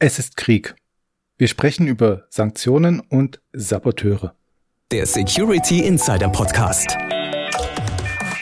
Es 0.00 0.18
ist 0.18 0.36
Krieg. 0.36 0.74
Wir 1.38 1.46
sprechen 1.46 1.86
über 1.86 2.24
Sanktionen 2.28 3.00
und 3.00 3.40
Saboteure. 3.52 4.34
Der 4.90 5.06
Security 5.06 5.86
Insider 5.86 6.28
Podcast. 6.28 6.96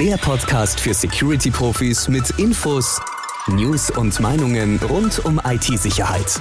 Der 0.01 0.17
Podcast 0.17 0.81
für 0.81 0.95
Security-Profis 0.95 2.09
mit 2.09 2.31
Infos, 2.39 3.01
News 3.49 3.91
und 3.91 4.19
Meinungen 4.19 4.81
rund 4.89 5.25
um 5.25 5.41
IT-Sicherheit. 5.45 6.41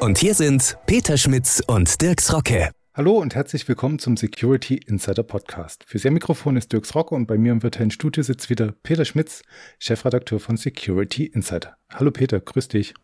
Und 0.00 0.18
hier 0.18 0.34
sind 0.34 0.76
Peter 0.86 1.16
Schmitz 1.18 1.62
und 1.66 2.00
Dirks 2.00 2.32
Rocke. 2.32 2.70
Hallo 2.96 3.18
und 3.18 3.34
herzlich 3.34 3.66
willkommen 3.66 3.98
zum 3.98 4.16
Security 4.16 4.76
Insider 4.76 5.24
Podcast. 5.24 5.82
Für 5.84 5.98
sehr 5.98 6.12
Mikrofon 6.12 6.56
ist 6.56 6.72
Dirks 6.72 6.94
Rocke 6.94 7.12
und 7.16 7.26
bei 7.26 7.36
mir 7.36 7.50
im 7.50 7.64
virtuellen 7.64 7.90
Studio 7.90 8.22
sitzt 8.22 8.50
wieder 8.50 8.72
Peter 8.84 9.04
Schmitz, 9.04 9.42
Chefredakteur 9.80 10.38
von 10.38 10.56
Security 10.56 11.26
Insider. 11.26 11.76
Hallo 11.92 12.12
Peter, 12.12 12.38
grüß 12.38 12.68
dich. 12.68 12.94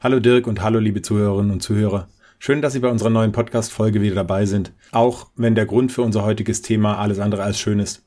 Hallo 0.00 0.20
Dirk 0.20 0.46
und 0.46 0.62
hallo 0.62 0.78
liebe 0.78 1.02
Zuhörerinnen 1.02 1.50
und 1.50 1.62
Zuhörer. 1.62 2.08
Schön, 2.38 2.62
dass 2.62 2.72
Sie 2.72 2.78
bei 2.78 2.88
unserer 2.88 3.10
neuen 3.10 3.32
Podcast-Folge 3.32 4.00
wieder 4.00 4.14
dabei 4.14 4.46
sind, 4.46 4.72
auch 4.92 5.26
wenn 5.36 5.54
der 5.54 5.66
Grund 5.66 5.92
für 5.92 6.00
unser 6.00 6.24
heutiges 6.24 6.62
Thema 6.62 6.96
alles 6.96 7.18
andere 7.18 7.42
als 7.42 7.60
schön 7.60 7.78
ist. 7.78 8.06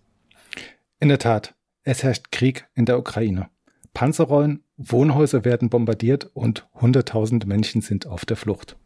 In 0.99 1.09
der 1.09 1.19
Tat, 1.19 1.53
es 1.83 2.01
herrscht 2.01 2.31
Krieg 2.31 2.65
in 2.73 2.85
der 2.85 2.97
Ukraine. 2.97 3.51
Panzer 3.93 4.23
rollen, 4.23 4.63
Wohnhäuser 4.77 5.45
werden 5.45 5.69
bombardiert 5.69 6.31
und 6.33 6.67
Hunderttausende 6.73 7.45
Menschen 7.45 7.81
sind 7.81 8.07
auf 8.07 8.25
der 8.25 8.35
Flucht. 8.35 8.78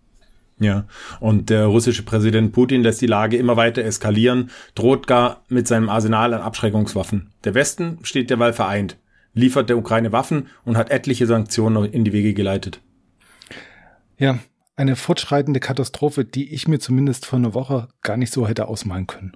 Ja, 0.64 0.86
und 1.20 1.50
der 1.50 1.66
russische 1.66 2.04
Präsident 2.04 2.54
Putin 2.54 2.84
lässt 2.84 3.02
die 3.02 3.08
Lage 3.08 3.36
immer 3.36 3.58
weiter 3.58 3.84
eskalieren, 3.84 4.50
droht 4.76 5.08
gar 5.08 5.44
mit 5.50 5.68
seinem 5.68 5.90
Arsenal 5.90 6.34
an 6.34 6.42
Abschreckungswaffen. 6.42 7.32
Der 7.44 7.54
Westen 7.54 8.00
steht 8.04 8.30
derweil 8.30 8.54
vereint, 8.54 8.98
liefert 9.34 9.68
der 9.68 9.78
Ukraine 9.78 10.14
Waffen 10.14 10.48
und 10.64 10.78
hat 10.78 10.90
etliche 10.90 11.28
Sanktionen 11.28 11.84
in 11.92 12.06
die 12.06 12.14
Wege 12.14 12.34
geleitet. 12.34 12.80
Ja, 14.18 14.40
eine 14.78 14.96
fortschreitende 14.96 15.60
Katastrophe, 15.60 16.24
die 16.24 16.54
ich 16.54 16.70
mir 16.70 16.80
zumindest 16.80 17.26
vor 17.26 17.40
einer 17.40 17.54
Woche 17.54 17.90
gar 18.02 18.16
nicht 18.16 18.32
so 18.32 18.48
hätte 18.48 18.70
ausmalen 18.70 19.06
können. 19.06 19.36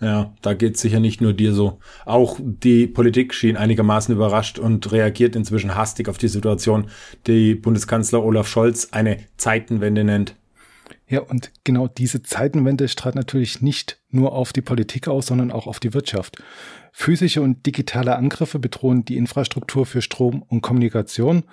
Ja, 0.00 0.34
da 0.42 0.54
geht's 0.54 0.80
sicher 0.80 1.00
nicht 1.00 1.20
nur 1.20 1.32
dir 1.32 1.54
so. 1.54 1.78
Auch 2.04 2.38
die 2.42 2.86
Politik 2.86 3.32
schien 3.32 3.56
einigermaßen 3.56 4.14
überrascht 4.14 4.58
und 4.58 4.90
reagiert 4.90 5.36
inzwischen 5.36 5.76
hastig 5.76 6.08
auf 6.08 6.18
die 6.18 6.28
Situation, 6.28 6.88
die 7.26 7.54
Bundeskanzler 7.54 8.22
Olaf 8.22 8.48
Scholz 8.48 8.88
eine 8.90 9.18
Zeitenwende 9.36 10.04
nennt. 10.04 10.34
Ja, 11.06 11.20
und 11.20 11.52
genau 11.64 11.86
diese 11.86 12.22
Zeitenwende 12.22 12.88
strahlt 12.88 13.14
natürlich 13.14 13.60
nicht 13.60 14.00
nur 14.08 14.32
auf 14.32 14.52
die 14.52 14.62
Politik 14.62 15.06
aus, 15.06 15.26
sondern 15.26 15.50
auch 15.50 15.66
auf 15.66 15.78
die 15.78 15.92
Wirtschaft. 15.92 16.42
Physische 16.92 17.42
und 17.42 17.66
digitale 17.66 18.16
Angriffe 18.16 18.58
bedrohen 18.58 19.04
die 19.04 19.16
Infrastruktur 19.16 19.84
für 19.84 20.00
Strom 20.00 20.42
und 20.42 20.62
Kommunikation. 20.62 21.44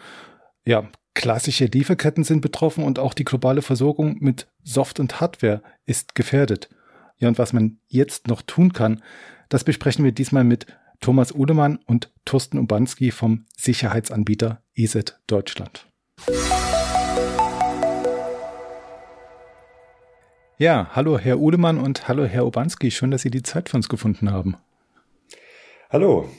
Ja, 0.63 0.89
klassische 1.13 1.65
Lieferketten 1.65 2.23
sind 2.23 2.41
betroffen 2.41 2.83
und 2.83 2.97
auch 2.99 3.13
die 3.13 3.25
globale 3.25 3.61
Versorgung 3.61 4.17
mit 4.19 4.47
Soft- 4.63 4.99
und 4.99 5.19
Hardware 5.19 5.61
ist 5.85 6.15
gefährdet. 6.15 6.69
Ja, 7.17 7.27
und 7.27 7.37
was 7.37 7.51
man 7.51 7.79
jetzt 7.87 8.27
noch 8.27 8.41
tun 8.41 8.71
kann, 8.71 9.01
das 9.49 9.63
besprechen 9.63 10.05
wir 10.05 10.13
diesmal 10.13 10.45
mit 10.45 10.65
Thomas 11.01 11.33
Uhlemann 11.33 11.79
und 11.85 12.11
Thorsten 12.25 12.57
Ubanski 12.57 13.11
vom 13.11 13.45
Sicherheitsanbieter 13.57 14.63
ESET 14.75 15.19
Deutschland. 15.27 15.87
Ja, 20.61 20.91
hallo 20.91 21.17
Herr 21.17 21.39
Uhlemann 21.39 21.79
und 21.79 22.07
hallo 22.07 22.23
Herr 22.23 22.45
Obanski. 22.45 22.91
Schön, 22.91 23.09
dass 23.09 23.23
Sie 23.23 23.31
die 23.31 23.41
Zeit 23.41 23.69
für 23.69 23.77
uns 23.77 23.89
gefunden 23.89 24.29
haben. 24.29 24.57
Hallo. 25.89 26.29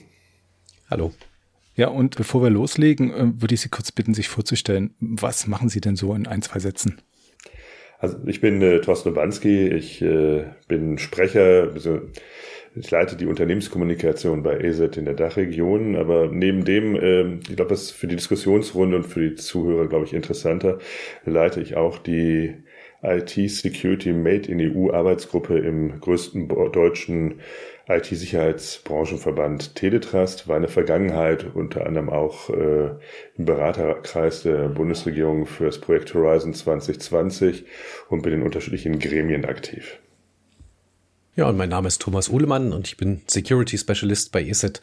Hallo. 0.89 1.13
Ja, 1.75 1.89
und 1.89 2.15
bevor 2.15 2.41
wir 2.41 2.51
loslegen, 2.51 3.13
äh, 3.13 3.43
würde 3.43 3.57
ich 3.57 3.63
Sie 3.63 3.69
kurz 3.69 3.91
bitten, 3.91 4.15
sich 4.15 4.29
vorzustellen. 4.29 4.95
Was 5.01 5.49
machen 5.49 5.69
Sie 5.69 5.81
denn 5.81 5.97
so 5.97 6.15
in 6.15 6.29
ein, 6.29 6.41
zwei 6.41 6.61
Sätzen? 6.61 7.03
Also 7.99 8.17
ich 8.25 8.41
bin 8.41 8.63
äh, 8.63 8.81
Thorsten 8.81 9.09
Obanski, 9.09 9.67
ich 9.67 10.01
äh, 10.03 10.45
bin 10.69 10.99
Sprecher, 10.99 11.73
also 11.75 12.03
ich 12.77 12.89
leite 12.93 13.17
die 13.17 13.27
Unternehmenskommunikation 13.27 14.45
bei 14.45 14.57
ESET 14.57 14.99
in 14.99 15.05
der 15.05 15.15
Dachregion, 15.15 15.97
aber 15.97 16.29
neben 16.29 16.65
dem, 16.65 16.95
äh, 16.95 17.39
ich 17.39 17.57
glaube, 17.57 17.71
das 17.71 17.83
ist 17.83 17.91
für 17.91 18.07
die 18.07 18.15
Diskussionsrunde 18.15 18.99
und 18.99 19.03
für 19.03 19.31
die 19.31 19.35
Zuhörer, 19.35 19.89
glaube 19.89 20.05
ich, 20.05 20.15
interessanter, 20.15 20.79
leite 21.25 21.61
ich 21.61 21.75
auch 21.75 21.99
die 21.99 22.63
IT 23.03 23.51
Security 23.51 24.13
Made 24.13 24.51
in 24.51 24.61
EU 24.61 24.93
Arbeitsgruppe 24.93 25.59
im 25.59 26.01
größten 26.01 26.49
deutschen 26.73 27.41
IT-Sicherheitsbranchenverband 27.89 29.75
Teletrust, 29.75 30.47
war 30.47 30.57
in 30.57 30.63
der 30.63 30.71
Vergangenheit 30.71 31.47
unter 31.55 31.87
anderem 31.87 32.11
auch 32.11 32.49
äh, 32.51 32.91
im 33.37 33.45
Beraterkreis 33.45 34.43
der 34.43 34.69
Bundesregierung 34.69 35.47
für 35.47 35.65
das 35.67 35.81
Projekt 35.81 36.15
Horizon 36.15 36.55
2020 36.55 37.65
und 38.09 38.23
bin 38.23 38.35
in 38.35 38.43
unterschiedlichen 38.43 38.99
Gremien 38.99 39.45
aktiv. 39.45 39.99
Ja, 41.35 41.49
und 41.49 41.57
mein 41.57 41.71
Name 41.71 41.89
ist 41.89 42.03
Thomas 42.03 42.29
Uhlemann 42.29 42.75
und 42.75 42.89
ich 42.89 42.99
bin 42.99 43.23
Security 43.27 43.79
Specialist 43.79 44.33
bei 44.33 44.45
ESET. 44.45 44.83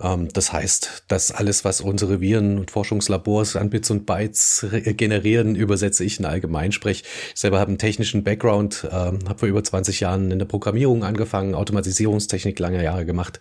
Ähm, 0.00 0.26
das 0.32 0.52
heißt, 0.52 1.04
dass 1.06 1.30
alles, 1.30 1.64
was 1.64 1.80
unsere 1.80 2.20
Viren- 2.20 2.58
und 2.58 2.72
Forschungslabors 2.72 3.54
an 3.54 3.70
Bits 3.70 3.92
und 3.92 4.04
Bytes 4.04 4.66
generieren, 4.96 5.54
übersetze 5.54 6.02
ich 6.02 6.18
in 6.18 6.24
Allgemeinsprech. 6.24 7.04
Ich 7.32 7.40
selber 7.40 7.60
habe 7.60 7.68
einen 7.68 7.78
technischen 7.78 8.24
Background, 8.24 8.88
ähm, 8.90 9.20
habe 9.28 9.38
vor 9.38 9.48
über 9.48 9.62
20 9.62 10.00
Jahren 10.00 10.32
in 10.32 10.40
der 10.40 10.46
Programmierung 10.46 11.04
angefangen, 11.04 11.54
Automatisierungstechnik 11.54 12.58
lange 12.58 12.82
Jahre 12.82 13.06
gemacht 13.06 13.38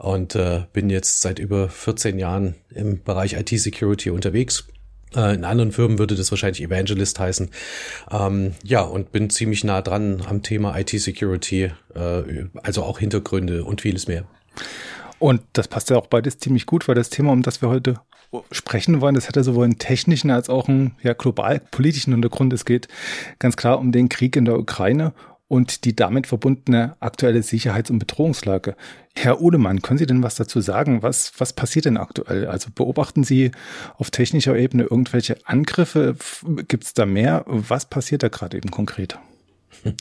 und 0.00 0.34
äh, 0.34 0.64
bin 0.72 0.90
jetzt 0.90 1.20
seit 1.20 1.38
über 1.38 1.68
14 1.68 2.18
Jahren 2.18 2.56
im 2.70 3.04
Bereich 3.04 3.34
IT-Security 3.34 4.10
unterwegs 4.10 4.64
äh, 4.66 4.73
in 5.14 5.44
anderen 5.44 5.72
Firmen 5.72 5.98
würde 5.98 6.14
das 6.14 6.30
wahrscheinlich 6.30 6.62
Evangelist 6.62 7.18
heißen. 7.18 7.50
Ähm, 8.10 8.52
ja, 8.62 8.82
und 8.82 9.12
bin 9.12 9.30
ziemlich 9.30 9.64
nah 9.64 9.82
dran 9.82 10.22
am 10.28 10.42
Thema 10.42 10.76
IT-Security, 10.78 11.70
äh, 11.94 12.22
also 12.62 12.82
auch 12.82 12.98
Hintergründe 12.98 13.64
und 13.64 13.80
vieles 13.80 14.08
mehr. 14.08 14.24
Und 15.18 15.42
das 15.52 15.68
passt 15.68 15.90
ja 15.90 15.96
auch 15.96 16.06
beides 16.06 16.38
ziemlich 16.38 16.66
gut, 16.66 16.88
weil 16.88 16.94
das 16.94 17.10
Thema, 17.10 17.32
um 17.32 17.42
das 17.42 17.62
wir 17.62 17.68
heute 17.68 18.00
sprechen 18.50 19.00
wollen, 19.00 19.14
das 19.14 19.28
hat 19.28 19.36
ja 19.36 19.42
sowohl 19.42 19.64
einen 19.64 19.78
technischen 19.78 20.30
als 20.30 20.48
auch 20.48 20.68
einen 20.68 20.96
ja, 21.02 21.12
global 21.12 21.60
politischen 21.60 22.12
Hintergrund. 22.12 22.52
Es 22.52 22.64
geht 22.64 22.88
ganz 23.38 23.56
klar 23.56 23.78
um 23.78 23.92
den 23.92 24.08
Krieg 24.08 24.34
in 24.36 24.44
der 24.44 24.58
Ukraine 24.58 25.12
und 25.54 25.84
die 25.84 25.94
damit 25.94 26.26
verbundene 26.26 26.96
aktuelle 26.98 27.44
Sicherheits- 27.44 27.88
und 27.88 28.00
Bedrohungslage. 28.00 28.74
Herr 29.14 29.40
Uhlemann, 29.40 29.82
können 29.82 29.98
Sie 29.98 30.06
denn 30.06 30.24
was 30.24 30.34
dazu 30.34 30.60
sagen? 30.60 31.04
Was, 31.04 31.32
was 31.38 31.52
passiert 31.52 31.84
denn 31.84 31.96
aktuell? 31.96 32.48
Also 32.48 32.70
beobachten 32.74 33.22
Sie 33.22 33.52
auf 33.96 34.10
technischer 34.10 34.56
Ebene 34.56 34.82
irgendwelche 34.82 35.36
Angriffe? 35.44 36.16
Gibt 36.66 36.82
es 36.82 36.94
da 36.94 37.06
mehr? 37.06 37.44
Was 37.46 37.86
passiert 37.86 38.24
da 38.24 38.28
gerade 38.28 38.56
eben 38.56 38.72
konkret? 38.72 39.16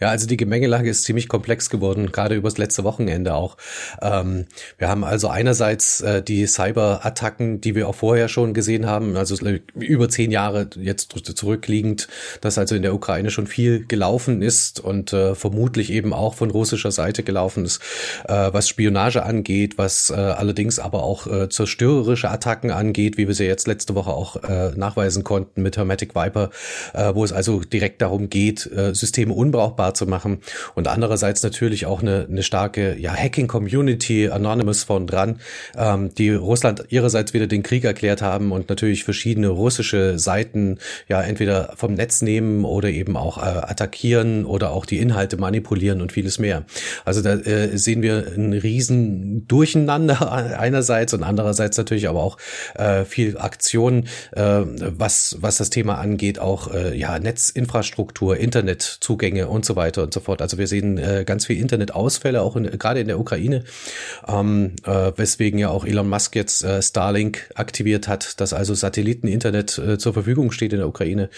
Ja, 0.00 0.10
also 0.10 0.26
die 0.26 0.36
Gemengelage 0.36 0.88
ist 0.88 1.04
ziemlich 1.04 1.28
komplex 1.28 1.70
geworden, 1.70 2.12
gerade 2.12 2.34
übers 2.34 2.56
letzte 2.56 2.84
Wochenende 2.84 3.34
auch. 3.34 3.56
Ähm, 4.00 4.46
wir 4.76 4.88
haben 4.88 5.02
also 5.02 5.28
einerseits 5.28 6.00
äh, 6.00 6.22
die 6.22 6.46
Cyber-Attacken, 6.46 7.60
die 7.60 7.74
wir 7.74 7.88
auch 7.88 7.94
vorher 7.94 8.28
schon 8.28 8.54
gesehen 8.54 8.86
haben, 8.86 9.16
also 9.16 9.36
über 9.74 10.08
zehn 10.08 10.30
Jahre 10.30 10.68
jetzt 10.76 11.12
zurückliegend, 11.36 12.08
dass 12.40 12.58
also 12.58 12.74
in 12.74 12.82
der 12.82 12.94
Ukraine 12.94 13.30
schon 13.30 13.46
viel 13.46 13.86
gelaufen 13.86 14.42
ist 14.42 14.80
und 14.80 15.12
äh, 15.12 15.34
vermutlich 15.34 15.90
eben 15.90 16.12
auch 16.12 16.34
von 16.34 16.50
russischer 16.50 16.92
Seite 16.92 17.22
gelaufen 17.22 17.64
ist, 17.64 17.82
äh, 18.28 18.52
was 18.52 18.68
Spionage 18.68 19.22
angeht, 19.24 19.78
was 19.78 20.10
äh, 20.10 20.14
allerdings 20.14 20.78
aber 20.78 21.02
auch 21.02 21.26
äh, 21.26 21.48
zerstörerische 21.48 22.30
Attacken 22.30 22.70
angeht, 22.70 23.18
wie 23.18 23.26
wir 23.26 23.34
sie 23.34 23.44
jetzt 23.44 23.66
letzte 23.66 23.94
Woche 23.94 24.10
auch 24.10 24.36
äh, 24.42 24.70
nachweisen 24.76 25.24
konnten 25.24 25.62
mit 25.62 25.76
Hermetic 25.76 26.14
Viper, 26.14 26.50
wo 27.14 27.24
es 27.24 27.32
also 27.32 27.60
direkt 27.60 28.02
darum 28.02 28.28
geht, 28.30 28.68
Systeme 28.92 29.27
Systeme 29.28 29.34
unbrauchbar 29.34 29.94
zu 29.94 30.06
machen 30.06 30.38
und 30.74 30.88
andererseits 30.88 31.42
natürlich 31.42 31.86
auch 31.86 32.02
eine, 32.02 32.26
eine 32.28 32.42
starke 32.42 32.96
ja, 32.98 33.12
Hacking-Community, 33.14 34.28
Anonymous 34.28 34.84
von 34.84 35.06
dran, 35.06 35.40
ähm, 35.76 36.14
die 36.14 36.30
Russland 36.30 36.84
ihrerseits 36.88 37.34
wieder 37.34 37.46
den 37.46 37.62
Krieg 37.62 37.84
erklärt 37.84 38.22
haben 38.22 38.52
und 38.52 38.68
natürlich 38.68 39.04
verschiedene 39.04 39.48
russische 39.48 40.18
Seiten 40.18 40.78
ja 41.08 41.22
entweder 41.22 41.74
vom 41.76 41.94
Netz 41.94 42.22
nehmen 42.22 42.64
oder 42.64 42.88
eben 42.88 43.16
auch 43.16 43.38
äh, 43.38 43.40
attackieren 43.40 44.44
oder 44.44 44.70
auch 44.70 44.86
die 44.86 44.98
Inhalte 44.98 45.36
manipulieren 45.36 46.00
und 46.00 46.12
vieles 46.12 46.38
mehr. 46.38 46.64
Also 47.04 47.22
da 47.22 47.34
äh, 47.34 47.76
sehen 47.76 48.02
wir 48.02 48.32
ein 48.36 48.52
riesen 48.52 49.46
Durcheinander 49.46 50.32
einerseits 50.58 51.14
und 51.14 51.22
andererseits 51.22 51.76
natürlich 51.76 52.08
aber 52.08 52.22
auch 52.22 52.38
äh, 52.74 53.04
viel 53.04 53.38
Aktion, 53.38 54.04
äh, 54.32 54.62
was 54.64 55.36
was 55.40 55.58
das 55.58 55.70
Thema 55.70 55.98
angeht, 55.98 56.38
auch 56.38 56.72
äh, 56.72 56.96
ja 56.96 57.18
Netzinfrastruktur, 57.18 58.36
Internet 58.36 58.98
Netzwerkzugänge 59.18 59.48
und 59.48 59.64
so 59.64 59.76
weiter 59.76 60.02
und 60.02 60.14
so 60.14 60.20
fort. 60.20 60.40
Also 60.40 60.58
wir 60.58 60.66
sehen 60.66 60.98
äh, 60.98 61.24
ganz 61.26 61.46
viel 61.46 61.58
Internetausfälle, 61.58 62.42
auch 62.42 62.56
in, 62.56 62.64
gerade 62.78 63.00
in 63.00 63.08
der 63.08 63.18
Ukraine, 63.18 63.64
ähm, 64.26 64.72
äh, 64.84 65.12
weswegen 65.16 65.58
ja 65.58 65.70
auch 65.70 65.84
Elon 65.84 66.08
Musk 66.08 66.36
jetzt 66.36 66.64
äh, 66.64 66.80
Starlink 66.80 67.50
aktiviert 67.54 68.08
hat, 68.08 68.40
dass 68.40 68.52
also 68.52 68.74
Satelliteninternet 68.74 69.78
äh, 69.78 69.98
zur 69.98 70.14
Verfügung 70.14 70.52
steht 70.52 70.72
in 70.72 70.78
der 70.78 70.88
Ukraine, 70.88 71.28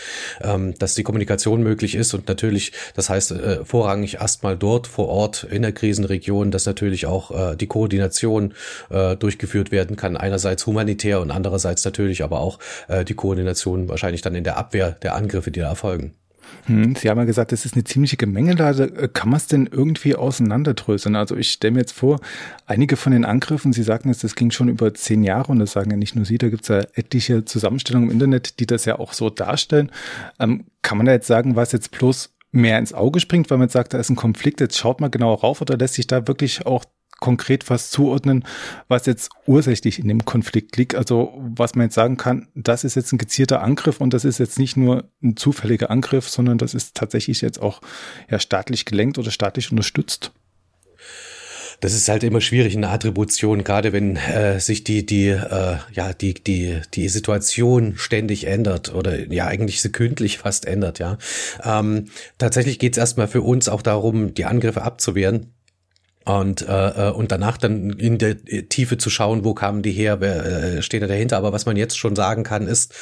ähm, 0.41 0.75
dass 0.79 0.95
die 0.95 1.03
Kommunikation 1.03 1.63
möglich 1.63 1.95
ist 1.95 2.15
und 2.15 2.29
natürlich, 2.29 2.73
das 2.95 3.09
heißt 3.09 3.33
äh, 3.33 3.65
vorrangig 3.65 4.15
erstmal 4.21 4.57
dort 4.57 4.87
vor 4.87 5.09
Ort 5.09 5.45
in 5.51 5.63
der 5.63 5.73
Krisenregion, 5.73 6.51
dass 6.51 6.67
natürlich 6.67 7.07
auch 7.07 7.31
äh, 7.53 7.57
die 7.57 7.67
Koordination 7.67 8.55
äh, 8.91 9.17
durchgeführt 9.17 9.71
werden 9.71 9.97
kann, 9.97 10.17
einerseits 10.17 10.67
humanitär 10.67 11.21
und 11.21 11.31
andererseits 11.31 11.85
natürlich 11.85 12.23
aber 12.23 12.41
auch 12.41 12.59
äh, 12.89 13.05
die 13.05 13.15
Koordination 13.15 13.89
wahrscheinlich 13.89 14.23
dann 14.23 14.35
in 14.35 14.45
der 14.45 14.57
Abwehr 14.57 14.93
der 15.03 15.15
Angriffe, 15.15 15.51
die 15.51 15.61
da 15.61 15.69
erfolgen. 15.69 16.15
Hm, 16.67 16.95
Sie 16.95 17.09
haben 17.09 17.19
ja 17.19 17.25
gesagt, 17.25 17.53
das 17.53 17.65
ist 17.65 17.75
eine 17.75 17.85
ziemliche 17.85 18.17
Gemengelage. 18.17 18.85
Äh, 18.85 19.09
kann 19.09 19.29
man 19.31 19.39
es 19.39 19.47
denn 19.47 19.69
irgendwie 19.71 20.15
auseinanderdröseln? 20.15 21.17
Also 21.17 21.37
ich 21.37 21.51
stelle 21.51 21.73
mir 21.73 21.81
jetzt 21.81 21.93
vor, 21.93 22.21
einige 22.67 22.97
von 22.97 23.13
den 23.13 23.25
Angriffen, 23.25 23.73
Sie 23.73 23.83
sagten 23.83 24.09
jetzt, 24.09 24.25
das 24.25 24.35
ging 24.35 24.51
schon 24.51 24.69
über 24.69 24.93
zehn 24.95 25.23
Jahre 25.23 25.53
und 25.53 25.59
das 25.59 25.73
sagen 25.73 25.91
ja 25.91 25.97
nicht 25.97 26.17
nur 26.17 26.25
Sie, 26.25 26.39
da 26.39 26.49
gibt 26.49 26.63
es 26.63 26.69
ja 26.69 26.81
etliche 26.95 27.45
Zusammenstellungen 27.45 28.11
im 28.11 28.15
Internet, 28.15 28.61
die 28.61 28.67
das 28.67 28.85
ja 28.85 28.99
auch 28.99 29.13
so 29.13 29.31
darstellen. 29.31 29.91
Ähm, 30.39 30.65
kann 30.83 30.97
man 30.99 31.07
da 31.07 31.13
jetzt 31.13 31.27
sagen, 31.27 31.57
was 31.57 31.73
jetzt 31.73 31.91
bloß 31.91 32.31
mehr 32.53 32.79
ins 32.79 32.93
Auge 32.93 33.21
springt, 33.21 33.51
weil 33.51 33.59
man 33.59 33.69
sagt, 33.69 33.95
da 33.95 33.99
ist 33.99 34.11
ein 34.11 34.17
Konflikt, 34.17 34.61
jetzt 34.61 34.79
schaut 34.79 35.01
mal 35.01 35.09
genauer 35.09 35.41
rauf 35.41 35.61
oder 35.61 35.77
lässt 35.77 35.95
sich 35.95 36.07
da 36.07 36.27
wirklich 36.27 36.67
auch 36.67 36.85
konkret 37.21 37.71
was 37.71 37.91
zuordnen, 37.91 38.45
was 38.89 39.07
jetzt 39.07 39.31
ursächlich 39.47 39.99
in 39.99 40.09
dem 40.09 40.25
Konflikt 40.25 40.77
liegt. 40.77 40.95
Also 40.95 41.33
was 41.37 41.75
man 41.75 41.87
jetzt 41.87 41.95
sagen 41.95 42.17
kann, 42.17 42.49
das 42.55 42.83
ist 42.83 42.97
jetzt 42.97 43.13
ein 43.13 43.19
gezielter 43.19 43.63
Angriff 43.63 44.01
und 44.01 44.13
das 44.13 44.25
ist 44.25 44.39
jetzt 44.39 44.59
nicht 44.59 44.77
nur 44.77 45.11
ein 45.23 45.37
zufälliger 45.37 45.91
Angriff, 45.91 46.29
sondern 46.29 46.59
das 46.59 46.75
ist 46.75 46.97
tatsächlich 46.97 47.41
jetzt 47.43 47.61
auch 47.61 47.81
ja 48.31 48.39
staatlich 48.39 48.85
gelenkt 48.85 49.19
oder 49.19 49.31
staatlich 49.31 49.71
unterstützt. 49.71 50.33
Das 51.81 51.95
ist 51.95 52.11
halt 52.11 52.23
immer 52.25 52.43
schwierig 52.43 52.75
in 52.75 52.83
der 52.83 52.91
Attribution, 52.91 53.65
gerade 53.65 53.95
wenn 53.95 54.17
äh, 54.17 54.61
sich 54.61 54.85
die 54.85 55.07
die 55.07 55.29
äh, 55.29 55.77
ja 55.93 56.13
die 56.13 56.35
die 56.35 56.81
die 56.93 57.09
Situation 57.09 57.95
ständig 57.97 58.47
ändert 58.47 58.95
oder 58.95 59.33
ja 59.33 59.47
eigentlich 59.47 59.81
sekündlich 59.81 60.39
fast 60.39 60.67
ändert. 60.67 60.99
Ja, 60.99 61.17
ähm, 61.65 62.07
tatsächlich 62.37 62.79
geht 62.79 62.95
es 62.95 62.99
erstmal 62.99 63.29
für 63.29 63.41
uns 63.41 63.69
auch 63.69 63.81
darum, 63.81 64.35
die 64.35 64.45
Angriffe 64.45 64.83
abzuwehren 64.83 65.55
und 66.27 66.69
äh, 66.69 67.09
äh, 67.09 67.11
und 67.13 67.33
danach 67.33 67.57
dann 67.57 67.91
in 67.91 68.19
der 68.19 68.37
Tiefe 68.69 68.99
zu 68.99 69.09
schauen, 69.09 69.43
wo 69.43 69.55
kamen 69.55 69.81
die 69.81 69.91
her, 69.91 70.21
wer 70.21 70.45
äh, 70.45 70.83
steht 70.83 71.03
da 71.03 71.07
dahinter. 71.07 71.39
Aber 71.39 71.55
was 71.55 71.65
man 71.65 71.79
jetzt 71.79 71.97
schon 71.99 72.15
sagen 72.15 72.43
kann, 72.43 72.67
ist, 72.67 72.95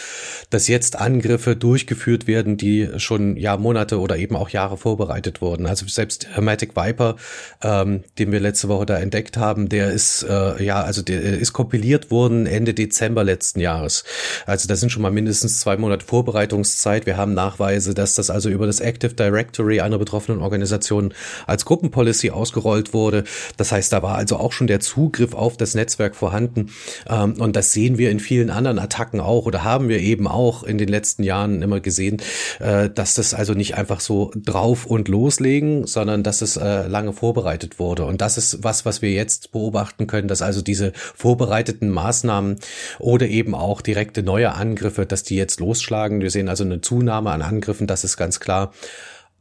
dass 0.50 0.69
jetzt 0.69 0.97
Angriffe 0.97 1.56
durchgeführt 1.56 2.29
werden, 2.29 2.56
die 2.56 2.88
schon 2.99 3.37
ja 3.37 3.56
Monate 3.56 3.99
oder 3.99 4.17
eben 4.19 4.37
auch 4.37 4.50
Jahre 4.50 4.76
vorbereitet 4.76 5.41
wurden. 5.41 5.67
Also 5.67 5.85
selbst 5.88 6.29
Hermetic 6.32 6.76
Viper, 6.76 7.17
ähm, 7.61 8.05
den 8.20 8.31
wir 8.31 8.38
letzte 8.38 8.69
Woche 8.69 8.87
da 8.87 8.97
entdeckt 8.99 9.37
haben, 9.37 9.69
der 9.69 9.91
ist 9.91 10.23
äh, 10.23 10.62
ja 10.62 10.82
also 10.82 11.03
der 11.03 11.21
ist 11.21 11.53
kompiliert 11.53 12.12
worden 12.12 12.47
Ende 12.47 12.73
Dezember 12.73 13.25
letzten 13.25 13.59
Jahres. 13.59 14.05
Also 14.47 14.69
da 14.69 14.76
sind 14.76 14.91
schon 14.91 15.03
mal 15.03 15.11
mindestens 15.11 15.59
zwei 15.59 15.76
Monate 15.76 16.06
Vorbereitungszeit. 16.06 17.05
Wir 17.05 17.17
haben 17.17 17.35
Nachweise, 17.35 17.94
dass 17.94 18.14
das 18.14 18.31
also 18.31 18.49
über 18.49 18.67
das 18.67 18.79
Active 18.79 19.14
Directory 19.14 19.81
einer 19.81 19.99
betroffenen 19.99 20.41
Organisation 20.41 21.12
als 21.49 21.64
Gruppenpolicy 21.64 22.31
ausgerollt 22.31 22.94
wurde 22.94 23.08
wurde. 23.09 23.25
Das 23.57 23.73
heißt, 23.73 23.93
da 23.93 24.03
war 24.03 24.17
also 24.17 24.37
auch 24.37 24.53
schon 24.53 24.67
der 24.67 24.81
Zugriff 24.81 25.35
auf 25.35 25.57
das 25.57 25.75
Netzwerk 25.75 26.15
vorhanden. 26.15 26.71
Ähm, 27.09 27.35
und 27.39 27.57
das 27.57 27.73
sehen 27.73 27.97
wir 27.97 28.11
in 28.11 28.21
vielen 28.21 28.51
anderen 28.51 28.79
Attacken 28.79 29.21
auch 29.21 29.47
oder 29.47 29.65
haben 29.65 29.89
wir 29.89 30.01
eben 30.01 30.29
auch 30.29 30.63
in 30.63 30.77
den 30.77 30.89
letzten 30.89 31.23
Jahren 31.23 31.63
immer 31.63 31.81
gesehen, 31.81 32.19
äh, 32.61 32.91
dass 32.91 33.15
das 33.15 33.33
also 33.33 33.55
nicht 33.55 33.77
einfach 33.77 34.01
so 34.01 34.31
drauf 34.37 34.85
und 34.85 35.09
loslegen, 35.09 35.87
sondern 35.87 36.23
dass 36.23 36.43
es 36.43 36.57
äh, 36.57 36.87
lange 36.87 37.15
vorbereitet 37.15 37.79
wurde. 37.79 38.05
Und 38.05 38.21
das 38.21 38.37
ist 38.37 38.63
was, 38.63 38.85
was 38.85 39.01
wir 39.01 39.13
jetzt 39.13 39.53
beobachten 39.53 40.07
können, 40.07 40.29
dass 40.29 40.43
also 40.43 40.61
diese 40.61 40.93
vorbereiteten 40.95 41.89
Maßnahmen 41.89 42.57
oder 42.99 43.27
eben 43.27 43.55
auch 43.55 43.81
direkte 43.81 44.23
neue 44.23 44.53
Angriffe, 44.53 45.07
dass 45.07 45.23
die 45.23 45.37
jetzt 45.37 45.61
losschlagen. 45.61 46.21
Wir 46.21 46.31
sehen 46.31 46.49
also 46.49 46.65
eine 46.65 46.83
Zunahme 46.83 47.31
an 47.31 47.41
Angriffen, 47.41 47.87
das 47.87 48.05
ist 48.05 48.19
ganz 48.19 48.41
klar. 48.41 48.73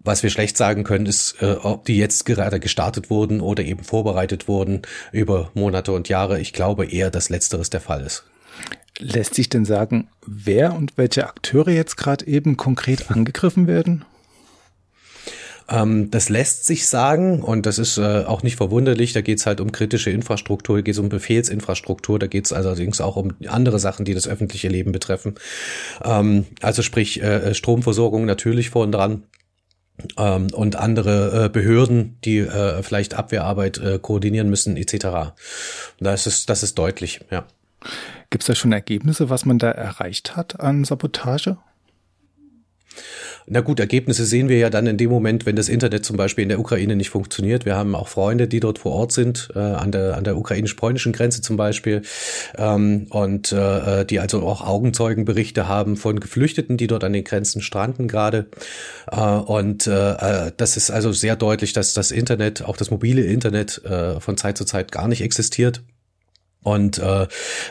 Was 0.08 0.24
wir 0.24 0.30
schlecht 0.30 0.56
sagen 0.56 0.86
können, 0.86 1.06
ist, 1.06 1.36
äh, 1.42 1.58
ob 1.62 1.84
die 1.84 1.98
jetzt 1.98 2.26
gerade 2.26 2.62
gestartet 2.62 3.10
wurden 3.10 3.42
oder 3.42 3.66
eben 3.66 3.84
vorbereitet 3.84 4.48
wurden 4.48 4.84
über 5.12 5.52
Monate 5.54 5.92
und 5.92 6.08
Jahre. 6.08 6.40
Ich 6.40 6.54
glaube 6.54 6.86
eher, 6.86 7.12
dass 7.12 7.28
letzteres 7.28 7.70
der 7.70 7.82
Fall 7.82 8.04
ist. 8.04 8.24
Lässt 9.00 9.36
sich 9.36 9.50
denn 9.50 9.66
sagen, 9.66 10.08
wer 10.26 10.74
und 10.74 10.98
welche 10.98 11.28
Akteure 11.28 11.72
jetzt 11.72 11.98
gerade 11.98 12.26
eben 12.26 12.56
konkret 12.56 13.12
angegriffen 13.12 13.68
werden? 13.68 14.06
Ähm, 15.70 16.10
das 16.10 16.30
lässt 16.30 16.66
sich 16.66 16.88
sagen 16.88 17.44
und 17.44 17.66
das 17.66 17.78
ist 17.78 17.98
äh, 17.98 18.24
auch 18.26 18.44
nicht 18.44 18.56
verwunderlich. 18.56 19.12
Da 19.12 19.20
geht 19.20 19.40
es 19.40 19.46
halt 19.46 19.60
um 19.60 19.74
kritische 19.74 20.10
Infrastruktur, 20.10 20.78
da 20.78 20.82
geht 20.84 20.94
es 20.96 21.00
um 21.00 21.10
Befehlsinfrastruktur, 21.10 22.18
da 22.18 22.28
geht 22.28 22.46
es 22.46 22.54
allerdings 22.54 23.02
auch 23.02 23.18
um 23.18 23.34
andere 23.46 23.78
Sachen, 23.78 24.06
die 24.06 24.14
das 24.14 24.26
öffentliche 24.26 24.70
Leben 24.70 24.94
betreffen. 24.94 25.36
Ähm, 26.02 26.46
also 26.62 26.82
sprich 26.82 27.22
äh, 27.22 27.54
Stromversorgung 27.54 28.24
natürlich 28.24 28.70
vorn 28.70 28.94
dran 28.94 29.24
ähm, 30.18 30.48
und 30.54 30.76
andere 30.76 31.46
äh, 31.46 31.50
Behörden, 31.50 32.18
die 32.24 32.40
äh, 32.40 32.84
vielleicht 32.84 33.14
Abwehrarbeit 33.14 33.78
äh, 33.78 34.00
koordinieren 34.00 34.50
müssen, 34.50 34.78
etc. 34.78 35.34
Das 36.00 36.28
ist, 36.28 36.50
das 36.50 36.64
ist 36.64 36.78
deutlich, 36.78 37.22
ja. 37.32 37.46
Gibt 38.30 38.44
es 38.44 38.48
da 38.48 38.56
schon 38.56 38.72
Ergebnisse, 38.74 39.30
was 39.30 39.46
man 39.46 39.60
da 39.60 39.72
erreicht 39.72 40.36
hat 40.36 40.60
an 40.60 40.84
Sabotage? 40.84 41.58
Na 43.50 43.62
gut, 43.62 43.80
Ergebnisse 43.80 44.26
sehen 44.26 44.50
wir 44.50 44.58
ja 44.58 44.70
dann 44.70 44.88
in 44.88 44.98
dem 44.98 45.10
Moment, 45.10 45.46
wenn 45.46 45.56
das 45.56 45.70
Internet 45.70 46.04
zum 46.04 46.18
Beispiel 46.18 46.44
in 46.44 46.50
der 46.50 46.60
Ukraine 46.60 46.98
nicht 46.98 47.10
funktioniert. 47.10 47.64
Wir 47.64 47.78
haben 47.78 47.96
auch 47.96 48.10
Freunde, 48.10 48.50
die 48.50 48.60
dort 48.60 48.78
vor 48.78 48.92
Ort 48.92 49.14
sind, 49.14 49.48
äh, 49.56 49.60
an 49.60 49.94
der, 49.94 50.18
an 50.18 50.26
der 50.26 50.36
ukrainisch-polnischen 50.36 51.14
Grenze 51.14 51.42
zum 51.42 51.56
Beispiel, 51.56 52.02
ähm, 52.58 53.08
und 53.10 53.54
äh, 53.54 54.04
die 54.04 54.20
also 54.20 54.42
auch 54.42 54.68
Augenzeugenberichte 54.68 55.66
haben 55.70 55.96
von 55.96 56.20
Geflüchteten, 56.20 56.76
die 56.76 56.88
dort 56.88 57.06
an 57.06 57.14
den 57.14 57.24
Grenzen 57.24 57.62
stranden 57.62 58.10
gerade. 58.10 58.48
Äh, 59.10 59.22
und 59.22 59.88
äh, 59.88 60.52
das 60.58 60.76
ist 60.76 60.92
also 60.92 61.14
sehr 61.14 61.38
deutlich, 61.38 61.72
dass 61.72 61.94
das 61.94 62.12
Internet, 62.12 62.64
auch 62.64 62.76
das 62.76 62.92
mobile 62.92 63.24
Internet, 63.24 63.82
äh, 63.86 64.20
von 64.20 64.36
Zeit 64.36 64.58
zu 64.58 64.66
Zeit 64.66 64.92
gar 64.92 65.08
nicht 65.08 65.22
existiert 65.22 65.84
und 66.64 66.98
äh, 67.00 67.28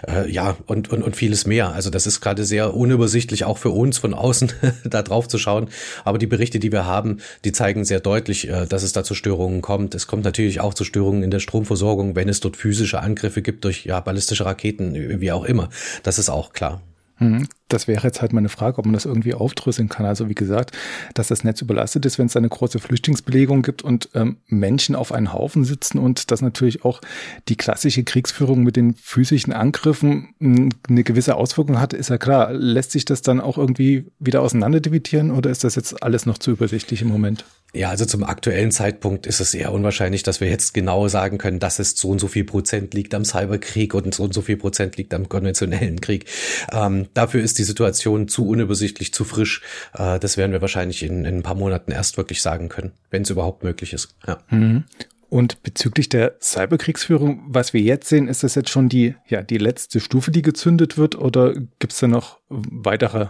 äh, 0.09 0.31
ja 0.31 0.57
und, 0.67 0.91
und 0.91 1.03
und 1.03 1.17
vieles 1.17 1.47
mehr. 1.47 1.73
Also 1.73 1.91
das 1.91 2.07
ist 2.07 2.21
gerade 2.21 2.45
sehr 2.45 2.75
unübersichtlich 2.75 3.45
auch 3.45 3.59
für 3.59 3.71
uns 3.71 3.99
von 3.99 4.15
außen 4.15 4.53
da 4.85 5.03
drauf 5.03 5.29
zu 5.29 5.39
schauen. 5.39 5.69
Aber 6.05 6.19
die 6.19 6.27
Berichte, 6.27 6.59
die 6.59 6.73
wir 6.73 6.87
haben, 6.87 7.19
die 7.45 7.53
zeigen 7.53 7.85
sehr 7.85 8.01
deutlich, 8.01 8.49
äh, 8.49 8.67
dass 8.67 8.83
es 8.83 8.93
da 8.93 9.05
zu 9.05 9.15
Störungen 9.15 9.63
kommt. 9.63 9.95
Es 9.95 10.07
kommt 10.07 10.25
natürlich 10.25 10.61
auch 10.61 10.75
zu 10.75 10.85
Störungen 10.85 11.23
in 11.23 11.31
der 11.31 11.41
Stromversorgung, 11.41 12.17
wenn 12.17 12.29
es 12.29 12.41
dort 12.41 12.57
physische 12.57 13.01
Angriffe 13.01 13.43
gibt 13.43 13.65
durch 13.65 13.85
ja 13.85 14.01
ballistische 14.01 14.47
Raketen, 14.47 15.21
wie 15.21 15.33
auch 15.33 15.45
immer. 15.45 15.69
Das 16.03 16.19
ist 16.19 16.31
auch 16.31 16.53
klar. 16.53 16.81
Mhm. 17.19 17.49
Das 17.69 17.89
wäre 17.89 18.03
jetzt 18.05 18.23
halt 18.23 18.33
meine 18.33 18.49
Frage, 18.49 18.79
ob 18.79 18.87
man 18.87 18.95
das 18.95 19.05
irgendwie 19.05 19.35
aufdrüsseln 19.35 19.89
kann. 19.89 20.07
Also 20.07 20.29
wie 20.29 20.35
gesagt, 20.35 20.77
dass 21.15 21.29
das 21.29 21.45
Netz 21.45 21.61
überlastet 21.61 22.07
ist, 22.07 22.19
wenn 22.19 22.27
es 22.27 22.37
eine 22.37 22.49
große 22.49 22.79
Flüchtlingsbelegung 22.79 23.63
gibt 23.63 23.83
und 23.83 24.09
ähm, 24.15 24.37
Menschen 24.47 24.95
auf 24.95 25.13
einen 25.13 25.33
Haufen 25.33 25.65
sitzen 25.65 25.99
und 25.99 26.31
dass 26.31 26.43
natürlich 26.43 26.85
auch 26.85 27.01
die 27.49 27.57
klassische 27.57 28.05
Kriegsführung 28.05 28.63
mit 28.63 28.77
den 28.77 28.95
physischen 28.95 29.53
Angriffen 29.53 30.35
hm, 30.39 30.71
eine 30.89 31.05
gewisse 31.05 31.37
Auswirkung 31.37 31.81
hat, 31.81 31.93
ist 31.93 32.11
ja 32.11 32.19
klar. 32.19 32.53
Lässt 32.53 32.93
sich 32.93 33.05
das 33.05 33.23
dann 33.23 33.41
auch 33.41 33.59
irgendwie 33.59 34.07
wieder 34.19 34.43
auseinanderdividieren 34.43 35.31
oder 35.31 35.51
ist 35.51 35.65
das 35.65 35.75
jetzt 35.75 36.03
alles 36.03 36.27
noch 36.27 36.39
zu 36.39 36.53
übersichtlich 36.53 37.03
im 37.03 37.09
Moment? 37.09 37.45
Ja, 37.77 37.91
also 37.91 38.07
zum 38.07 38.25
aktuellen 38.25 38.71
Zeitpunkt 38.71 39.27
ist 39.27 39.41
es 39.41 39.53
eher 39.53 39.73
unwahrscheinlich, 39.73 40.23
dass 40.23 40.41
wir 40.41 40.49
jetzt 40.49 40.73
genau 40.73 41.09
sagen 41.09 41.37
können, 41.37 41.59
dass 41.59 41.79
es 41.79 41.91
so 41.91 42.09
und 42.09 42.19
so 42.21 42.27
viel 42.27 42.45
Prozent 42.45 42.95
liegt 42.95 43.13
am 43.13 43.25
Cyberkrieg 43.25 43.93
und 43.93 44.15
so 44.15 44.23
und 44.23 44.33
so 44.33 44.41
viel 44.41 44.57
Prozent 44.57 44.97
liegt 44.97 45.13
am 45.13 45.29
konventionellen 45.29 46.01
Krieg. 46.01 46.25
Ähm, 46.73 47.09
dafür 47.13 47.43
ist 47.43 47.56
die 47.59 47.65
Situation 47.65 48.29
zu 48.29 48.47
unübersichtlich, 48.49 49.13
zu 49.13 49.25
frisch. 49.25 49.63
Äh, 49.95 50.19
das 50.19 50.37
werden 50.37 50.53
wir 50.53 50.61
wahrscheinlich 50.61 51.03
in, 51.03 51.25
in, 51.25 51.39
ein 51.39 51.43
paar 51.43 51.55
Monaten 51.55 51.93
erst 51.93 52.17
wirklich 52.17 52.43
sagen 52.43 52.69
können, 52.69 52.93
wenn 53.11 53.23
es 53.23 53.31
überhaupt 53.31 53.65
möglich 53.65 53.93
ist. 53.93 54.15
Ja. 54.27 54.39
Mhm. 54.51 54.85
Und 55.29 55.63
bezüglich 55.63 56.09
der 56.09 56.37
Cyberkriegsführung, 56.41 57.43
was 57.49 57.73
wir 57.73 57.81
jetzt 57.81 58.09
sehen, 58.09 58.29
ist 58.29 58.45
das 58.45 58.55
jetzt 58.55 58.71
schon 58.71 58.89
die, 58.89 59.17
ja, 59.27 59.43
die 59.43 59.59
letzte 59.59 59.99
Stufe, 59.99 60.31
die 60.31 60.43
gezündet 60.43 60.97
wird, 60.99 61.17
oder 61.17 61.55
gibt 61.79 61.93
es 61.93 61.99
da 61.99 62.07
noch 62.07 62.39
weitere 62.49 63.29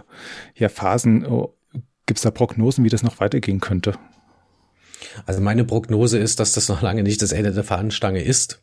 ja, 0.55 0.69
Phasen? 0.69 1.25
Gibt 2.05 2.19
es 2.19 2.21
da 2.21 2.31
Prognosen, 2.31 2.83
wie 2.83 2.89
das 2.89 3.03
noch 3.03 3.19
weitergehen 3.19 3.59
könnte? 3.59 3.95
Also 5.25 5.41
meine 5.41 5.63
Prognose 5.63 6.17
ist, 6.17 6.39
dass 6.39 6.53
das 6.53 6.69
noch 6.69 6.81
lange 6.81 7.03
nicht 7.03 7.21
das 7.21 7.31
Ende 7.31 7.51
der 7.51 7.63
Fahnenstange 7.63 8.23
ist. 8.23 8.61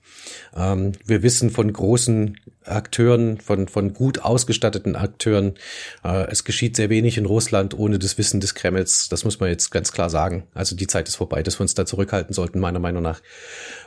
Ähm, 0.57 0.93
wir 1.05 1.23
wissen 1.23 1.51
von 1.51 1.73
großen 1.73 2.37
Akteuren, 2.65 3.39
von, 3.41 3.69
von 3.69 3.93
gut 3.93 4.21
ausgestatteten 4.21 4.97
Akteuren, 4.97 5.55
äh, 6.03 6.31
es 6.31 6.45
geschieht 6.45 6.77
sehr 6.77 6.91
wenig 6.91 7.19
in 7.19 7.27
Russland 7.27 7.79
ohne 7.79 7.99
das 7.99 8.17
Wissen 8.17 8.41
des 8.41 8.55
Kremls. 8.55 9.09
Das 9.09 9.25
muss 9.25 9.41
man 9.41 9.51
jetzt 9.51 9.71
ganz 9.71 9.93
klar 9.93 10.09
sagen. 10.09 10.45
Also 10.55 10.75
die 10.77 10.87
Zeit 10.87 11.09
ist 11.09 11.17
vorbei, 11.17 11.43
dass 11.43 11.59
wir 11.59 11.63
uns 11.63 11.75
da 11.75 11.85
zurückhalten 11.85 12.33
sollten, 12.33 12.61
meiner 12.61 12.79
Meinung 12.79 13.03
nach. 13.03 13.21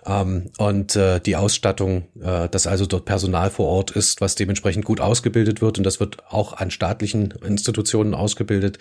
Ähm, 0.06 0.52
und 0.58 0.96
äh, 0.96 1.20
die 1.20 1.36
Ausstattung, 1.36 2.08
äh, 2.22 2.50
dass 2.50 2.68
also 2.68 2.86
dort 2.86 3.06
Personal 3.06 3.50
vor 3.50 3.68
Ort 3.68 3.92
ist, 3.92 4.22
was 4.22 4.36
dementsprechend 4.36 4.86
gut 4.86 5.02
ausgebildet 5.02 5.62
wird 5.62 5.78
und 5.78 5.84
das 5.84 6.00
wird 6.00 6.18
auch 6.30 6.54
an 6.54 6.70
staatlichen 6.70 7.34
Institutionen 7.46 8.14
ausgebildet, 8.14 8.78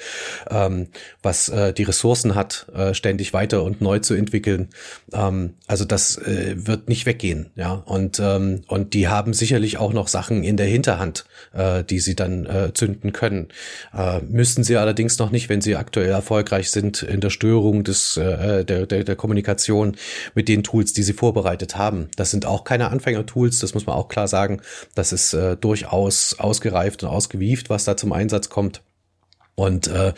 ähm, 0.50 0.88
was 1.23 1.49
äh, 1.49 1.73
die 1.73 1.85
Ressourcen 1.85 2.35
hat, 2.35 2.66
äh, 2.75 2.93
ständig 2.95 3.33
weiter 3.33 3.62
und 3.62 3.75
neu 3.80 3.99
zu 3.99 4.14
entwickeln. 4.14 4.68
Ähm, 5.12 5.54
also 5.66 5.85
das 5.85 6.16
äh, 6.18 6.54
wird 6.56 6.88
nicht 6.88 7.06
weggehen, 7.06 7.50
ja. 7.56 7.73
Und 7.73 8.21
ähm, 8.21 8.62
und 8.66 8.95
die 8.95 9.09
haben 9.09 9.33
sicherlich 9.33 9.78
auch 9.78 9.92
noch 9.92 10.09
Sachen 10.09 10.45
in 10.45 10.56
der 10.56 10.66
Hinterhand, 10.66 11.25
äh, 11.52 11.85
die 11.85 11.99
sie 11.99 12.14
dann 12.14 12.47
äh, 12.47 12.73
zünden 12.75 13.12
können. 13.12 13.49
Äh, 13.95 14.21
müssen 14.21 14.64
sie 14.64 14.76
allerdings 14.76 15.18
noch 15.18 15.30
nicht, 15.30 15.49
wenn 15.49 15.61
sie 15.61 15.76
aktuell 15.76 16.11
erfolgreich 16.11 16.71
sind 16.71 17.02
in 17.02 17.21
der 17.21 17.30
Störung 17.30 17.85
des 17.85 18.16
äh, 18.16 18.64
der, 18.64 18.87
der 18.87 19.04
der 19.04 19.16
Kommunikation 19.16 19.97
mit 20.35 20.49
den 20.49 20.62
Tools, 20.62 20.92
die 20.92 21.02
sie 21.02 21.12
vorbereitet 21.12 21.76
haben. 21.76 22.09
Das 22.16 22.30
sind 22.30 22.47
auch 22.47 22.64
keine 22.64 22.90
Anfängertools, 22.90 23.59
das 23.59 23.75
muss 23.75 23.87
man 23.87 23.97
auch 23.97 24.09
klar 24.09 24.28
sagen. 24.28 24.61
Das 24.95 25.12
ist 25.12 25.33
äh, 25.35 25.56
durchaus 25.56 26.37
ausgereift 26.38 27.02
und 27.02 27.09
ausgewieft, 27.09 27.71
was 27.71 27.85
da 27.85 27.97
zum 27.97 28.12
Einsatz 28.12 28.49
kommt. 28.49 28.83
Und 29.56 29.88
äh, 29.88 30.12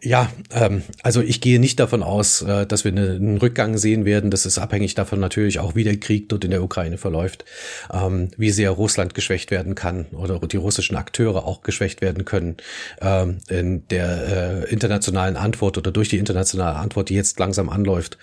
ja, 0.00 0.32
ähm, 0.54 0.82
also 1.02 1.20
ich 1.20 1.42
gehe 1.42 1.60
nicht 1.60 1.78
davon 1.78 2.02
aus, 2.02 2.40
äh, 2.40 2.66
dass 2.66 2.82
wir 2.82 2.92
eine, 2.92 3.10
einen 3.10 3.36
Rückgang 3.36 3.76
sehen 3.76 4.06
werden. 4.06 4.30
Das 4.30 4.46
ist 4.46 4.56
abhängig 4.56 4.94
davon 4.94 5.20
natürlich 5.20 5.58
auch, 5.58 5.74
wie 5.74 5.84
der 5.84 5.98
Krieg 5.98 6.30
dort 6.30 6.44
in 6.44 6.50
der 6.50 6.62
Ukraine 6.62 6.96
verläuft, 6.96 7.44
ähm, 7.92 8.30
wie 8.38 8.50
sehr 8.50 8.70
Russland 8.70 9.14
geschwächt 9.14 9.50
werden 9.50 9.74
kann 9.74 10.06
oder 10.12 10.38
die 10.38 10.56
russischen 10.56 10.96
Akteure 10.96 11.44
auch 11.44 11.60
geschwächt 11.60 12.00
werden 12.00 12.24
können 12.24 12.56
ähm, 13.02 13.40
in 13.50 13.86
der 13.88 14.64
äh, 14.64 14.70
internationalen 14.70 15.36
Antwort 15.36 15.76
oder 15.76 15.92
durch 15.92 16.08
die 16.08 16.18
internationale 16.18 16.76
Antwort, 16.76 17.10
die 17.10 17.14
jetzt 17.14 17.38
langsam 17.38 17.68
anläuft. 17.68 18.16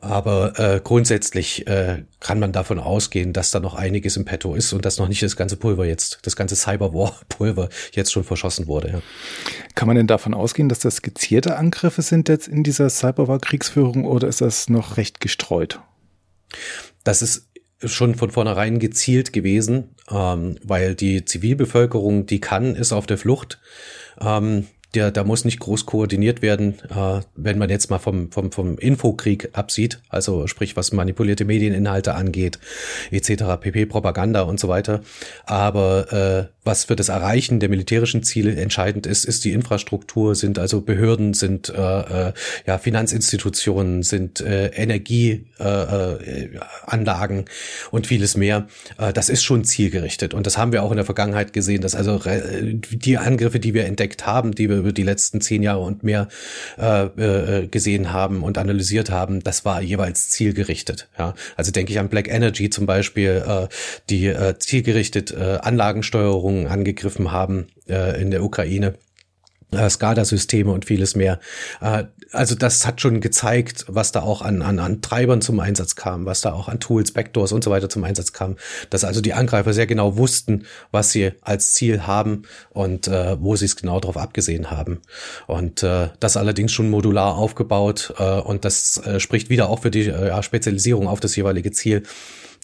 Aber 0.00 0.58
äh, 0.58 0.80
grundsätzlich 0.82 1.66
äh, 1.66 2.04
kann 2.20 2.40
man 2.40 2.52
davon 2.52 2.78
ausgehen, 2.78 3.32
dass 3.32 3.50
da 3.50 3.60
noch 3.60 3.74
einiges 3.74 4.16
im 4.16 4.24
Petto 4.24 4.54
ist 4.54 4.72
und 4.72 4.84
dass 4.84 4.98
noch 4.98 5.08
nicht 5.08 5.22
das 5.22 5.36
ganze 5.36 5.56
Pulver 5.56 5.84
jetzt, 5.84 6.20
das 6.22 6.36
ganze 6.36 6.56
Cyberwar-Pulver 6.56 7.68
jetzt 7.92 8.12
schon 8.12 8.24
verschossen 8.24 8.66
wurde. 8.66 8.88
Ja. 8.88 9.02
Kann 9.74 9.88
man 9.88 9.96
denn 9.96 10.06
davon 10.06 10.32
ausgehen, 10.32 10.70
dass 10.70 10.78
das 10.78 11.02
gezielte 11.02 11.56
Angriffe 11.56 12.00
sind 12.00 12.28
jetzt 12.28 12.48
in 12.48 12.62
dieser 12.62 12.88
Cyberwar-Kriegsführung 12.88 14.06
oder 14.06 14.28
ist 14.28 14.40
das 14.40 14.70
noch 14.70 14.96
recht 14.96 15.20
gestreut? 15.20 15.80
Das 17.04 17.20
ist 17.20 17.48
schon 17.84 18.14
von 18.14 18.30
vornherein 18.30 18.78
gezielt 18.78 19.32
gewesen, 19.32 19.94
ähm, 20.10 20.56
weil 20.62 20.94
die 20.94 21.24
Zivilbevölkerung, 21.24 22.26
die 22.26 22.40
kann, 22.40 22.74
ist 22.74 22.92
auf 22.92 23.06
der 23.06 23.18
Flucht. 23.18 23.60
Ähm, 24.20 24.66
der, 24.94 25.10
da 25.10 25.24
muss 25.24 25.44
nicht 25.44 25.60
groß 25.60 25.86
koordiniert 25.86 26.42
werden, 26.42 26.74
äh, 26.90 27.20
wenn 27.36 27.58
man 27.58 27.70
jetzt 27.70 27.90
mal 27.90 27.98
vom, 27.98 28.30
vom, 28.32 28.50
vom 28.50 28.78
Infokrieg 28.78 29.50
absieht, 29.52 30.00
also 30.08 30.46
sprich 30.46 30.76
was 30.76 30.92
manipulierte 30.92 31.44
Medieninhalte 31.44 32.14
angeht, 32.14 32.58
etc., 33.10 33.44
PP, 33.60 33.86
Propaganda 33.86 34.42
und 34.42 34.58
so 34.58 34.68
weiter. 34.68 35.02
Aber 35.46 36.12
äh, 36.12 36.46
was 36.64 36.84
für 36.84 36.96
das 36.96 37.08
Erreichen 37.08 37.60
der 37.60 37.68
militärischen 37.68 38.22
Ziele 38.22 38.54
entscheidend 38.54 39.06
ist, 39.06 39.24
ist 39.24 39.44
die 39.44 39.52
Infrastruktur, 39.52 40.34
sind 40.34 40.58
also 40.58 40.80
Behörden, 40.80 41.34
sind 41.34 41.68
äh, 41.70 42.28
äh, 42.28 42.32
ja 42.66 42.78
Finanzinstitutionen, 42.78 44.02
sind 44.02 44.40
äh, 44.40 44.68
Energieanlagen 44.68 47.38
äh, 47.38 47.44
und 47.90 48.06
vieles 48.06 48.36
mehr. 48.36 48.66
Äh, 48.98 49.12
das 49.12 49.28
ist 49.28 49.44
schon 49.44 49.64
zielgerichtet 49.64 50.34
und 50.34 50.46
das 50.46 50.58
haben 50.58 50.72
wir 50.72 50.82
auch 50.82 50.90
in 50.90 50.96
der 50.96 51.06
Vergangenheit 51.06 51.52
gesehen, 51.52 51.80
dass 51.80 51.94
also 51.94 52.20
die 52.20 53.18
Angriffe, 53.18 53.60
die 53.60 53.72
wir 53.72 53.86
entdeckt 53.86 54.26
haben, 54.26 54.52
die 54.52 54.68
wir 54.68 54.79
über 54.80 54.92
die 54.92 55.02
letzten 55.02 55.40
zehn 55.40 55.62
Jahre 55.62 55.80
und 55.80 56.02
mehr 56.02 56.28
äh, 56.78 57.04
äh, 57.04 57.66
gesehen 57.68 58.12
haben 58.12 58.42
und 58.42 58.58
analysiert 58.58 59.10
haben, 59.10 59.42
das 59.42 59.64
war 59.64 59.80
jeweils 59.80 60.28
zielgerichtet. 60.28 61.08
Ja, 61.18 61.34
also 61.56 61.72
denke 61.72 61.92
ich 61.92 61.98
an 61.98 62.08
Black 62.08 62.28
Energy 62.28 62.68
zum 62.68 62.86
Beispiel, 62.86 63.42
äh, 63.46 63.68
die 64.10 64.26
äh, 64.26 64.58
zielgerichtet 64.58 65.30
äh, 65.32 65.58
Anlagensteuerung 65.62 66.50
Regierungen 66.50 66.66
angegriffen 66.66 67.32
haben 67.32 67.66
äh, 67.88 68.20
in 68.20 68.30
der 68.30 68.42
Ukraine. 68.42 68.94
Äh, 69.72 69.88
SCADA-Systeme 69.88 70.72
und 70.72 70.84
vieles 70.84 71.14
mehr. 71.14 71.38
Äh, 71.80 72.04
also 72.32 72.54
das 72.54 72.86
hat 72.86 73.00
schon 73.00 73.20
gezeigt, 73.20 73.84
was 73.88 74.12
da 74.12 74.22
auch 74.22 74.42
an, 74.42 74.62
an, 74.62 74.78
an 74.78 75.00
Treibern 75.00 75.40
zum 75.40 75.60
Einsatz 75.60 75.94
kam, 75.94 76.26
was 76.26 76.40
da 76.40 76.52
auch 76.52 76.68
an 76.68 76.80
Tools, 76.80 77.12
Backdoors 77.12 77.52
und 77.52 77.62
so 77.62 77.70
weiter 77.70 77.88
zum 77.88 78.04
Einsatz 78.04 78.32
kam, 78.32 78.56
dass 78.90 79.04
also 79.04 79.20
die 79.20 79.32
Angreifer 79.32 79.72
sehr 79.72 79.86
genau 79.86 80.16
wussten, 80.16 80.64
was 80.90 81.12
sie 81.12 81.32
als 81.40 81.72
Ziel 81.72 82.06
haben 82.06 82.42
und 82.70 83.08
äh, 83.08 83.36
wo 83.40 83.56
sie 83.56 83.64
es 83.64 83.76
genau 83.76 84.00
darauf 84.00 84.16
abgesehen 84.16 84.70
haben. 84.70 85.02
Und 85.46 85.82
äh, 85.82 86.08
das 86.18 86.36
allerdings 86.36 86.72
schon 86.72 86.90
modular 86.90 87.36
aufgebaut 87.36 88.14
äh, 88.18 88.40
und 88.40 88.64
das 88.64 88.98
äh, 88.98 89.20
spricht 89.20 89.50
wieder 89.50 89.68
auch 89.68 89.82
für 89.82 89.90
die 89.90 90.08
äh, 90.08 90.42
Spezialisierung 90.42 91.06
auf 91.06 91.20
das 91.20 91.36
jeweilige 91.36 91.70
Ziel 91.70 92.02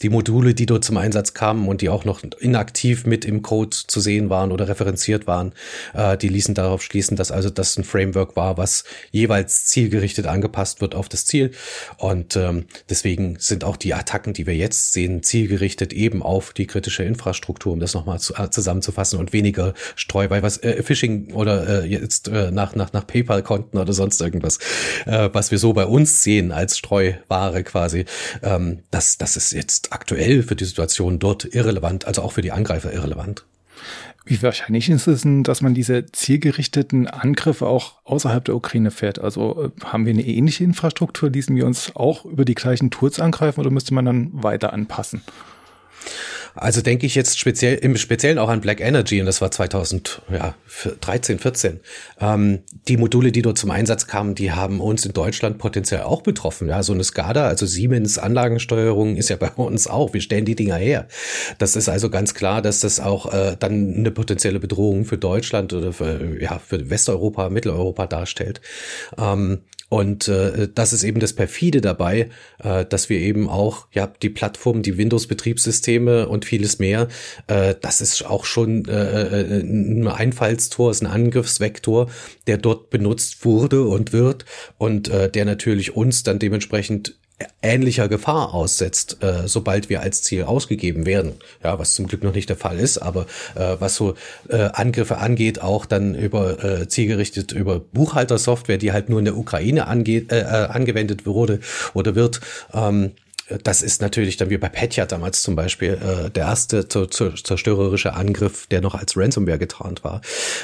die 0.02 0.10
Module, 0.10 0.54
die 0.54 0.66
dort 0.66 0.84
zum 0.84 0.96
Einsatz 0.96 1.34
kamen 1.34 1.68
und 1.68 1.80
die 1.80 1.88
auch 1.88 2.04
noch 2.04 2.22
inaktiv 2.38 3.06
mit 3.06 3.24
im 3.24 3.42
Code 3.42 3.76
zu 3.86 4.00
sehen 4.00 4.28
waren 4.28 4.52
oder 4.52 4.68
referenziert 4.68 5.26
waren, 5.26 5.52
äh, 5.94 6.16
die 6.16 6.28
ließen 6.28 6.54
darauf 6.54 6.82
schließen, 6.82 7.16
dass 7.16 7.30
also 7.30 7.50
das 7.50 7.76
ein 7.76 7.84
Framework 7.84 8.36
war, 8.36 8.58
was 8.58 8.84
jeweils 9.10 9.64
zielgerichtet 9.66 10.26
angepasst 10.26 10.80
wird 10.80 10.94
auf 10.94 11.08
das 11.08 11.24
Ziel. 11.24 11.52
Und 11.96 12.36
ähm, 12.36 12.66
deswegen 12.90 13.36
sind 13.38 13.64
auch 13.64 13.76
die 13.76 13.94
Attacken, 13.94 14.34
die 14.34 14.46
wir 14.46 14.54
jetzt 14.54 14.92
sehen, 14.92 15.22
zielgerichtet 15.22 15.92
eben 15.92 16.22
auf 16.22 16.52
die 16.52 16.66
kritische 16.66 17.02
Infrastruktur, 17.02 17.72
um 17.72 17.80
das 17.80 17.94
nochmal 17.94 18.20
zu, 18.20 18.34
äh, 18.34 18.50
zusammenzufassen 18.50 19.18
und 19.18 19.32
weniger 19.32 19.72
Streu, 19.94 20.28
weil 20.28 20.42
was 20.42 20.58
äh, 20.58 20.82
Phishing 20.82 21.32
oder 21.32 21.84
äh, 21.84 21.86
jetzt 21.86 22.28
äh, 22.28 22.50
nach, 22.50 22.74
nach, 22.74 22.92
nach 22.92 23.06
PayPal-Konten 23.06 23.78
oder 23.78 23.92
sonst 23.92 24.20
irgendwas, 24.20 24.58
äh, 25.06 25.30
was 25.32 25.50
wir 25.50 25.58
so 25.58 25.72
bei 25.72 25.86
uns 25.86 26.22
sehen 26.22 26.52
als 26.52 26.76
Streuware 26.76 27.64
quasi, 27.64 28.04
ähm, 28.42 28.80
das, 28.90 29.16
das 29.16 29.36
ist 29.36 29.52
jetzt 29.52 29.85
aktuell 29.92 30.42
für 30.42 30.56
die 30.56 30.64
Situation 30.64 31.18
dort 31.18 31.44
irrelevant, 31.44 32.06
also 32.06 32.22
auch 32.22 32.32
für 32.32 32.42
die 32.42 32.52
Angreifer 32.52 32.92
irrelevant. 32.92 33.44
Wie 34.24 34.42
wahrscheinlich 34.42 34.90
ist 34.90 35.06
es 35.06 35.22
denn, 35.22 35.44
dass 35.44 35.60
man 35.60 35.72
diese 35.72 36.06
zielgerichteten 36.06 37.06
Angriffe 37.06 37.66
auch 37.66 37.94
außerhalb 38.04 38.44
der 38.44 38.56
Ukraine 38.56 38.90
fährt? 38.90 39.20
Also 39.20 39.70
äh, 39.78 39.84
haben 39.84 40.04
wir 40.04 40.12
eine 40.12 40.26
ähnliche 40.26 40.64
Infrastruktur, 40.64 41.30
ließen 41.30 41.54
wir 41.54 41.64
uns 41.64 41.94
auch 41.94 42.24
über 42.24 42.44
die 42.44 42.56
gleichen 42.56 42.90
Tools 42.90 43.20
angreifen 43.20 43.60
oder 43.60 43.70
müsste 43.70 43.94
man 43.94 44.04
dann 44.04 44.30
weiter 44.32 44.72
anpassen? 44.72 45.22
Also 46.56 46.80
denke 46.80 47.06
ich 47.06 47.14
jetzt 47.14 47.38
speziell 47.38 47.76
im 47.76 47.96
Speziellen 47.96 48.38
auch 48.38 48.48
an 48.48 48.60
Black 48.60 48.80
Energy 48.80 49.20
und 49.20 49.26
das 49.26 49.40
war 49.40 49.50
2013, 49.50 51.38
14. 51.38 51.80
Ähm, 52.20 52.60
die 52.88 52.96
Module, 52.96 53.30
die 53.30 53.42
dort 53.42 53.58
zum 53.58 53.70
Einsatz 53.70 54.06
kamen, 54.06 54.34
die 54.34 54.52
haben 54.52 54.80
uns 54.80 55.04
in 55.04 55.12
Deutschland 55.12 55.58
potenziell 55.58 56.02
auch 56.02 56.22
betroffen. 56.22 56.68
Ja, 56.68 56.82
so 56.82 56.94
eine 56.94 57.04
SCADA, 57.04 57.46
also 57.46 57.66
Siemens 57.66 58.18
Anlagensteuerung 58.18 59.16
ist 59.16 59.28
ja 59.28 59.36
bei 59.40 59.50
uns 59.50 59.86
auch. 59.86 60.14
Wir 60.14 60.20
stellen 60.22 60.46
die 60.46 60.56
Dinger 60.56 60.76
her. 60.76 61.06
Das 61.58 61.76
ist 61.76 61.88
also 61.88 62.10
ganz 62.10 62.34
klar, 62.34 62.62
dass 62.62 62.80
das 62.80 63.00
auch 63.00 63.32
äh, 63.32 63.56
dann 63.58 63.94
eine 63.94 64.10
potenzielle 64.10 64.58
Bedrohung 64.58 65.04
für 65.04 65.18
Deutschland 65.18 65.72
oder 65.74 65.92
für, 65.92 66.40
ja, 66.40 66.58
für 66.58 66.88
Westeuropa, 66.90 67.50
Mitteleuropa 67.50 68.06
darstellt. 68.06 68.60
Ähm, 69.18 69.60
und 69.88 70.26
äh, 70.26 70.68
das 70.74 70.92
ist 70.92 71.04
eben 71.04 71.20
das 71.20 71.32
perfide 71.32 71.80
dabei, 71.80 72.28
äh, 72.58 72.84
dass 72.84 73.08
wir 73.08 73.20
eben 73.20 73.48
auch 73.48 73.86
ja 73.92 74.08
die 74.20 74.30
Plattform, 74.30 74.82
die 74.82 74.98
Windows-Betriebssysteme 74.98 76.28
und 76.28 76.44
vieles 76.44 76.80
mehr, 76.80 77.08
äh, 77.46 77.74
das 77.80 78.00
ist 78.00 78.26
auch 78.26 78.44
schon 78.44 78.86
äh, 78.86 79.22
äh, 79.22 79.60
ein 79.60 80.08
Einfallstor, 80.08 80.90
ist 80.90 81.02
ein 81.02 81.06
Angriffsvektor, 81.06 82.10
der 82.48 82.58
dort 82.58 82.90
benutzt 82.90 83.44
wurde 83.44 83.84
und 83.84 84.12
wird 84.12 84.44
und 84.76 85.08
äh, 85.08 85.30
der 85.30 85.44
natürlich 85.44 85.94
uns 85.94 86.24
dann 86.24 86.40
dementsprechend 86.40 87.16
ähnlicher 87.62 88.08
Gefahr 88.08 88.54
aussetzt, 88.54 89.22
äh, 89.22 89.46
sobald 89.46 89.90
wir 89.90 90.00
als 90.00 90.22
Ziel 90.22 90.44
ausgegeben 90.44 91.04
werden. 91.04 91.34
Ja, 91.62 91.78
was 91.78 91.94
zum 91.94 92.06
Glück 92.06 92.22
noch 92.22 92.34
nicht 92.34 92.48
der 92.48 92.56
Fall 92.56 92.78
ist, 92.78 92.98
aber 92.98 93.26
äh, 93.54 93.76
was 93.78 93.96
so 93.96 94.14
äh, 94.48 94.70
Angriffe 94.72 95.18
angeht, 95.18 95.60
auch 95.60 95.84
dann 95.86 96.14
über 96.14 96.64
äh, 96.64 96.88
zielgerichtet 96.88 97.52
über 97.52 97.80
Buchhaltersoftware, 97.80 98.78
die 98.78 98.92
halt 98.92 99.08
nur 99.08 99.18
in 99.18 99.26
der 99.26 99.36
Ukraine 99.36 99.86
angeht, 99.86 100.32
äh, 100.32 100.40
äh 100.40 100.66
angewendet 100.66 101.26
wurde 101.26 101.60
oder 101.94 102.14
wird. 102.14 102.40
Ähm, 102.72 103.12
das 103.62 103.82
ist 103.82 104.02
natürlich 104.02 104.36
dann 104.36 104.50
wie 104.50 104.58
bei 104.58 104.68
Petya 104.68 105.06
damals 105.06 105.42
zum 105.42 105.54
Beispiel 105.54 105.98
äh, 106.02 106.30
der 106.30 106.46
erste 106.46 106.88
zerstörerische 106.88 108.14
Angriff, 108.14 108.66
der 108.66 108.80
noch 108.80 108.94
als 108.94 109.16
Ransomware 109.16 109.58
getarnt 109.58 110.02
war. 110.02 110.20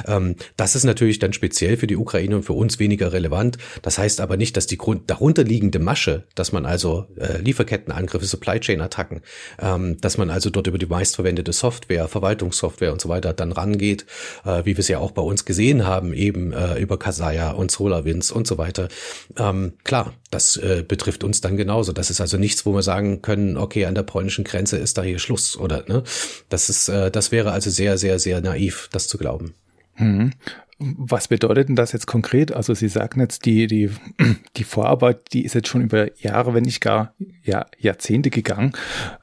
Ähm, 0.06 0.36
das 0.56 0.74
ist 0.74 0.84
natürlich 0.84 1.18
dann 1.18 1.32
speziell 1.32 1.76
für 1.76 1.86
die 1.86 1.96
Ukraine 1.96 2.36
und 2.36 2.42
für 2.42 2.54
uns 2.54 2.78
weniger 2.78 3.12
relevant. 3.12 3.58
Das 3.82 3.98
heißt 3.98 4.20
aber 4.20 4.36
nicht, 4.36 4.56
dass 4.56 4.66
die 4.66 4.78
Grund 4.78 5.08
darunterliegende 5.10 5.78
Masche, 5.78 6.24
dass 6.34 6.52
man 6.52 6.66
also 6.66 7.06
äh, 7.16 7.38
Lieferkettenangriffe, 7.38 8.26
Supply 8.26 8.58
Chain 8.58 8.80
Attacken, 8.80 9.20
ähm, 9.60 10.00
dass 10.00 10.18
man 10.18 10.30
also 10.30 10.50
dort 10.50 10.66
über 10.66 10.78
die 10.78 10.86
meistverwendete 10.86 11.52
Software, 11.52 12.08
Verwaltungssoftware 12.08 12.92
und 12.92 13.00
so 13.00 13.08
weiter 13.08 13.32
dann 13.32 13.52
rangeht, 13.52 14.06
äh, 14.44 14.64
wie 14.64 14.76
wir 14.76 14.80
es 14.80 14.88
ja 14.88 14.98
auch 14.98 15.12
bei 15.12 15.22
uns 15.22 15.44
gesehen 15.44 15.86
haben, 15.86 16.12
eben 16.12 16.52
äh, 16.52 16.78
über 16.78 16.98
Kasaya 16.98 17.52
und 17.52 17.70
SolarWinds 17.70 18.32
und 18.32 18.46
so 18.46 18.58
weiter. 18.58 18.88
Ähm, 19.38 19.74
klar, 19.84 20.14
das 20.32 20.56
äh, 20.56 20.82
betrifft 20.86 21.24
uns 21.24 21.40
dann 21.40 21.56
genauso. 21.56 21.92
Das 21.92 22.10
ist 22.10 22.20
also 22.20 22.38
nichts, 22.38 22.66
wo 22.66 22.71
wir 22.72 22.82
sagen 22.82 23.22
können, 23.22 23.56
okay, 23.56 23.86
an 23.86 23.94
der 23.94 24.02
polnischen 24.02 24.44
Grenze 24.44 24.76
ist 24.78 24.98
da 24.98 25.02
hier 25.02 25.18
Schluss 25.18 25.56
oder 25.56 25.84
ne? 25.88 26.02
Das 26.48 26.68
ist, 26.68 26.88
äh, 26.88 27.10
das 27.10 27.32
wäre 27.32 27.52
also 27.52 27.70
sehr, 27.70 27.98
sehr, 27.98 28.18
sehr 28.18 28.40
naiv, 28.40 28.88
das 28.92 29.08
zu 29.08 29.18
glauben. 29.18 29.54
Mhm. 29.96 30.32
Was 30.84 31.28
bedeutet 31.28 31.68
denn 31.68 31.76
das 31.76 31.92
jetzt 31.92 32.06
konkret? 32.06 32.52
Also 32.52 32.75
Sie 32.75 32.88
sagen 32.88 33.20
jetzt, 33.20 33.44
die, 33.46 33.68
die, 33.68 33.90
die 34.56 34.64
Vorarbeit, 34.64 35.32
die 35.32 35.44
ist 35.44 35.54
jetzt 35.54 35.68
schon 35.68 35.82
über 35.82 36.11
Jahre, 36.20 36.54
wenn 36.54 36.64
nicht 36.64 36.80
gar 36.80 37.14
ja, 37.44 37.66
Jahrzehnte 37.78 38.30
gegangen. 38.30 38.72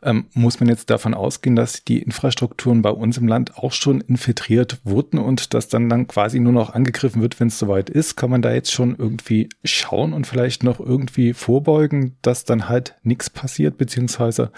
Ähm, 0.01 0.27
muss 0.33 0.59
man 0.61 0.69
jetzt 0.69 0.89
davon 0.89 1.13
ausgehen, 1.13 1.57
dass 1.57 1.83
die 1.83 2.01
Infrastrukturen 2.01 2.81
bei 2.81 2.91
uns 2.91 3.17
im 3.17 3.27
Land 3.27 3.57
auch 3.57 3.73
schon 3.73 3.99
infiltriert 3.99 4.79
wurden 4.85 5.19
und 5.19 5.53
dass 5.53 5.67
dann 5.67 5.89
dann 5.89 6.07
quasi 6.07 6.39
nur 6.39 6.53
noch 6.53 6.73
angegriffen 6.73 7.21
wird, 7.21 7.39
wenn 7.41 7.47
es 7.49 7.59
soweit 7.59 7.89
ist? 7.89 8.15
Kann 8.15 8.29
man 8.29 8.41
da 8.41 8.53
jetzt 8.53 8.71
schon 8.71 8.95
irgendwie 8.97 9.49
schauen 9.65 10.13
und 10.13 10.27
vielleicht 10.27 10.63
noch 10.63 10.79
irgendwie 10.79 11.33
vorbeugen, 11.33 12.15
dass 12.21 12.45
dann 12.45 12.69
halt 12.69 12.95
nichts 13.03 13.29
passiert, 13.29 13.77
beziehungsweise 13.77 14.51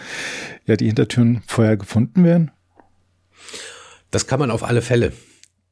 ja 0.65 0.75
die 0.75 0.87
Hintertüren 0.87 1.41
vorher 1.47 1.77
gefunden 1.77 2.23
werden? 2.23 2.51
Das 4.11 4.27
kann 4.27 4.39
man 4.39 4.51
auf 4.51 4.63
alle 4.63 4.83
Fälle 4.83 5.13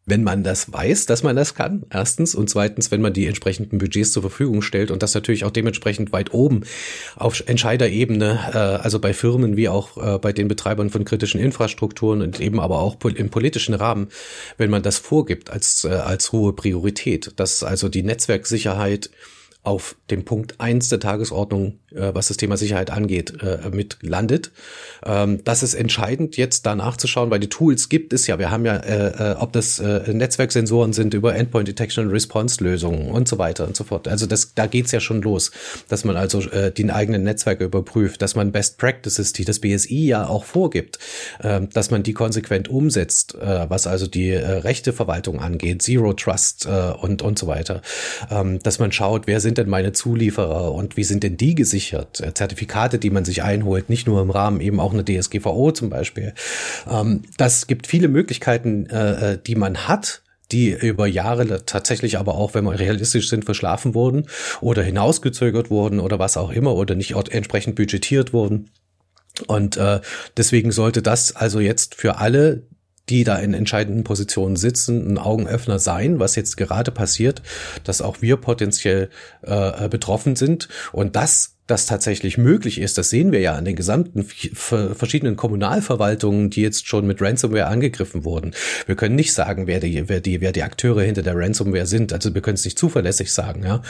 wenn 0.09 0.23
man 0.23 0.43
das 0.43 0.71
weiß, 0.71 1.05
dass 1.05 1.23
man 1.23 1.35
das 1.35 1.55
kann, 1.55 1.83
erstens, 1.89 2.35
und 2.35 2.49
zweitens, 2.49 2.91
wenn 2.91 3.01
man 3.01 3.13
die 3.13 3.27
entsprechenden 3.27 3.77
Budgets 3.77 4.11
zur 4.11 4.23
Verfügung 4.23 4.61
stellt 4.61 4.91
und 4.91 5.03
das 5.03 5.13
natürlich 5.13 5.45
auch 5.45 5.51
dementsprechend 5.51 6.11
weit 6.11 6.33
oben 6.33 6.61
auf 7.15 7.43
Entscheiderebene, 7.45 8.39
äh, 8.53 8.57
also 8.57 8.99
bei 8.99 9.13
Firmen 9.13 9.57
wie 9.57 9.69
auch 9.69 9.97
äh, 9.97 10.17
bei 10.19 10.33
den 10.33 10.47
Betreibern 10.47 10.89
von 10.89 11.05
kritischen 11.05 11.39
Infrastrukturen 11.39 12.21
und 12.21 12.39
eben 12.39 12.59
aber 12.59 12.79
auch 12.79 12.97
im 13.03 13.29
politischen 13.29 13.73
Rahmen, 13.73 14.07
wenn 14.57 14.69
man 14.69 14.83
das 14.83 14.97
vorgibt 14.97 15.49
als, 15.49 15.83
äh, 15.83 15.89
als 15.89 16.31
hohe 16.31 16.53
Priorität, 16.53 17.33
dass 17.35 17.63
also 17.63 17.89
die 17.89 18.03
Netzwerksicherheit 18.03 19.09
auf 19.69 19.95
dem 20.09 20.25
Punkt 20.25 20.59
eins 20.59 20.89
der 20.89 20.99
Tagesordnung, 20.99 21.77
äh, 21.91 22.11
was 22.11 22.29
das 22.29 22.37
Thema 22.37 22.57
Sicherheit 22.57 22.89
angeht, 22.89 23.35
äh, 23.43 23.69
mit 23.69 23.99
landet. 24.01 24.51
Ähm, 25.05 25.43
das 25.43 25.61
ist 25.61 25.75
entscheidend, 25.75 26.37
jetzt 26.37 26.65
da 26.65 26.73
nachzuschauen, 26.73 27.29
weil 27.29 27.39
die 27.39 27.49
Tools 27.49 27.87
gibt 27.87 28.11
es 28.11 28.25
ja. 28.25 28.39
Wir 28.39 28.49
haben 28.49 28.65
ja, 28.65 28.77
äh, 28.77 29.33
äh 29.33 29.35
ob 29.35 29.53
das 29.53 29.77
äh, 29.77 30.11
Netzwerksensoren 30.11 30.91
sind 30.91 31.13
über 31.13 31.35
Endpoint 31.35 31.67
Detection 31.67 32.05
and 32.05 32.13
Response 32.13 32.63
Lösungen 32.63 33.11
und 33.11 33.27
so 33.27 33.37
weiter 33.37 33.67
und 33.67 33.75
so 33.75 33.83
fort. 33.83 34.07
Also 34.07 34.25
das, 34.25 34.55
da 34.55 34.65
geht's 34.65 34.91
ja 34.91 34.99
schon 34.99 35.21
los, 35.21 35.51
dass 35.87 36.03
man 36.03 36.17
also 36.17 36.41
äh, 36.49 36.71
die 36.71 36.89
eigenen 36.89 37.21
Netzwerke 37.21 37.63
überprüft, 37.63 38.23
dass 38.23 38.33
man 38.33 38.51
Best 38.51 38.79
Practices, 38.79 39.33
die 39.33 39.45
das 39.45 39.59
BSI 39.59 40.07
ja 40.07 40.27
auch 40.27 40.45
vorgibt, 40.45 40.97
äh, 41.41 41.61
dass 41.71 41.91
man 41.91 42.01
die 42.01 42.13
konsequent 42.13 42.69
umsetzt, 42.69 43.35
äh, 43.35 43.69
was 43.69 43.85
also 43.85 44.07
die 44.07 44.29
äh, 44.29 44.43
Rechteverwaltung 44.43 45.39
angeht, 45.39 45.83
Zero 45.83 46.13
Trust 46.13 46.65
äh, 46.65 46.91
und 46.99 47.21
und 47.21 47.37
so 47.37 47.45
weiter, 47.45 47.83
ähm, 48.31 48.57
dass 48.63 48.79
man 48.79 48.91
schaut, 48.91 49.27
wer 49.27 49.39
sind 49.39 49.58
denn 49.59 49.69
meine 49.69 49.91
Zulieferer 49.91 50.73
und 50.73 50.97
wie 50.97 51.03
sind 51.03 51.23
denn 51.23 51.37
die 51.37 51.55
gesichert? 51.55 52.19
Äh, 52.21 52.33
Zertifikate, 52.33 52.99
die 52.99 53.09
man 53.09 53.25
sich 53.25 53.43
einholt, 53.43 53.89
nicht 53.89 54.07
nur 54.07 54.21
im 54.21 54.29
Rahmen 54.29 54.61
eben 54.61 54.79
auch 54.79 54.93
eine 54.93 55.05
DSGVO 55.05 55.71
zum 55.71 55.89
Beispiel. 55.89 56.33
Ähm, 56.89 57.23
das 57.37 57.67
gibt 57.67 57.87
viele 57.87 58.07
Möglichkeiten, 58.07 58.87
äh, 58.87 59.33
äh, 59.33 59.37
die 59.45 59.55
man 59.55 59.87
hat, 59.87 60.23
die 60.51 60.71
über 60.71 61.05
Jahre 61.05 61.65
tatsächlich 61.65 62.17
aber 62.17 62.35
auch, 62.35 62.55
wenn 62.55 62.63
wir 62.63 62.79
realistisch 62.79 63.29
sind, 63.29 63.45
verschlafen 63.45 63.93
wurden 63.93 64.25
oder 64.61 64.81
hinausgezögert 64.81 65.69
wurden 65.69 65.99
oder 65.99 66.17
was 66.17 66.37
auch 66.37 66.49
immer 66.49 66.75
oder 66.75 66.95
nicht 66.95 67.13
entsprechend 67.29 67.75
budgetiert 67.75 68.33
wurden. 68.33 68.71
Und 69.47 69.77
äh, 69.77 70.01
deswegen 70.37 70.71
sollte 70.71 71.01
das 71.01 71.35
also 71.35 71.59
jetzt 71.59 71.95
für 71.95 72.17
alle 72.17 72.63
die 73.09 73.23
da 73.23 73.37
in 73.37 73.53
entscheidenden 73.53 74.03
Positionen 74.03 74.55
sitzen, 74.55 75.11
ein 75.11 75.17
Augenöffner 75.17 75.79
sein, 75.79 76.19
was 76.19 76.35
jetzt 76.35 76.57
gerade 76.57 76.91
passiert, 76.91 77.41
dass 77.83 78.01
auch 78.01 78.21
wir 78.21 78.37
potenziell 78.37 79.09
äh, 79.41 79.89
betroffen 79.89 80.35
sind. 80.35 80.69
Und 80.91 81.15
das 81.15 81.58
das 81.69 81.85
tatsächlich 81.85 82.37
möglich 82.37 82.79
ist, 82.79 82.97
das 82.97 83.09
sehen 83.09 83.31
wir 83.31 83.39
ja 83.39 83.55
an 83.55 83.65
den 83.65 83.75
gesamten 83.75 84.23
verschiedenen 84.23 85.35
Kommunalverwaltungen, 85.35 86.49
die 86.49 86.61
jetzt 86.61 86.87
schon 86.87 87.05
mit 87.05 87.21
Ransomware 87.21 87.67
angegriffen 87.67 88.25
wurden. 88.25 88.53
Wir 88.85 88.95
können 88.95 89.15
nicht 89.15 89.33
sagen, 89.33 89.67
wer 89.67 89.79
die, 89.79 90.09
wer 90.09 90.19
die, 90.19 90.41
wer 90.41 90.51
die 90.51 90.63
Akteure 90.63 91.03
hinter 91.03 91.21
der 91.21 91.35
Ransomware 91.35 91.85
sind. 91.85 92.11
Also 92.13 92.33
wir 92.33 92.41
können 92.41 92.55
es 92.55 92.65
nicht 92.65 92.79
zuverlässig 92.79 93.31
sagen, 93.31 93.63
ja. 93.63 93.81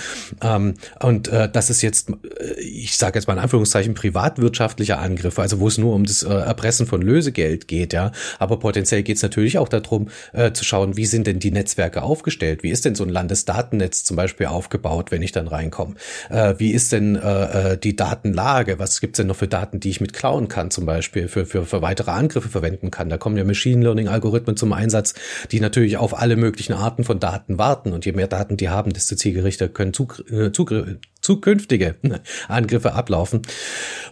Ähm, 0.42 0.74
und 1.02 1.30
äh, 1.30 1.50
das 1.50 1.70
ist 1.70 1.82
jetzt, 1.82 2.10
äh, 2.10 2.60
ich 2.60 2.98
sage 2.98 3.18
jetzt 3.18 3.28
mal 3.28 3.34
in 3.34 3.40
Anführungszeichen, 3.40 3.94
privatwirtschaftlicher 3.94 5.00
Angriff, 5.00 5.40
also 5.40 5.60
wo 5.60 5.68
es 5.68 5.78
nur 5.78 5.96
um 5.96 6.06
das 6.06 6.24
äh, 6.24 6.30
Erpressen 6.30 6.86
von 6.86 7.02
Lösegeld 7.02 7.68
geht, 7.68 7.94
ja. 7.94 8.12
Aber 8.40 8.60
potenziell 8.60 9.04
geht 9.04 9.18
es 9.18 9.24
natürlich 9.24 9.58
auch 9.58 9.70
darum, 9.70 10.10
äh, 10.34 10.52
zu 10.52 10.66
schauen, 10.66 10.98
wie 10.98 11.06
sind 11.06 11.28
denn 11.28 11.40
die 11.40 11.52
Netzwerke 11.52 12.04
aufgestellt? 12.04 12.64
Wie 12.64 12.72
ist 12.72 12.86
denn 12.86 12.96
so 12.96 13.04
ein 13.04 13.10
Landesdatennetz 13.10 14.04
zum 14.04 14.18
Beispiel 14.18 14.48
aufgebaut, 14.48 15.12
wenn 15.12 15.22
ich 15.22 15.32
dann 15.32 15.48
reinkomme? 15.48 15.96
Äh, 16.30 16.56
wie 16.58 16.72
ist 16.72 16.92
denn 16.92 17.16
äh, 17.16 17.69
äh, 17.70 17.78
die 17.78 17.96
Datenlage, 17.96 18.80
was 18.80 19.02
gibt's 19.02 19.18
denn 19.18 19.28
noch 19.28 19.36
für 19.36 19.48
Daten, 19.48 19.80
die 19.80 19.90
ich 19.90 20.02
mit 20.02 20.14
klauen 20.14 20.48
kann, 20.48 20.72
zum 20.72 20.86
Beispiel 20.86 21.28
für, 21.28 21.46
für, 21.46 21.66
für 21.66 21.82
weitere 21.82 22.12
Angriffe 22.12 22.50
verwenden 22.50 22.92
kann. 22.92 23.10
Da 23.10 23.18
kommen 23.18 23.38
ja 23.38 23.44
Machine 23.44 23.84
Learning-Algorithmen 23.84 24.58
zum 24.58 24.74
Einsatz, 24.74 25.14
die 25.52 25.60
natürlich 25.60 25.98
auf 25.98 26.20
alle 26.20 26.36
möglichen 26.36 26.74
Arten 26.74 27.04
von 27.04 27.20
Daten 27.20 27.58
warten. 27.58 27.94
Und 27.94 28.06
je 28.06 28.12
mehr 28.12 28.28
Daten 28.28 28.58
die 28.58 28.70
haben, 28.70 28.94
desto 28.94 29.16
zielgerichter 29.16 29.68
können 29.68 29.94
Zugr 29.94 30.30
äh, 30.32 30.52
Zugr 30.52 30.98
zukünftige 31.22 31.96
Angriffe 32.48 32.94
ablaufen. 32.94 33.42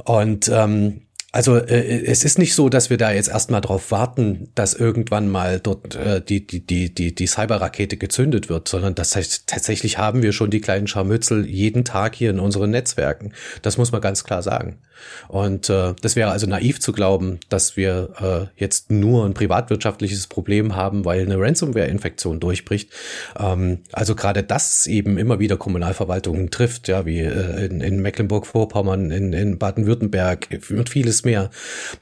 Und 0.04 0.50
ähm, 0.54 1.02
also 1.38 1.56
äh, 1.58 2.04
es 2.06 2.24
ist 2.24 2.40
nicht 2.40 2.56
so, 2.56 2.68
dass 2.68 2.90
wir 2.90 2.98
da 2.98 3.12
jetzt 3.12 3.30
erstmal 3.30 3.62
drauf 3.62 3.92
warten, 3.92 4.50
dass 4.56 4.74
irgendwann 4.74 5.30
mal 5.30 5.60
dort 5.60 5.96
äh, 5.96 6.20
die, 6.20 6.48
die, 6.48 6.66
die, 6.66 6.92
die, 6.92 7.14
die 7.14 7.28
Cyberrakete 7.28 7.96
gezündet 7.96 8.50
wird, 8.50 8.68
sondern 8.68 8.96
das 8.96 9.16
heißt, 9.16 9.44
tatsächlich 9.46 10.00
haben 10.00 10.24
wir 10.24 10.34
schon 10.34 10.50
die 10.50 10.62
kleinen 10.62 10.88
Scharmützel 10.88 11.46
jeden 11.46 11.86
Tag 11.86 12.16
hier 12.16 12.32
in 12.32 12.40
unseren 12.40 12.72
Netzwerken. 12.72 13.34
Das 13.62 13.78
muss 13.78 13.92
man 13.92 14.02
ganz 14.02 14.24
klar 14.24 14.42
sagen. 14.42 14.80
Und 15.28 15.70
äh, 15.70 15.94
das 16.02 16.16
wäre 16.16 16.32
also 16.32 16.48
naiv 16.48 16.80
zu 16.80 16.92
glauben, 16.92 17.40
dass 17.50 17.78
wir 17.78 18.50
äh, 18.56 18.60
jetzt 18.60 18.92
nur 18.92 19.26
ein 19.26 19.34
privatwirtschaftliches 19.34 20.28
Problem 20.28 20.76
haben, 20.76 21.06
weil 21.06 21.22
eine 21.22 21.40
Ransomware-Infektion 21.40 22.40
durchbricht. 22.40 22.92
Ähm, 23.38 23.80
also 23.92 24.16
gerade 24.16 24.44
das 24.44 24.88
eben 24.88 25.18
immer 25.18 25.40
wieder 25.40 25.58
Kommunalverwaltungen 25.58 26.52
trifft, 26.52 26.88
ja, 26.88 27.06
wie 27.06 27.20
äh, 27.20 27.66
in, 27.66 27.82
in 27.82 28.02
Mecklenburg-Vorpommern, 28.02 29.12
in, 29.12 29.34
in 29.34 29.58
Baden-Württemberg 29.58 30.48
und 30.70 30.90
vieles 30.90 31.24
mehr, 31.28 31.52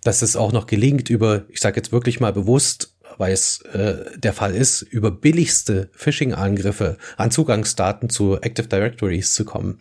dass 0.04 0.22
es 0.22 0.36
auch 0.36 0.52
noch 0.52 0.68
gelingt, 0.68 1.10
über, 1.10 1.44
ich 1.50 1.60
sage 1.60 1.76
jetzt 1.76 1.92
wirklich 1.92 2.20
mal 2.20 2.32
bewusst, 2.32 2.96
weil 3.18 3.34
es 3.34 3.62
äh, 3.74 4.18
der 4.18 4.34
Fall 4.34 4.56
ist, 4.56 4.82
über 4.82 5.12
billigste 5.12 5.90
Phishing-Angriffe 5.94 6.98
an 7.18 7.32
Zugangsdaten 7.32 8.10
zu 8.10 8.38
Active 8.42 8.68
Directories 8.68 9.34
zu 9.34 9.46
kommen. 9.46 9.80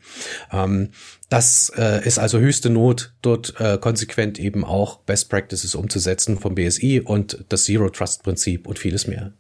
Ähm, 0.52 0.90
das 1.30 1.72
äh, 1.76 2.06
ist 2.06 2.18
also 2.18 2.38
höchste 2.38 2.70
Not, 2.70 3.12
dort 3.22 3.54
äh, 3.58 3.78
konsequent 3.78 4.38
eben 4.38 4.64
auch 4.64 4.98
Best 5.00 5.30
Practices 5.30 5.74
umzusetzen 5.74 6.38
vom 6.38 6.54
BSI 6.54 7.00
und 7.04 7.44
das 7.48 7.64
Zero 7.64 7.88
Trust 7.90 8.22
Prinzip 8.22 8.66
und 8.66 8.78
vieles 8.78 9.06
mehr. 9.06 9.32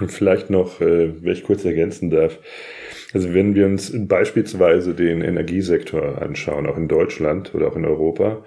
Und 0.00 0.10
vielleicht 0.10 0.50
noch, 0.50 0.80
äh, 0.80 1.12
wenn 1.22 1.32
ich 1.32 1.44
kurz 1.44 1.64
ergänzen 1.64 2.10
darf, 2.10 2.38
also 3.12 3.34
wenn 3.34 3.54
wir 3.54 3.66
uns 3.66 3.92
beispielsweise 3.94 4.94
den 4.94 5.20
Energiesektor 5.20 6.22
anschauen, 6.22 6.66
auch 6.66 6.78
in 6.78 6.88
Deutschland 6.88 7.54
oder 7.54 7.68
auch 7.68 7.76
in 7.76 7.84
Europa, 7.84 8.42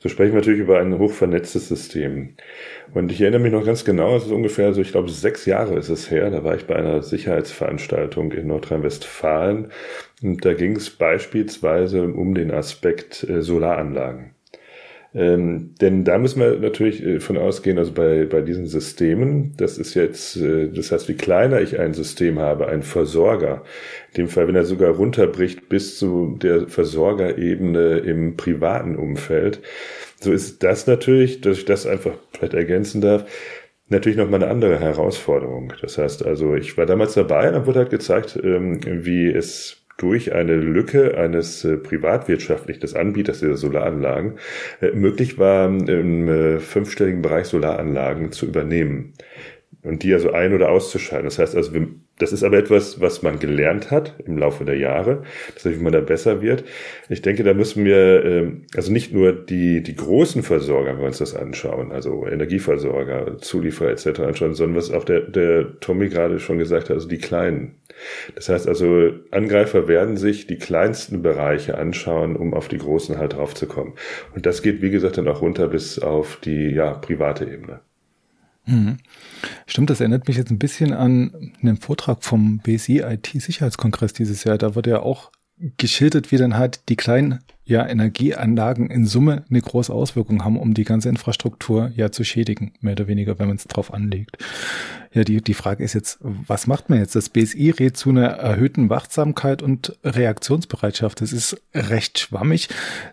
so 0.00 0.08
sprechen 0.08 0.32
wir 0.32 0.40
natürlich 0.40 0.60
über 0.60 0.78
ein 0.78 0.98
hochvernetztes 0.98 1.68
System. 1.68 2.34
Und 2.94 3.10
ich 3.10 3.20
erinnere 3.20 3.40
mich 3.40 3.52
noch 3.52 3.64
ganz 3.64 3.84
genau, 3.84 4.16
es 4.16 4.26
ist 4.26 4.32
ungefähr 4.32 4.72
so, 4.72 4.80
ich 4.80 4.92
glaube, 4.92 5.10
sechs 5.10 5.44
Jahre 5.44 5.76
ist 5.76 5.88
es 5.88 6.10
her, 6.10 6.30
da 6.30 6.44
war 6.44 6.54
ich 6.54 6.66
bei 6.66 6.76
einer 6.76 7.02
Sicherheitsveranstaltung 7.02 8.32
in 8.32 8.46
Nordrhein-Westfalen 8.46 9.72
und 10.22 10.44
da 10.44 10.54
ging 10.54 10.76
es 10.76 10.90
beispielsweise 10.90 12.02
um 12.02 12.34
den 12.34 12.52
Aspekt 12.52 13.24
äh, 13.24 13.42
Solaranlagen. 13.42 14.37
Ähm, 15.14 15.74
denn 15.80 16.04
da 16.04 16.18
müssen 16.18 16.40
wir 16.40 16.58
natürlich 16.58 17.02
äh, 17.02 17.18
von 17.20 17.38
ausgehen, 17.38 17.78
also 17.78 17.92
bei, 17.92 18.26
bei 18.26 18.42
diesen 18.42 18.66
Systemen, 18.66 19.54
das 19.56 19.78
ist 19.78 19.94
jetzt, 19.94 20.36
äh, 20.36 20.68
das 20.68 20.92
heißt, 20.92 21.08
wie 21.08 21.14
kleiner 21.14 21.60
ich 21.62 21.78
ein 21.78 21.94
System 21.94 22.38
habe, 22.38 22.68
ein 22.68 22.82
Versorger, 22.82 23.64
in 24.12 24.24
dem 24.24 24.28
Fall, 24.28 24.48
wenn 24.48 24.54
er 24.54 24.66
sogar 24.66 24.90
runterbricht 24.90 25.68
bis 25.70 25.98
zu 25.98 26.36
der 26.42 26.68
Versorgerebene 26.68 27.98
im 27.98 28.36
privaten 28.36 28.96
Umfeld, 28.96 29.60
so 30.20 30.30
ist 30.30 30.62
das 30.62 30.86
natürlich, 30.86 31.40
dass 31.40 31.58
ich 31.58 31.64
das 31.64 31.86
einfach 31.86 32.12
vielleicht 32.32 32.54
ergänzen 32.54 33.00
darf, 33.00 33.24
natürlich 33.88 34.18
nochmal 34.18 34.42
eine 34.42 34.52
andere 34.52 34.78
Herausforderung. 34.78 35.72
Das 35.80 35.96
heißt 35.96 36.24
also, 36.26 36.54
ich 36.54 36.76
war 36.76 36.86
damals 36.86 37.14
dabei 37.14 37.48
und 37.48 37.54
dann 37.54 37.66
wurde 37.66 37.80
halt 37.80 37.90
gezeigt, 37.90 38.38
ähm, 38.42 38.80
wie 38.84 39.28
es 39.30 39.86
durch 39.98 40.32
eine 40.32 40.56
Lücke 40.56 41.18
eines 41.18 41.64
äh, 41.64 41.76
privatwirtschaftlich 41.76 42.78
des 42.78 42.94
Anbieters 42.94 43.40
dieser 43.40 43.56
Solaranlagen 43.56 44.38
äh, 44.80 44.92
möglich 44.92 45.38
war, 45.38 45.66
im 45.66 46.28
äh, 46.28 46.60
fünfstelligen 46.60 47.20
Bereich 47.20 47.48
Solaranlagen 47.48 48.32
zu 48.32 48.46
übernehmen 48.46 49.12
und 49.82 50.02
die 50.02 50.14
also 50.14 50.32
ein- 50.32 50.54
oder 50.54 50.70
auszuschalten. 50.70 51.26
Das 51.26 51.38
heißt 51.38 51.56
also, 51.56 51.74
wir 51.74 51.88
das 52.18 52.32
ist 52.32 52.42
aber 52.42 52.58
etwas, 52.58 53.00
was 53.00 53.22
man 53.22 53.38
gelernt 53.38 53.90
hat 53.90 54.14
im 54.24 54.38
Laufe 54.38 54.64
der 54.64 54.76
Jahre, 54.76 55.22
dass 55.54 55.64
wie 55.64 55.82
man 55.82 55.92
da 55.92 56.00
besser 56.00 56.42
wird. 56.42 56.64
Ich 57.08 57.22
denke, 57.22 57.44
da 57.44 57.54
müssen 57.54 57.84
wir 57.84 58.24
ähm, 58.24 58.66
also 58.74 58.92
nicht 58.92 59.12
nur 59.12 59.32
die 59.32 59.82
die 59.82 59.96
großen 59.96 60.42
Versorger, 60.42 60.92
wenn 60.92 61.00
wir 61.00 61.06
uns 61.06 61.18
das 61.18 61.34
anschauen, 61.34 61.92
also 61.92 62.26
Energieversorger, 62.26 63.38
Zulieferer 63.38 63.90
etc. 63.90 64.20
anschauen, 64.20 64.54
sondern 64.54 64.76
was 64.76 64.90
auch 64.90 65.04
der 65.04 65.20
der 65.20 65.80
Tommy 65.80 66.08
gerade 66.08 66.38
schon 66.40 66.58
gesagt 66.58 66.90
hat, 66.90 66.96
also 66.96 67.08
die 67.08 67.18
kleinen. 67.18 67.76
Das 68.34 68.48
heißt 68.48 68.68
also, 68.68 69.10
Angreifer 69.30 69.88
werden 69.88 70.16
sich 70.16 70.46
die 70.46 70.58
kleinsten 70.58 71.22
Bereiche 71.22 71.78
anschauen, 71.78 72.36
um 72.36 72.54
auf 72.54 72.68
die 72.68 72.78
großen 72.78 73.18
halt 73.18 73.34
draufzukommen. 73.34 73.94
Und 74.34 74.46
das 74.46 74.62
geht, 74.62 74.82
wie 74.82 74.90
gesagt, 74.90 75.18
dann 75.18 75.28
auch 75.28 75.42
runter 75.42 75.68
bis 75.68 75.98
auf 75.98 76.38
die 76.42 76.70
ja 76.70 76.94
private 76.94 77.44
Ebene. 77.44 77.80
Mhm. 78.68 78.98
Stimmt, 79.66 79.88
das 79.88 80.00
erinnert 80.00 80.28
mich 80.28 80.36
jetzt 80.36 80.50
ein 80.50 80.58
bisschen 80.58 80.92
an 80.92 81.52
einen 81.62 81.78
Vortrag 81.78 82.22
vom 82.22 82.58
BSI 82.58 82.98
IT-Sicherheitskongress 83.00 84.12
dieses 84.12 84.44
Jahr. 84.44 84.58
Da 84.58 84.74
wurde 84.74 84.90
ja 84.90 85.00
auch 85.00 85.32
geschildert, 85.78 86.30
wie 86.30 86.36
dann 86.36 86.56
halt 86.56 86.88
die 86.88 86.96
kleinen 86.96 87.40
ja, 87.68 87.86
Energieanlagen 87.86 88.88
in 88.88 89.04
Summe 89.04 89.44
eine 89.50 89.60
große 89.60 89.92
Auswirkung 89.92 90.42
haben, 90.42 90.58
um 90.58 90.72
die 90.72 90.84
ganze 90.84 91.10
Infrastruktur 91.10 91.92
ja 91.94 92.10
zu 92.10 92.24
schädigen, 92.24 92.72
mehr 92.80 92.94
oder 92.94 93.08
weniger, 93.08 93.38
wenn 93.38 93.48
man 93.48 93.58
es 93.58 93.64
drauf 93.64 93.92
anlegt. 93.92 94.38
Ja, 95.12 95.24
die, 95.24 95.42
die 95.42 95.54
Frage 95.54 95.84
ist 95.84 95.94
jetzt, 95.94 96.18
was 96.20 96.66
macht 96.66 96.90
man 96.90 96.98
jetzt? 96.98 97.14
Das 97.14 97.30
BSI 97.30 97.70
rät 97.70 97.96
zu 97.96 98.10
einer 98.10 98.26
erhöhten 98.26 98.90
Wachsamkeit 98.90 99.62
und 99.62 99.96
Reaktionsbereitschaft. 100.04 101.20
Das 101.20 101.32
ist 101.32 101.60
recht 101.74 102.18
schwammig. 102.18 102.68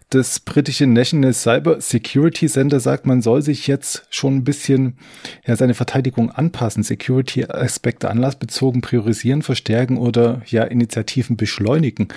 Das 0.09 0.39
britische 0.41 0.87
National 0.87 1.33
Cyber 1.33 1.79
Security 1.79 2.47
Center 2.47 2.79
sagt, 2.79 3.05
man 3.05 3.21
soll 3.21 3.41
sich 3.41 3.67
jetzt 3.67 4.05
schon 4.09 4.35
ein 4.35 4.43
bisschen 4.43 4.97
ja, 5.45 5.55
seine 5.55 5.73
Verteidigung 5.73 6.31
anpassen, 6.31 6.83
Security-Aspekte 6.83 8.09
anlassbezogen 8.09 8.81
priorisieren, 8.81 9.41
verstärken 9.41 9.97
oder 9.97 10.41
ja 10.47 10.63
Initiativen 10.63 11.37
beschleunigen. 11.37 12.09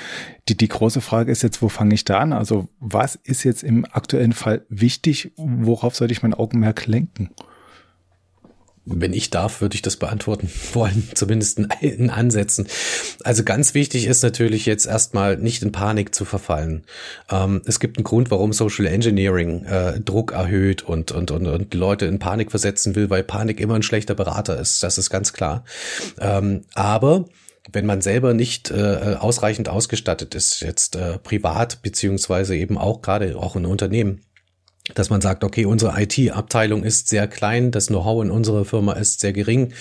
Die, 0.49 0.57
die 0.57 0.69
große 0.69 1.01
Frage 1.01 1.31
ist 1.31 1.43
jetzt, 1.43 1.63
wo 1.63 1.69
fange 1.69 1.95
ich 1.95 2.05
da 2.05 2.19
an? 2.19 2.28
Also 2.33 2.69
was 2.81 3.17
ist 3.17 3.45
jetzt 3.45 3.63
im 3.63 3.85
aktuellen 3.85 4.33
Fall 4.33 4.65
wichtig? 4.69 5.33
Worauf 5.37 5.95
sollte 5.95 6.13
ich 6.13 6.23
mein 6.23 6.35
Augenmerk 6.35 6.87
lenken? 6.87 7.31
Wenn 8.91 9.13
ich 9.13 9.29
darf, 9.29 9.61
würde 9.61 9.75
ich 9.75 9.83
das 9.83 9.97
beantworten 9.97 10.49
wollen, 10.73 11.09
zumindest 11.15 11.61
in, 11.81 12.11
Ansätzen. 12.11 12.67
Also 13.23 13.45
ganz 13.45 13.75
wichtig 13.75 14.07
ist 14.07 14.23
natürlich 14.23 14.65
jetzt 14.65 14.87
erstmal 14.87 15.37
nicht 15.37 15.63
in 15.63 15.73
Panik 15.73 16.15
zu 16.15 16.25
verfallen. 16.25 16.85
Ähm, 17.31 17.61
es 17.67 17.81
gibt 17.81 17.99
einen 17.99 18.05
Grund, 18.05 18.31
warum 18.31 18.53
Social 18.53 18.87
Engineering 18.87 19.65
äh, 19.65 20.01
Druck 20.01 20.33
erhöht 20.33 20.83
und, 20.83 21.13
und, 21.13 21.31
und, 21.31 21.47
und 21.47 21.75
Leute 21.75 22.07
in 22.07 22.19
Panik 22.19 22.51
versetzen 22.51 22.95
will, 22.95 23.11
weil 23.11 23.25
Panik 23.25 23.61
immer 23.61 23.75
ein 23.75 23.83
schlechter 23.83 24.15
Berater 24.15 24.59
ist. 24.59 24.83
Das 24.83 24.97
ist 24.97 25.11
ganz 25.11 25.35
klar. 25.35 25.65
Ähm, 26.19 26.63
aber 26.75 27.27
wenn 27.73 27.87
man 27.87 28.01
selber 28.01 28.35
nicht 28.35 28.71
äh, 28.71 29.17
ausreichend 29.19 29.69
ausgestattet 29.69 30.35
ist, 30.35 30.61
jetzt 30.61 30.97
äh, 30.97 31.19
privat 31.19 31.83
beziehungsweise 31.83 32.57
eben 32.57 32.79
auch 32.79 33.03
gerade 33.03 33.37
auch 33.37 33.57
in 33.57 33.67
Unternehmen, 33.67 34.23
dass 34.95 35.11
man 35.11 35.21
sagt, 35.21 35.45
okay, 35.45 35.65
unsere 35.65 36.01
IT-Abteilung 36.01 36.85
ist 36.85 37.09
sehr 37.09 37.27
klein, 37.27 37.71
das 37.71 37.89
Know-how 37.89 38.25
in 38.25 38.31
unserer 38.31 38.65
Firma 38.65 38.93
ist 38.93 39.21
sehr 39.21 39.33
gering, 39.33 39.73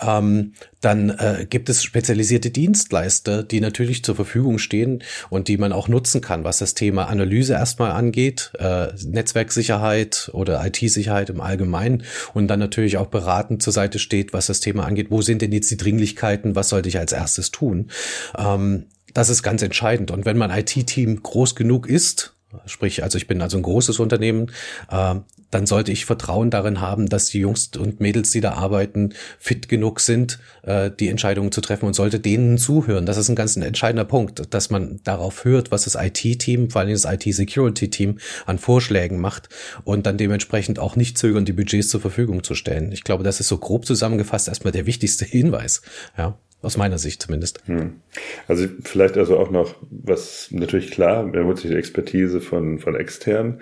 ähm, 0.00 0.52
dann 0.80 1.10
äh, 1.10 1.46
gibt 1.48 1.68
es 1.68 1.82
spezialisierte 1.84 2.50
Dienstleister, 2.50 3.42
die 3.42 3.60
natürlich 3.60 4.02
zur 4.02 4.16
Verfügung 4.16 4.58
stehen 4.58 5.02
und 5.28 5.48
die 5.48 5.58
man 5.58 5.72
auch 5.72 5.88
nutzen 5.88 6.20
kann, 6.20 6.44
was 6.44 6.58
das 6.58 6.74
Thema 6.74 7.08
Analyse 7.08 7.52
erstmal 7.52 7.92
angeht, 7.92 8.52
äh, 8.58 8.88
Netzwerksicherheit 9.04 10.30
oder 10.32 10.64
IT-Sicherheit 10.64 11.30
im 11.30 11.40
Allgemeinen 11.40 12.04
und 12.32 12.48
dann 12.48 12.58
natürlich 12.58 12.96
auch 12.96 13.08
beratend 13.08 13.62
zur 13.62 13.72
Seite 13.72 13.98
steht, 13.98 14.32
was 14.32 14.46
das 14.46 14.60
Thema 14.60 14.86
angeht. 14.86 15.10
Wo 15.10 15.22
sind 15.22 15.42
denn 15.42 15.52
jetzt 15.52 15.70
die 15.70 15.76
Dringlichkeiten? 15.76 16.56
Was 16.56 16.70
sollte 16.70 16.88
ich 16.88 16.98
als 16.98 17.12
erstes 17.12 17.50
tun? 17.50 17.90
Ähm, 18.38 18.86
das 19.12 19.28
ist 19.28 19.42
ganz 19.42 19.62
entscheidend. 19.62 20.10
Und 20.10 20.24
wenn 20.24 20.38
mein 20.38 20.50
IT-Team 20.50 21.22
groß 21.22 21.54
genug 21.54 21.88
ist, 21.88 22.34
Sprich, 22.66 23.02
also 23.04 23.16
ich 23.16 23.28
bin 23.28 23.42
also 23.42 23.56
ein 23.56 23.62
großes 23.62 24.00
Unternehmen, 24.00 24.50
äh, 24.90 25.14
dann 25.50 25.66
sollte 25.66 25.92
ich 25.92 26.04
Vertrauen 26.04 26.50
darin 26.50 26.80
haben, 26.80 27.08
dass 27.08 27.26
die 27.26 27.40
Jungs 27.40 27.70
und 27.76 28.00
Mädels, 28.00 28.30
die 28.30 28.40
da 28.40 28.52
arbeiten, 28.52 29.14
fit 29.38 29.68
genug 29.68 30.00
sind, 30.00 30.38
äh, 30.62 30.90
die 30.90 31.08
Entscheidungen 31.08 31.52
zu 31.52 31.60
treffen 31.60 31.86
und 31.86 31.94
sollte 31.94 32.20
denen 32.20 32.58
zuhören. 32.58 33.06
Das 33.06 33.16
ist 33.16 33.28
ein 33.28 33.36
ganz 33.36 33.56
entscheidender 33.56 34.04
Punkt, 34.04 34.52
dass 34.52 34.70
man 34.70 35.00
darauf 35.04 35.44
hört, 35.44 35.70
was 35.70 35.84
das 35.84 35.96
IT-Team, 35.96 36.70
vor 36.70 36.80
allem 36.80 36.92
das 36.92 37.04
IT-Security-Team 37.04 38.18
an 38.46 38.58
Vorschlägen 38.58 39.18
macht 39.20 39.48
und 39.84 40.06
dann 40.06 40.18
dementsprechend 40.18 40.78
auch 40.78 40.96
nicht 40.96 41.18
zögern, 41.18 41.44
die 41.44 41.52
Budgets 41.52 41.88
zur 41.88 42.00
Verfügung 42.00 42.42
zu 42.42 42.54
stellen. 42.54 42.92
Ich 42.92 43.04
glaube, 43.04 43.24
das 43.24 43.40
ist 43.40 43.48
so 43.48 43.58
grob 43.58 43.86
zusammengefasst 43.86 44.48
erstmal 44.48 44.72
der 44.72 44.86
wichtigste 44.86 45.24
Hinweis. 45.30 45.82
Ja. 46.16 46.36
Aus 46.62 46.76
meiner 46.76 46.98
Sicht 46.98 47.22
zumindest. 47.22 47.62
Hm. 47.64 48.00
Also 48.46 48.66
vielleicht 48.84 49.16
also 49.16 49.38
auch 49.38 49.50
noch, 49.50 49.76
was 49.90 50.48
natürlich 50.50 50.90
klar, 50.90 51.32
er 51.32 51.56
sich 51.56 51.70
die 51.70 51.76
Expertise 51.76 52.42
von, 52.42 52.78
von 52.78 52.94
extern. 52.94 53.60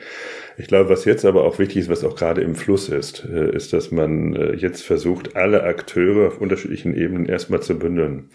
Ich 0.56 0.66
glaube, 0.66 0.90
was 0.90 1.04
jetzt 1.04 1.24
aber 1.24 1.44
auch 1.44 1.60
wichtig 1.60 1.76
ist, 1.76 1.88
was 1.88 2.02
auch 2.02 2.16
gerade 2.16 2.40
im 2.40 2.56
Fluss 2.56 2.88
ist, 2.88 3.24
äh, 3.24 3.54
ist, 3.54 3.72
dass 3.72 3.92
man 3.92 4.34
äh, 4.34 4.54
jetzt 4.54 4.82
versucht, 4.82 5.36
alle 5.36 5.62
Akteure 5.62 6.26
auf 6.26 6.40
unterschiedlichen 6.40 6.96
Ebenen 6.96 7.26
erstmal 7.26 7.62
zu 7.62 7.78
bündeln. 7.78 8.30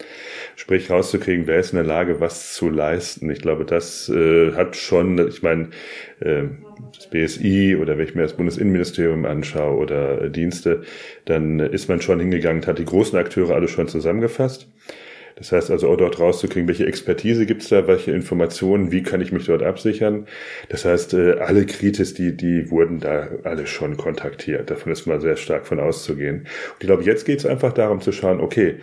Sprich, 0.56 0.90
rauszukriegen, 0.90 1.46
wer 1.46 1.58
ist 1.58 1.72
in 1.72 1.76
der 1.76 1.84
Lage, 1.84 2.20
was 2.20 2.54
zu 2.54 2.70
leisten. 2.70 3.28
Ich 3.28 3.40
glaube, 3.40 3.66
das 3.66 4.08
äh, 4.08 4.52
hat 4.52 4.76
schon, 4.76 5.28
ich 5.28 5.42
meine, 5.42 5.68
das 6.20 7.10
BSI 7.10 7.76
oder 7.80 7.98
wenn 7.98 8.06
ich 8.06 8.14
mir 8.14 8.22
das 8.22 8.36
Bundesinnenministerium 8.36 9.24
anschaue 9.24 9.76
oder 9.76 10.28
Dienste, 10.28 10.82
dann 11.24 11.60
ist 11.60 11.88
man 11.88 12.00
schon 12.00 12.20
hingegangen, 12.20 12.66
hat 12.66 12.78
die 12.78 12.84
großen 12.84 13.18
Akteure 13.18 13.54
alle 13.54 13.68
schon 13.68 13.88
zusammengefasst. 13.88 14.68
Das 15.36 15.50
heißt 15.50 15.70
also 15.70 15.88
auch 15.88 15.96
dort 15.96 16.20
rauszukriegen, 16.20 16.68
welche 16.68 16.86
Expertise 16.86 17.44
gibt's 17.46 17.68
da, 17.68 17.86
welche 17.88 18.12
Informationen, 18.12 18.92
wie 18.92 19.02
kann 19.02 19.20
ich 19.20 19.32
mich 19.32 19.46
dort 19.46 19.62
absichern. 19.62 20.26
Das 20.68 20.84
heißt, 20.84 21.14
äh, 21.14 21.32
alle 21.40 21.66
Kritis, 21.66 22.14
die, 22.14 22.36
die 22.36 22.70
wurden 22.70 23.00
da 23.00 23.28
alle 23.42 23.66
schon 23.66 23.96
kontaktiert. 23.96 24.70
Davon 24.70 24.92
ist 24.92 25.06
mal 25.06 25.20
sehr 25.20 25.36
stark 25.36 25.66
von 25.66 25.80
auszugehen. 25.80 26.40
Und 26.42 26.76
ich 26.80 26.86
glaube, 26.86 27.02
jetzt 27.02 27.24
geht's 27.24 27.46
einfach 27.46 27.72
darum 27.72 28.00
zu 28.00 28.12
schauen, 28.12 28.40
okay, 28.40 28.76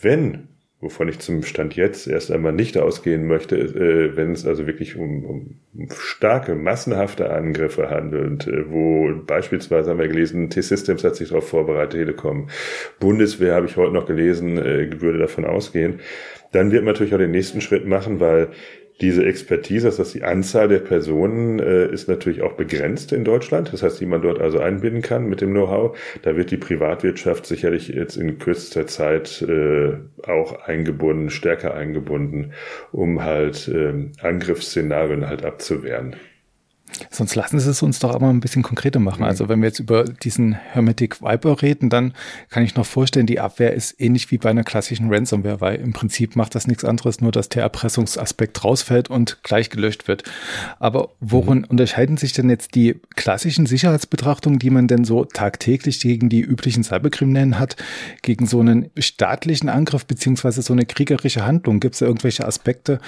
wenn 0.00 0.48
wovon 0.80 1.08
ich 1.08 1.18
zum 1.18 1.42
Stand 1.42 1.76
jetzt 1.76 2.06
erst 2.06 2.30
einmal 2.30 2.52
nicht 2.52 2.78
ausgehen 2.78 3.26
möchte, 3.26 3.56
äh, 3.56 4.16
wenn 4.16 4.32
es 4.32 4.46
also 4.46 4.66
wirklich 4.66 4.96
um, 4.96 5.24
um 5.24 5.88
starke, 5.94 6.54
massenhafte 6.54 7.30
Angriffe 7.30 7.90
handelt, 7.90 8.46
äh, 8.46 8.70
wo 8.70 9.12
beispielsweise 9.26 9.90
haben 9.90 9.98
wir 9.98 10.08
gelesen, 10.08 10.48
T-Systems 10.48 11.04
hat 11.04 11.16
sich 11.16 11.28
darauf 11.28 11.48
vorbereitet, 11.48 11.92
Telekom, 11.92 12.48
Bundeswehr 12.98 13.54
habe 13.54 13.66
ich 13.66 13.76
heute 13.76 13.92
noch 13.92 14.06
gelesen, 14.06 14.56
äh, 14.56 15.00
würde 15.00 15.18
davon 15.18 15.44
ausgehen, 15.44 16.00
dann 16.52 16.72
wird 16.72 16.84
man 16.84 16.94
natürlich 16.94 17.14
auch 17.14 17.18
den 17.18 17.30
nächsten 17.30 17.60
Schritt 17.60 17.86
machen, 17.86 18.18
weil 18.18 18.48
diese 19.00 19.24
Expertise, 19.24 19.86
das 19.86 19.98
heißt 19.98 20.14
die 20.14 20.22
Anzahl 20.22 20.68
der 20.68 20.80
Personen 20.80 21.58
äh, 21.58 21.86
ist 21.86 22.08
natürlich 22.08 22.42
auch 22.42 22.52
begrenzt 22.52 23.12
in 23.12 23.24
Deutschland. 23.24 23.72
Das 23.72 23.82
heißt, 23.82 24.00
die 24.00 24.06
man 24.06 24.22
dort 24.22 24.40
also 24.40 24.58
einbinden 24.58 25.02
kann 25.02 25.28
mit 25.28 25.40
dem 25.40 25.50
Know-how. 25.50 25.96
Da 26.22 26.36
wird 26.36 26.50
die 26.50 26.56
Privatwirtschaft 26.56 27.46
sicherlich 27.46 27.88
jetzt 27.88 28.16
in 28.16 28.38
kürzester 28.38 28.86
Zeit 28.86 29.42
äh, 29.42 29.94
auch 30.26 30.66
eingebunden, 30.66 31.30
stärker 31.30 31.74
eingebunden, 31.74 32.52
um 32.92 33.22
halt 33.22 33.68
äh, 33.68 33.92
Angriffsszenarien 34.20 35.26
halt 35.26 35.44
abzuwehren. 35.44 36.16
Sonst 37.10 37.34
lassen 37.34 37.60
Sie 37.60 37.70
es 37.70 37.82
uns 37.82 37.98
doch 37.98 38.14
aber 38.14 38.28
ein 38.28 38.40
bisschen 38.40 38.62
konkreter 38.62 39.00
machen. 39.00 39.24
Also 39.24 39.48
wenn 39.48 39.60
wir 39.60 39.68
jetzt 39.68 39.78
über 39.78 40.04
diesen 40.04 40.54
Hermetic 40.54 41.22
Viper 41.22 41.62
reden, 41.62 41.88
dann 41.88 42.14
kann 42.50 42.62
ich 42.62 42.74
noch 42.74 42.86
vorstellen, 42.86 43.26
die 43.26 43.40
Abwehr 43.40 43.74
ist 43.74 44.00
ähnlich 44.00 44.30
wie 44.30 44.38
bei 44.38 44.50
einer 44.50 44.64
klassischen 44.64 45.12
Ransomware, 45.12 45.60
weil 45.60 45.76
im 45.76 45.92
Prinzip 45.92 46.36
macht 46.36 46.54
das 46.54 46.66
nichts 46.66 46.84
anderes, 46.84 47.20
nur 47.20 47.32
dass 47.32 47.48
der 47.48 47.62
Erpressungsaspekt 47.62 48.64
rausfällt 48.64 49.10
und 49.10 49.42
gleich 49.42 49.70
gelöscht 49.70 50.08
wird. 50.08 50.24
Aber 50.78 51.10
worin 51.20 51.58
mhm. 51.58 51.64
unterscheiden 51.64 52.16
sich 52.16 52.32
denn 52.32 52.50
jetzt 52.50 52.74
die 52.74 53.00
klassischen 53.16 53.66
Sicherheitsbetrachtungen, 53.66 54.58
die 54.58 54.70
man 54.70 54.88
denn 54.88 55.04
so 55.04 55.24
tagtäglich 55.24 56.00
gegen 56.00 56.28
die 56.28 56.40
üblichen 56.40 56.84
Cyberkriminellen 56.84 57.58
hat, 57.58 57.76
gegen 58.22 58.46
so 58.46 58.60
einen 58.60 58.90
staatlichen 58.98 59.68
Angriff 59.68 60.06
beziehungsweise 60.06 60.62
so 60.62 60.72
eine 60.72 60.86
kriegerische 60.86 61.44
Handlung? 61.44 61.80
Gibt 61.80 61.94
es 61.94 62.00
da 62.00 62.06
irgendwelche 62.06 62.46
Aspekte, 62.46 63.00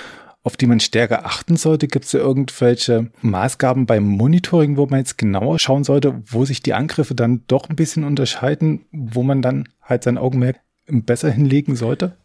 auf 0.43 0.57
die 0.57 0.67
man 0.67 0.81
stärker 0.81 1.25
achten 1.25 1.57
sollte? 1.57 1.89
Gibt 1.89 2.05
es 2.05 2.15
irgendwelche 2.15 3.11
Maßgaben 3.23 3.87
beim 3.87 4.05
Monitoring, 4.05 4.77
wo 4.77 4.87
man 4.87 5.01
jetzt 5.01 5.19
genauer 5.19 5.59
schauen 5.59 5.85
sollte, 5.85 6.23
wo 6.27 6.45
sich 6.45 6.63
die 6.63 6.75
Angriffe 6.75 7.15
dann 7.15 7.43
doch 7.47 7.69
ein 7.69 7.77
bisschen 7.77 8.05
unterscheiden, 8.05 8.87
wo 8.91 9.23
man 9.23 9.43
dann 9.43 9.69
halt 9.83 10.05
sein 10.05 10.19
Augenmerk 10.19 10.61
besser 10.87 11.31
hinlegen 11.31 11.77
sollte? 11.77 12.17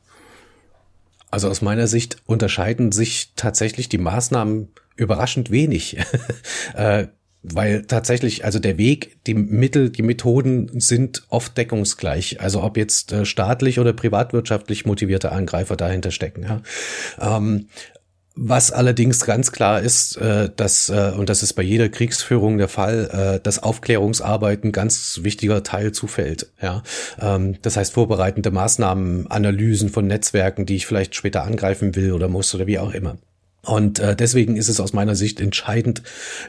Also 1.29 1.49
aus 1.49 1.61
meiner 1.61 1.87
Sicht 1.87 2.17
unterscheiden 2.25 2.91
sich 2.91 3.33
tatsächlich 3.35 3.89
die 3.89 3.97
Maßnahmen 3.97 4.69
überraschend 4.95 5.51
wenig. 5.51 5.97
äh, 6.73 7.07
weil 7.43 7.83
tatsächlich, 7.83 8.45
also 8.45 8.59
der 8.59 8.77
Weg, 8.77 9.23
die 9.25 9.33
Mittel, 9.33 9.89
die 9.89 10.01
Methoden 10.01 10.69
sind 10.79 11.23
oft 11.29 11.57
deckungsgleich. 11.57 12.41
Also 12.41 12.63
ob 12.63 12.77
jetzt 12.77 13.11
äh, 13.11 13.25
staatlich 13.25 13.79
oder 13.79 13.93
privatwirtschaftlich 13.93 14.85
motivierte 14.85 15.31
Angreifer 15.31 15.75
dahinter 15.75 16.11
stecken. 16.11 16.43
Ja. 16.43 17.37
Ähm, 17.37 17.67
was 18.37 18.71
allerdings 18.71 19.25
ganz 19.25 19.51
klar 19.51 19.81
ist, 19.81 20.15
äh, 20.17 20.49
dass, 20.55 20.89
äh, 20.89 21.11
und 21.17 21.29
das 21.29 21.43
ist 21.43 21.53
bei 21.53 21.63
jeder 21.63 21.89
Kriegsführung 21.89 22.57
der 22.57 22.67
Fall, 22.67 23.09
äh, 23.37 23.43
dass 23.43 23.61
Aufklärungsarbeit 23.61 24.63
ein 24.63 24.71
ganz 24.71 25.19
wichtiger 25.23 25.63
Teil 25.63 25.91
zufällt. 25.91 26.51
Ja? 26.61 26.83
Ähm, 27.19 27.55
das 27.63 27.75
heißt 27.77 27.93
vorbereitende 27.93 28.51
Maßnahmen, 28.51 29.27
Analysen 29.27 29.89
von 29.89 30.07
Netzwerken, 30.07 30.65
die 30.65 30.75
ich 30.75 30.85
vielleicht 30.85 31.15
später 31.15 31.43
angreifen 31.43 31.95
will 31.95 32.13
oder 32.13 32.27
muss 32.27 32.53
oder 32.53 32.67
wie 32.67 32.79
auch 32.79 32.93
immer. 32.93 33.17
Und 33.67 33.99
äh, 33.99 34.15
deswegen 34.15 34.55
ist 34.55 34.69
es 34.69 34.79
aus 34.79 34.93
meiner 34.93 35.15
Sicht 35.15 35.41
entscheidend 35.41 36.01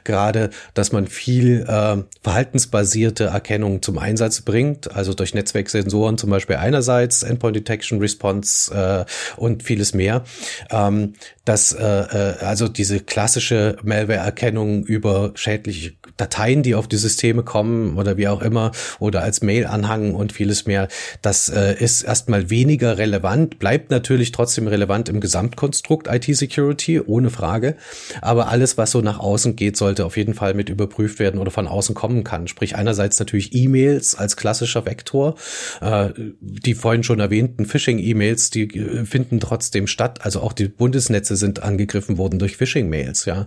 gerade, 0.05 0.51
dass 0.75 0.93
man 0.93 1.07
viel 1.07 1.65
äh, 1.69 1.97
verhaltensbasierte 2.23 3.25
Erkennung 3.25 3.83
zum 3.83 3.99
Einsatz 3.99 4.43
bringt, 4.43 4.95
also 4.95 5.15
durch 5.15 5.35
Netzwerksensoren 5.35 6.17
zum 6.17 6.31
Beispiel 6.31 6.57
einerseits, 6.57 7.23
Endpoint 7.23 7.57
Detection 7.57 7.99
Response 7.99 8.73
äh, 8.73 9.41
und 9.41 9.63
vieles 9.63 9.95
mehr. 9.95 10.25
Ähm, 10.71 11.15
dass 11.49 11.73
äh, 11.73 11.83
äh, 11.83 12.45
also 12.45 12.69
diese 12.69 13.01
klassische 13.01 13.79
Malware-Erkennung 13.83 14.85
über 14.85 15.33
schädliche 15.35 15.95
Dateien, 16.19 16.63
die 16.63 16.75
auf 16.75 16.89
die 16.89 16.97
Systeme 16.97 17.43
kommen 17.43 17.97
oder 17.97 18.17
wie 18.17 18.29
auch 18.29 18.43
immer, 18.43 18.73
oder 18.99 19.23
als 19.23 19.41
Mail-Anhang 19.41 20.15
und 20.15 20.33
vieles 20.33 20.67
mehr, 20.67 20.89
das 21.23 21.49
äh, 21.49 21.75
ist 21.79 22.03
erstmal 22.03 22.51
weniger 22.51 22.99
relevant, 22.99 23.59
bleibt 23.59 23.91
natürlich 23.91 24.33
trotzdem 24.33 24.67
relevant 24.69 25.09
im 25.09 25.21
Gesamtkonstrukt 25.21 26.09
IT-Security, 26.09 27.01
ohne 27.01 27.31
Frage. 27.31 27.77
Aber 28.21 28.49
alles, 28.49 28.77
was 28.77 28.91
so 28.91 29.01
nach 29.01 29.19
außen 29.19 29.57
geht, 29.57 29.77
sollte 29.77 30.05
auf 30.05 30.17
jeden 30.17 30.35
Fall 30.35 30.55
mit 30.55 30.69
überprüft 30.69 31.19
werden 31.19 31.41
oder 31.41 31.51
von 31.51 31.67
außen 31.67 31.95
kommen 31.95 32.25
kann. 32.25 32.49
Sprich 32.49 32.77
einerseits 32.77 33.19
natürlich 33.19 33.55
E-Mails 33.55 34.15
als 34.15 34.37
klassischer 34.37 34.85
Vektor, 34.85 35.37
äh, 35.81 36.11
die 36.41 36.75
vorhin 36.75 37.05
schon 37.05 37.21
erwähnten 37.21 37.65
Phishing-E-Mails, 37.65 38.51
die 38.51 38.65
äh, 38.65 39.05
finden 39.05 39.41
trotzdem 39.41 39.87
statt. 39.87 40.21
Also 40.23 40.41
auch 40.41 40.53
die 40.53 40.69
Bundesnetze 40.69 41.37
sind 41.37 41.63
angegriffen 41.63 42.19
worden 42.19 42.39
durch 42.39 42.57
Phishing-Mails, 42.57 43.25
ja, 43.25 43.47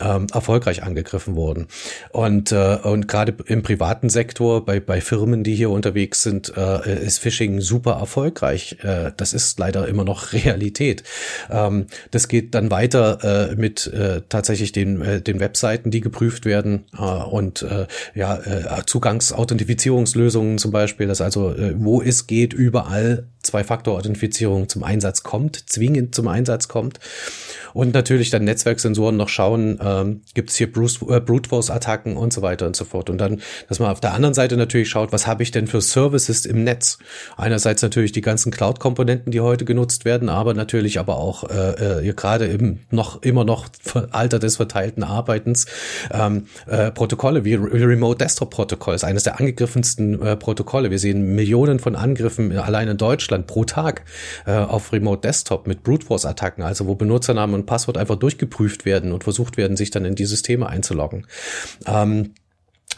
ähm, 0.00 0.26
erfolgreich 0.32 0.82
angegriffen 0.82 1.36
worden. 1.36 1.66
Und, 2.10 2.52
äh, 2.52 2.78
und 2.82 3.08
gerade 3.08 3.34
im 3.46 3.62
privaten 3.62 4.08
Sektor, 4.08 4.64
bei, 4.64 4.80
bei 4.80 5.00
Firmen, 5.00 5.44
die 5.44 5.54
hier 5.54 5.70
unterwegs 5.70 6.22
sind, 6.22 6.52
äh, 6.56 7.04
ist 7.04 7.18
Phishing 7.18 7.60
super 7.60 7.92
erfolgreich. 7.92 8.78
Äh, 8.82 9.12
das 9.16 9.32
ist 9.32 9.58
leider 9.58 9.88
immer 9.88 10.04
noch 10.04 10.32
Realität. 10.32 11.02
Ähm, 11.50 11.86
das 12.10 12.28
geht 12.28 12.54
dann 12.54 12.70
weiter 12.70 13.50
äh, 13.50 13.56
mit 13.56 13.86
äh, 13.86 14.22
tatsächlich 14.28 14.72
den, 14.72 15.00
äh, 15.02 15.20
den 15.20 15.40
Webseiten, 15.40 15.90
die 15.90 16.00
geprüft 16.00 16.44
werden 16.44 16.84
äh, 16.96 17.02
und 17.02 17.62
äh, 17.62 17.86
ja, 18.14 18.36
äh, 18.36 18.84
Zugangsauthentifizierungslösungen 18.86 20.58
zum 20.58 20.70
Beispiel, 20.70 21.06
dass 21.06 21.20
also, 21.20 21.52
äh, 21.52 21.74
wo 21.76 22.02
es 22.02 22.26
geht, 22.26 22.52
überall 22.52 23.26
Zwei-Faktor-Authentifizierung 23.46 24.68
zum 24.68 24.84
Einsatz 24.84 25.22
kommt, 25.22 25.68
zwingend 25.68 26.14
zum 26.14 26.28
Einsatz 26.28 26.68
kommt. 26.68 27.00
Und 27.72 27.92
natürlich 27.92 28.30
dann 28.30 28.44
Netzwerksensoren 28.44 29.16
noch 29.16 29.28
schauen, 29.28 29.78
ähm, 29.82 30.22
gibt 30.32 30.50
es 30.50 30.56
hier 30.56 30.72
Bruce, 30.72 31.00
äh, 31.10 31.20
Brute 31.20 31.48
Force-Attacken 31.48 32.16
und 32.16 32.32
so 32.32 32.40
weiter 32.40 32.66
und 32.66 32.74
so 32.74 32.86
fort. 32.86 33.10
Und 33.10 33.18
dann, 33.18 33.42
dass 33.68 33.80
man 33.80 33.90
auf 33.90 34.00
der 34.00 34.14
anderen 34.14 34.34
Seite 34.34 34.56
natürlich 34.56 34.88
schaut, 34.88 35.12
was 35.12 35.26
habe 35.26 35.42
ich 35.42 35.50
denn 35.50 35.66
für 35.66 35.82
Services 35.82 36.46
im 36.46 36.64
Netz? 36.64 36.98
Einerseits 37.36 37.82
natürlich 37.82 38.12
die 38.12 38.22
ganzen 38.22 38.50
Cloud-Komponenten, 38.50 39.30
die 39.30 39.40
heute 39.40 39.66
genutzt 39.66 40.06
werden, 40.06 40.30
aber 40.30 40.54
natürlich 40.54 40.98
aber 40.98 41.16
auch 41.16 41.44
äh, 41.50 42.08
äh, 42.08 42.12
gerade 42.14 42.46
im 42.46 42.80
noch 42.90 43.20
immer 43.22 43.44
noch 43.44 43.68
Alter 44.10 44.38
des 44.38 44.56
verteilten 44.56 45.04
Arbeitens 45.04 45.66
ähm, 46.10 46.46
äh, 46.66 46.90
Protokolle 46.90 47.44
wie 47.44 47.54
Remote 47.54 48.18
Desktop 48.18 48.50
Protokoll 48.50 48.94
ist 48.94 49.04
eines 49.04 49.24
der 49.24 49.38
angegriffensten 49.38 50.22
äh, 50.22 50.36
Protokolle. 50.36 50.90
Wir 50.90 50.98
sehen 50.98 51.34
Millionen 51.34 51.78
von 51.78 51.94
Angriffen 51.94 52.56
allein 52.56 52.88
in 52.88 52.96
Deutschland 52.96 53.35
pro 53.44 53.64
Tag 53.64 54.04
äh, 54.46 54.52
auf 54.52 54.92
Remote 54.92 55.20
Desktop 55.20 55.66
mit 55.66 55.82
Brute 55.82 56.06
Force 56.06 56.24
Attacken, 56.24 56.62
also 56.62 56.86
wo 56.86 56.94
Benutzernamen 56.94 57.54
und 57.54 57.66
Passwort 57.66 57.98
einfach 57.98 58.16
durchgeprüft 58.16 58.84
werden 58.84 59.12
und 59.12 59.24
versucht 59.24 59.56
werden, 59.56 59.76
sich 59.76 59.90
dann 59.90 60.04
in 60.04 60.14
die 60.14 60.26
Systeme 60.26 60.68
einzuloggen. 60.68 61.26
Ähm, 61.86 62.34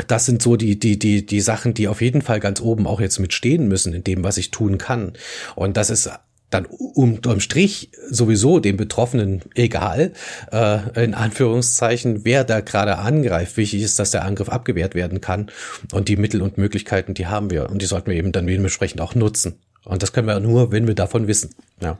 das 0.07 0.27
sind 0.27 0.43
so 0.43 0.57
die, 0.57 0.79
die, 0.79 0.99
die, 0.99 1.27
die 1.27 1.41
Sachen, 1.41 1.75
die 1.75 1.89
auf 1.89 2.01
jeden 2.01 2.23
Fall 2.23 2.39
ganz 2.39 2.61
oben 2.61 2.87
auch 2.87 3.01
jetzt 3.01 3.19
mitstehen 3.19 3.67
müssen 3.67 3.93
in 3.95 4.05
dem, 4.05 4.23
was 4.23 4.37
ich 4.37 4.51
tun 4.53 4.79
kann. 4.79 5.15
Und 5.57 5.77
das 5.77 5.91
ist 5.91 6.11
dann 6.51 6.65
unterm 6.65 7.41
Strich 7.41 7.91
sowieso 8.09 8.59
dem 8.59 8.77
Betroffenen 8.77 9.43
egal, 9.55 10.13
äh, 10.51 11.05
in 11.05 11.15
Anführungszeichen, 11.15 12.25
wer 12.25 12.45
da 12.45 12.61
gerade 12.61 12.99
angreift. 12.99 13.57
Wichtig 13.57 13.83
ist, 13.83 13.99
dass 13.99 14.13
der 14.13 14.25
Angriff 14.25 14.49
abgewehrt 14.49 14.95
werden 14.95 15.21
kann. 15.21 15.51
Und 15.93 16.09
die 16.09 16.17
Mittel 16.17 16.41
und 16.41 16.57
Möglichkeiten, 16.57 17.13
die 17.13 17.27
haben 17.27 17.51
wir. 17.51 17.69
Und 17.69 17.83
die 17.83 17.87
sollten 17.87 18.11
wir 18.11 18.17
eben 18.17 18.33
dann 18.33 18.47
dementsprechend 18.47 19.01
auch 19.01 19.15
nutzen. 19.15 19.57
Und 19.89 20.05
das 20.05 20.13
können 20.13 20.29
wir 20.29 20.39
nur, 20.39 20.71
wenn 20.71 20.87
wir 20.87 20.95
davon 20.95 21.27
wissen. 21.27 21.51
Ja 21.83 21.99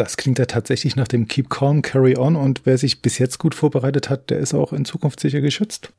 das 0.00 0.16
klingt 0.16 0.38
ja 0.38 0.46
tatsächlich 0.46 0.96
nach 0.96 1.08
dem 1.08 1.28
Keep 1.28 1.50
Calm, 1.50 1.82
Carry 1.82 2.16
On 2.16 2.34
und 2.36 2.62
wer 2.64 2.78
sich 2.78 3.02
bis 3.02 3.18
jetzt 3.18 3.38
gut 3.38 3.54
vorbereitet 3.54 4.08
hat, 4.08 4.30
der 4.30 4.38
ist 4.38 4.54
auch 4.54 4.72
in 4.72 4.84
Zukunft 4.84 5.20
sicher 5.20 5.40
geschützt. 5.40 5.92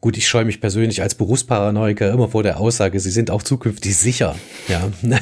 Gut, 0.00 0.16
ich 0.16 0.26
scheue 0.26 0.46
mich 0.46 0.60
persönlich 0.60 1.02
als 1.02 1.14
Berufsparanoiker 1.14 2.10
immer 2.10 2.28
vor 2.28 2.42
der 2.42 2.58
Aussage, 2.58 2.98
sie 3.00 3.10
sind 3.10 3.30
auch 3.30 3.42
zukünftig 3.42 3.96
sicher. 3.96 4.34
Ja, 4.66 4.90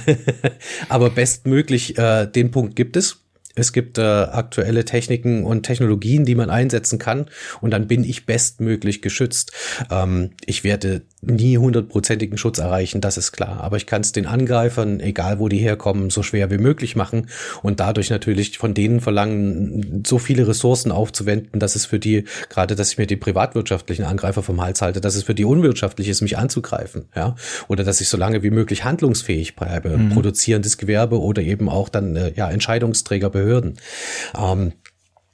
aber 0.88 1.10
bestmöglich 1.10 1.98
äh, 1.98 2.26
den 2.26 2.50
Punkt 2.52 2.76
gibt 2.76 2.96
es. 2.96 3.24
Es 3.56 3.72
gibt 3.72 3.98
äh, 3.98 4.02
aktuelle 4.02 4.84
Techniken 4.84 5.44
und 5.44 5.64
Technologien, 5.64 6.24
die 6.24 6.36
man 6.36 6.48
einsetzen 6.48 7.00
kann 7.00 7.26
und 7.60 7.72
dann 7.72 7.88
bin 7.88 8.04
ich 8.04 8.24
bestmöglich 8.24 9.02
geschützt. 9.02 9.52
Ähm, 9.90 10.30
ich 10.46 10.62
werde 10.62 11.02
nie 11.20 11.58
hundertprozentigen 11.58 12.38
Schutz 12.38 12.58
erreichen, 12.58 13.00
das 13.00 13.16
ist 13.16 13.32
klar. 13.32 13.60
Aber 13.60 13.76
ich 13.76 13.86
kann 13.86 14.02
es 14.02 14.12
den 14.12 14.26
Angreifern, 14.26 15.00
egal 15.00 15.38
wo 15.38 15.48
die 15.48 15.58
herkommen, 15.58 16.10
so 16.10 16.22
schwer 16.22 16.50
wie 16.50 16.58
möglich 16.58 16.94
machen 16.96 17.28
und 17.62 17.80
dadurch 17.80 18.10
natürlich 18.10 18.58
von 18.58 18.74
denen 18.74 19.00
verlangen, 19.00 20.04
so 20.06 20.18
viele 20.18 20.46
Ressourcen 20.46 20.92
aufzuwenden, 20.92 21.58
dass 21.58 21.74
es 21.74 21.86
für 21.86 21.98
die, 21.98 22.24
gerade 22.48 22.76
dass 22.76 22.92
ich 22.92 22.98
mir 22.98 23.06
die 23.06 23.16
privatwirtschaftlichen 23.16 24.04
Angreifer 24.04 24.42
vom 24.42 24.60
Hals 24.60 24.80
halte, 24.80 25.00
dass 25.00 25.16
es 25.16 25.24
für 25.24 25.34
die 25.34 25.44
unwirtschaftlich 25.44 26.08
ist, 26.08 26.20
mich 26.20 26.38
anzugreifen, 26.38 27.06
ja. 27.16 27.34
Oder 27.66 27.84
dass 27.84 28.00
ich 28.00 28.08
so 28.08 28.16
lange 28.16 28.42
wie 28.42 28.50
möglich 28.50 28.84
handlungsfähig 28.84 29.56
bleibe, 29.56 29.96
mhm. 29.96 30.10
produzierendes 30.10 30.78
Gewerbe 30.78 31.20
oder 31.20 31.42
eben 31.42 31.68
auch 31.68 31.88
dann 31.88 32.14
äh, 32.16 32.32
ja 32.36 32.48
Entscheidungsträger, 32.50 33.30
Behörden. 33.30 33.74
Ähm, 34.38 34.72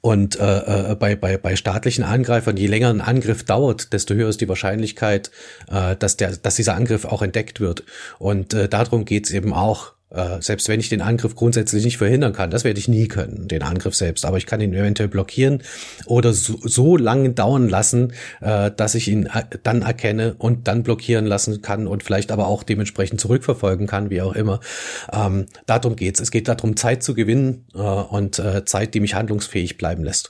und 0.05 0.39
äh, 0.39 0.91
äh, 0.91 0.95
bei, 0.95 1.15
bei, 1.15 1.35
bei 1.35 1.55
staatlichen 1.55 2.03
Angreifern, 2.03 2.57
je 2.57 2.67
länger 2.67 2.91
ein 2.91 3.01
Angriff 3.01 3.43
dauert, 3.43 3.91
desto 3.91 4.13
höher 4.13 4.29
ist 4.29 4.39
die 4.39 4.47
Wahrscheinlichkeit, 4.47 5.31
äh, 5.67 5.95
dass, 5.95 6.15
der, 6.15 6.37
dass 6.37 6.57
dieser 6.57 6.75
Angriff 6.75 7.05
auch 7.05 7.23
entdeckt 7.23 7.59
wird. 7.59 7.81
Und 8.19 8.53
äh, 8.53 8.69
darum 8.69 9.05
geht's 9.05 9.31
eben 9.31 9.51
auch. 9.51 9.94
Äh, 10.15 10.41
selbst 10.41 10.69
wenn 10.69 10.79
ich 10.79 10.89
den 10.89 11.01
Angriff 11.01 11.35
grundsätzlich 11.35 11.83
nicht 11.83 11.97
verhindern 11.97 12.33
kann, 12.33 12.49
das 12.49 12.63
werde 12.63 12.79
ich 12.79 12.87
nie 12.87 13.07
können, 13.07 13.47
den 13.47 13.63
Angriff 13.63 13.95
selbst, 13.95 14.25
aber 14.25 14.37
ich 14.37 14.45
kann 14.45 14.61
ihn 14.61 14.73
eventuell 14.73 15.09
blockieren 15.09 15.61
oder 16.05 16.33
so, 16.33 16.57
so 16.63 16.95
lange 16.95 17.31
dauern 17.31 17.67
lassen, 17.67 18.13
äh, 18.41 18.71
dass 18.71 18.95
ich 18.95 19.07
ihn 19.07 19.25
äh, 19.25 19.43
dann 19.63 19.81
erkenne 19.81 20.35
und 20.37 20.67
dann 20.67 20.83
blockieren 20.83 21.25
lassen 21.25 21.61
kann 21.61 21.87
und 21.87 22.03
vielleicht 22.03 22.31
aber 22.31 22.47
auch 22.47 22.63
dementsprechend 22.63 23.19
zurückverfolgen 23.19 23.87
kann, 23.87 24.09
wie 24.09 24.21
auch 24.21 24.33
immer. 24.33 24.59
Ähm, 25.11 25.47
darum 25.65 25.95
geht's. 25.95 26.19
Es 26.19 26.31
geht 26.31 26.47
darum, 26.47 26.77
Zeit 26.77 27.03
zu 27.03 27.13
gewinnen 27.13 27.65
äh, 27.73 27.79
und 27.79 28.39
äh, 28.39 28.63
Zeit, 28.65 28.93
die 28.93 29.01
mich 29.01 29.15
handlungsfähig 29.15 29.77
bleiben 29.77 30.03
lässt. 30.03 30.29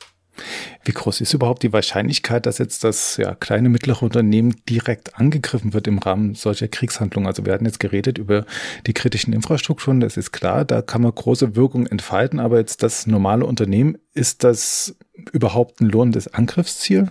Wie 0.84 0.92
groß 0.92 1.22
ist 1.22 1.34
überhaupt 1.34 1.64
die 1.64 1.74
Wahrscheinlichkeit, 1.74 2.46
dass 2.46 2.58
jetzt 2.58 2.84
das 2.84 3.18
ja, 3.18 3.36
kleine, 3.36 3.70
mittlere 3.70 4.04
Unternehmen 4.04 4.56
direkt 4.70 5.18
angegriffen 5.18 5.74
wird 5.74 5.88
im 5.88 6.00
Rahmen 6.00 6.36
solcher 6.36 6.68
Kriegshandlungen? 6.68 7.28
Also 7.28 7.46
wir 7.46 7.54
hatten 7.54 7.66
jetzt 7.66 7.80
geredet 7.80 8.18
über 8.18 8.46
die 8.86 8.94
kritischen 8.94 9.34
Infrastrukturen, 9.34 10.00
das 10.00 10.18
ist 10.18 10.32
klar, 10.32 10.66
da 10.66 10.82
kann 10.82 11.02
man 11.02 11.14
große 11.14 11.56
Wirkung 11.56 11.88
entfalten, 11.88 12.40
aber 12.40 12.60
jetzt 12.60 12.84
das 12.84 13.08
normale 13.08 13.46
Unternehmen, 13.46 13.98
ist 14.14 14.44
das 14.44 14.96
überhaupt 15.32 15.82
ein 15.82 15.90
lohnendes 15.90 16.34
Angriffsziel? 16.34 17.10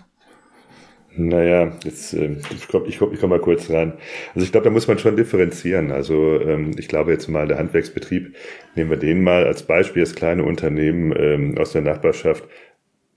Naja, 1.16 1.72
jetzt, 1.84 2.12
äh, 2.14 2.36
ich 2.50 2.66
komme 2.66 2.86
ich 2.88 2.98
komm, 2.98 3.12
ich 3.12 3.20
komm 3.20 3.30
mal 3.30 3.40
kurz 3.40 3.70
rein. 3.70 3.92
Also 4.34 4.44
ich 4.44 4.50
glaube, 4.50 4.64
da 4.64 4.70
muss 4.70 4.88
man 4.88 4.98
schon 4.98 5.16
differenzieren. 5.16 5.92
Also 5.92 6.40
ähm, 6.40 6.72
ich 6.76 6.88
glaube 6.88 7.12
jetzt 7.12 7.28
mal, 7.28 7.46
der 7.46 7.58
Handwerksbetrieb, 7.58 8.34
nehmen 8.74 8.90
wir 8.90 8.96
den 8.96 9.22
mal 9.22 9.46
als 9.46 9.62
Beispiel, 9.62 10.02
das 10.02 10.16
kleine 10.16 10.42
Unternehmen 10.42 11.14
ähm, 11.16 11.56
aus 11.56 11.70
der 11.70 11.82
Nachbarschaft, 11.82 12.44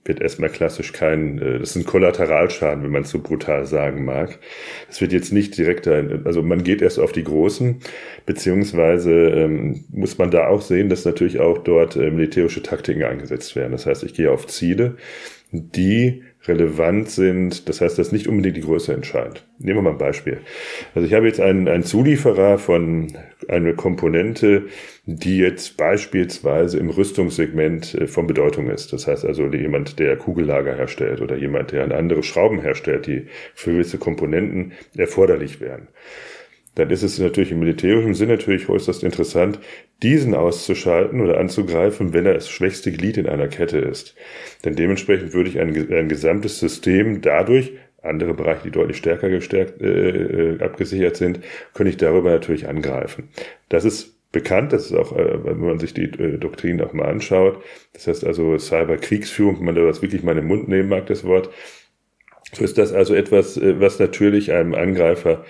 wird 0.08 0.22
erstmal 0.22 0.50
klassisch 0.50 0.94
kein, 0.94 1.40
äh, 1.40 1.60
das 1.60 1.72
ist 1.72 1.76
ein 1.76 1.86
Kollateralschaden, 1.86 2.84
wenn 2.84 2.92
man 2.92 3.04
es 3.04 3.10
so 3.10 3.20
brutal 3.20 3.66
sagen 3.66 4.06
mag. 4.06 4.40
Das 4.88 5.02
wird 5.02 5.14
jetzt 5.14 5.34
nicht 5.34 5.58
direkt, 5.58 5.88
also 5.88 6.42
man 6.42 6.64
geht 6.64 6.82
erst 6.82 7.00
auf 7.00 7.12
die 7.12 7.24
Großen, 7.24 7.80
beziehungsweise 8.26 9.12
ähm, 9.12 9.86
muss 9.90 10.18
man 10.18 10.32
da 10.32 10.48
auch 10.48 10.62
sehen, 10.62 10.90
dass 10.90 11.06
natürlich 11.06 11.40
auch 11.40 11.58
dort 11.60 11.96
äh, 11.96 12.12
militärische 12.12 12.64
Taktiken 12.64 13.04
eingesetzt 13.04 13.56
werden. 13.56 13.72
Das 13.72 13.86
heißt, 13.86 14.04
ich 14.04 14.14
gehe 14.14 14.32
auf 14.32 14.48
Ziele, 14.48 14.98
die 15.52 16.24
relevant 16.48 17.10
sind. 17.10 17.68
Das 17.70 17.82
heißt, 17.82 17.98
das 17.98 18.08
ist 18.08 18.14
nicht 18.14 18.28
unbedingt 18.28 18.58
die 18.58 18.62
Größe 18.62 18.94
entscheidend. 18.94 19.46
Nehmen 19.60 19.80
wir 19.80 19.84
mal 19.84 19.92
ein 19.92 19.98
Beispiel. 19.98 20.40
Also 20.96 21.08
ich 21.08 21.14
habe 21.14 21.28
jetzt 21.28 21.40
einen, 21.40 21.68
einen 21.68 21.84
Zulieferer 21.84 22.58
von 22.58 23.14
einer 23.48 23.74
Komponente, 23.74 24.66
die 25.06 25.38
jetzt 25.38 25.78
beispielsweise 25.78 26.78
im 26.78 26.90
Rüstungssegment 26.90 27.96
äh, 27.96 28.08
von 28.08 28.28
Bedeutung 28.28 28.70
ist. 28.70 28.94
Das 28.94 29.08
heißt 29.08 29.26
also 29.26 29.46
jemand, 29.48 30.00
der 30.00 30.18
Kugellager 30.18 30.76
herstellt 30.76 31.22
oder 31.22 31.38
jemand, 31.38 31.72
der 31.72 31.96
andere 31.96 32.24
Schrauben 32.24 32.62
herstellt, 32.62 33.08
die 33.08 33.28
für 33.54 33.72
gewisse 33.72 33.98
Komponenten 33.98 34.74
erforderlich 34.96 35.62
wären 35.62 35.88
dann 36.78 36.92
ist 36.92 37.02
es 37.02 37.18
natürlich 37.18 37.52
im 37.52 37.60
militärischen 37.60 38.14
Sinn 38.14 38.30
natürlich 38.30 38.70
äußerst 38.70 39.04
interessant, 39.04 39.60
diesen 40.04 40.36
auszuschalten 40.36 41.22
oder 41.22 41.40
anzugreifen, 41.40 42.14
wenn 42.14 42.28
er 42.28 42.36
das 42.36 42.50
schwächste 42.50 42.92
Glied 42.92 43.18
in 43.18 43.26
einer 43.26 43.48
Kette 43.48 43.80
ist. 43.80 44.16
Denn 44.64 44.76
dementsprechend 44.76 45.34
würde 45.34 45.50
ich 45.50 45.60
ein, 45.60 45.70
ein 45.92 46.08
gesamtes 46.08 46.60
System 46.60 47.22
dadurch, 47.22 47.74
andere 48.04 48.36
Bereiche, 48.36 48.66
die 48.66 48.72
deutlich 48.72 48.98
stärker 48.98 49.30
gestärkt, 49.30 49.82
äh, 49.82 50.10
äh, 50.10 50.62
abgesichert 50.62 51.16
sind, 51.16 51.40
könnte 51.74 51.90
ich 51.90 51.98
darüber 51.98 52.30
natürlich 52.30 52.68
angreifen. 52.68 53.30
Das 53.70 53.84
ist 53.84 54.16
bekannt, 54.32 54.72
das 54.72 54.86
ist 54.86 54.94
auch, 54.94 55.18
äh, 55.18 55.46
wenn 55.46 55.58
man 55.58 55.80
sich 55.80 55.96
die 55.96 56.04
äh, 56.04 56.38
Doktrin 56.38 56.80
auch 56.82 56.94
mal 56.94 57.08
anschaut. 57.08 57.64
Das 57.94 58.06
heißt 58.06 58.24
also 58.24 58.56
Cyberkriegsführung, 58.60 59.58
wenn 59.58 59.66
man 59.66 59.76
das 59.76 60.04
wirklich 60.04 60.22
mal 60.22 60.34
in 60.34 60.38
den 60.38 60.48
Mund 60.48 60.68
nehmen 60.68 60.90
mag, 60.90 61.08
das 61.08 61.24
Wort. 61.24 61.50
So 62.54 62.64
ist 62.64 62.78
das 62.78 62.94
also 62.94 63.16
etwas, 63.16 63.58
äh, 63.58 63.80
was 63.82 63.98
natürlich 63.98 64.52
einem 64.52 64.76
Angreifer 64.76 65.44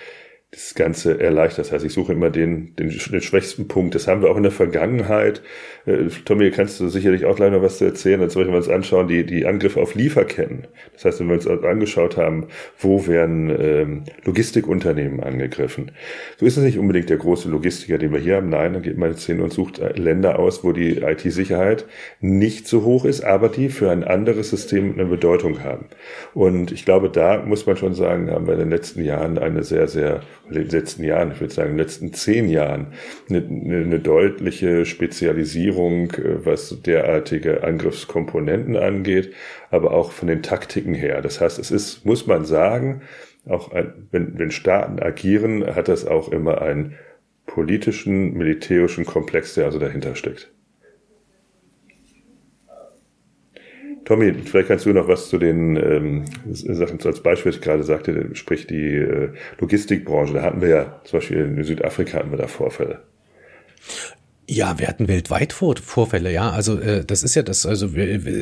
das 0.52 0.76
Ganze 0.76 1.20
erleichtert. 1.20 1.66
Das 1.66 1.74
heißt, 1.74 1.84
ich 1.84 1.92
suche 1.92 2.14
immer 2.14 2.30
den, 2.30 2.74
den, 2.78 2.88
den 2.90 3.22
schwächsten 3.22 3.68
Punkt. 3.68 3.96
Das 3.96 4.08
haben 4.08 4.22
wir 4.22 4.30
auch 4.30 4.38
in 4.38 4.44
der 4.44 4.52
Vergangenheit. 4.54 5.42
Äh, 5.86 6.06
Tommy, 6.24 6.52
kannst 6.52 6.80
du 6.80 6.88
sicherlich 6.88 7.26
auch 7.26 7.36
gleich 7.36 7.52
noch 7.52 7.62
was 7.62 7.80
zu 7.80 7.86
erzählen. 7.86 8.22
Dann 8.22 8.30
sollten 8.30 8.52
wir 8.52 8.58
uns 8.58 8.70
anschauen, 8.70 9.10
die, 9.10 9.26
die 9.26 9.46
Angriffe 9.46 9.82
auf 9.82 9.94
Lieferketten. 9.96 10.68
Das 10.94 11.04
heißt, 11.04 11.20
wenn 11.20 11.28
wir 11.28 11.34
uns 11.34 11.48
angeschaut 11.48 12.16
haben, 12.16 12.48
wo 12.80 13.08
werden 13.08 13.50
ähm, 13.60 14.04
Logistikunternehmen 14.24 15.20
angegriffen. 15.20 15.92
So 16.38 16.46
ist 16.46 16.56
es 16.56 16.64
nicht 16.64 16.80
unbedingt 16.80 17.10
der 17.10 17.18
große 17.18 17.50
Logistiker, 17.50 17.98
den 17.98 18.14
wir 18.14 18.20
hier 18.20 18.38
haben. 18.38 18.48
Nein, 18.48 18.72
dann 18.72 18.84
geht 18.84 18.98
man 18.98 19.10
jetzt 19.10 19.26
hin 19.26 19.42
und 19.42 19.52
sucht 19.52 19.80
äh, 19.80 19.92
Länder 20.00 20.40
aus, 20.40 20.64
wo 20.64 20.72
die 20.72 21.00
IT-Sicherheit 21.00 21.86
nicht 22.22 22.70
so 22.70 22.86
hoch 22.86 23.04
ist, 23.04 23.22
aber 23.22 23.50
die 23.50 23.68
für 23.68 23.92
ein 23.92 24.06
anderes 24.06 24.50
System 24.52 24.94
eine 24.94 25.10
Bedeutung 25.10 25.66
haben. 25.66 25.88
Und 26.34 26.72
ich 26.72 26.86
glaube, 26.86 27.10
da 27.10 27.44
muss 27.44 27.66
man 27.66 27.76
schon 27.76 27.94
sagen, 27.94 28.32
haben 28.32 28.48
wir 28.48 28.54
in 28.54 28.62
den 28.62 28.70
letzten 28.70 29.04
Jahren 29.04 29.38
eine 29.38 29.66
sehr, 29.66 29.90
sehr 29.90 30.22
letzten 30.50 31.04
Jahren, 31.04 31.32
ich 31.32 31.42
würde 31.42 31.54
sagen, 31.54 31.72
in 31.72 31.78
den 31.78 31.84
letzten 31.84 32.14
zehn 32.14 32.50
Jahren 32.50 32.88
eine, 33.30 33.40
eine 33.40 34.00
deutliche 34.00 34.86
Spezialisierung, 34.86 36.12
äh, 36.12 36.46
was 36.46 36.82
derartige 36.82 37.64
Angriffskomponenten 37.64 38.76
angeht, 38.76 39.34
aber 39.72 39.92
auch 39.92 40.12
von 40.12 40.28
den 40.28 40.44
Taktiken 40.44 40.94
her. 40.94 41.22
Das 41.22 41.42
heißt, 41.42 41.60
es 41.60 41.72
ist, 41.72 42.06
muss 42.06 42.28
man 42.28 42.46
sagen, 42.46 43.02
auch 43.48 43.72
wenn, 44.12 44.38
wenn 44.38 44.52
Staaten 44.52 45.00
agieren, 45.00 45.66
hat 45.74 45.88
das 45.88 46.06
auch 46.06 46.30
immer 46.32 46.62
einen 46.62 46.96
politischen, 47.46 48.34
militärischen 48.34 49.06
Komplex, 49.06 49.54
der 49.54 49.66
also 49.66 49.80
dahinter 49.80 50.16
steckt. 50.16 50.52
Tommy, 54.08 54.34
vielleicht 54.46 54.70
kannst 54.70 54.86
du 54.86 54.93
noch 54.93 55.10
was 55.10 55.28
zu 55.28 55.38
den 55.38 55.76
ähm, 55.76 56.24
Sachen 56.50 56.98
als 57.04 57.22
Beispiel, 57.22 57.50
was 57.50 57.58
ich 57.58 57.62
gerade 57.62 57.84
sagte, 57.84 58.30
sprich 58.36 58.65
die 58.65 58.96
äh, 58.96 59.34
Logistikbranche. 59.60 60.34
Da 60.34 60.43
hatten 60.43 60.62
wir 60.62 60.70
ja 60.70 61.02
zum 61.04 61.20
Beispiel 61.20 61.39
in 61.39 61.62
Südafrika 61.62 62.20
hatten 62.20 62.32
wir 62.32 62.38
da 62.38 62.48
Vorfälle. 62.48 63.02
Ja, 64.50 64.80
wir 64.80 64.88
hatten 64.88 65.10
weltweit 65.10 65.52
Vor 65.52 65.76
Vorfälle, 65.76 66.32
ja. 66.32 66.52
Also 66.52 66.80
äh, 66.80 67.04
das 67.04 67.22
ist 67.22 67.36
ja 67.36 67.44
das, 67.44 67.66
also 67.66 67.90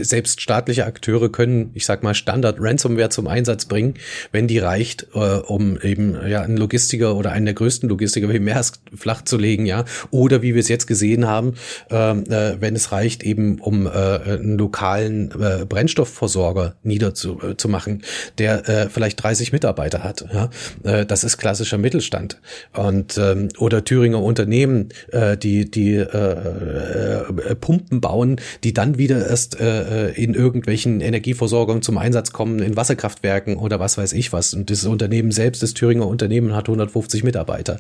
selbst 0.01 0.39
staatliche 0.39 0.85
Akteure 0.85 1.29
können, 1.31 1.71
ich 1.73 1.87
sag 1.87 2.03
mal, 2.03 2.13
Standard 2.13 2.57
Ransomware 2.59 3.09
zum 3.09 3.25
Einsatz 3.25 3.65
bringen, 3.65 3.95
wenn 4.31 4.47
die 4.47 4.59
reicht, 4.59 5.07
äh, 5.15 5.17
um 5.17 5.81
eben 5.81 6.15
ja 6.27 6.43
einen 6.43 6.57
Logistiker 6.57 7.15
oder 7.15 7.31
einen 7.31 7.45
der 7.45 7.55
größten 7.55 7.89
Logistiker 7.89 8.29
wie 8.29 8.37
Maersk 8.37 8.77
flach 8.93 9.23
zu 9.23 9.37
legen, 9.37 9.65
ja. 9.65 9.83
Oder 10.11 10.43
wie 10.43 10.53
wir 10.53 10.59
es 10.59 10.67
jetzt 10.67 10.85
gesehen 10.85 11.25
haben, 11.25 11.55
ähm, 11.89 12.23
äh, 12.29 12.61
wenn 12.61 12.75
es 12.75 12.91
reicht, 12.91 13.23
eben 13.23 13.59
um 13.59 13.87
äh, 13.87 13.89
einen 13.89 14.59
lokalen 14.59 15.31
äh, 15.31 15.65
Brennstoffversorger 15.65 16.75
niederzumachen, 16.83 18.03
der 18.37 18.69
äh, 18.69 18.89
vielleicht 18.91 19.23
30 19.23 19.51
Mitarbeiter 19.53 20.03
hat. 20.03 20.23
Ja. 20.31 20.51
Äh, 20.83 21.07
das 21.07 21.23
ist 21.23 21.39
klassischer 21.39 21.79
Mittelstand. 21.79 22.39
Und 22.73 23.17
ähm, 23.17 23.49
oder 23.57 23.83
Thüringer 23.83 24.21
Unternehmen, 24.21 24.89
äh, 25.11 25.35
die 25.35 25.71
die 25.71 25.94
äh, 25.97 27.51
äh, 27.51 27.55
Pumpen 27.55 28.01
bauen, 28.01 28.37
die 28.63 28.73
dann 28.73 28.97
wieder 28.97 29.27
erst 29.27 29.59
äh, 29.59 30.09
in 30.11 30.33
irgendwelchen 30.33 31.01
Energieversorgungen 31.01 31.81
zum 31.81 31.97
Einsatz 31.97 32.31
kommen, 32.31 32.59
in 32.59 32.75
Wasserkraftwerken 32.75 33.57
oder 33.57 33.79
was 33.79 33.97
weiß 33.97 34.13
ich 34.13 34.33
was. 34.33 34.53
Und 34.53 34.69
das 34.69 34.85
Unternehmen 34.85 35.31
selbst, 35.31 35.63
das 35.63 35.73
Thüringer 35.73 36.07
Unternehmen, 36.07 36.55
hat 36.55 36.67
150 36.67 37.23
Mitarbeiter. 37.23 37.79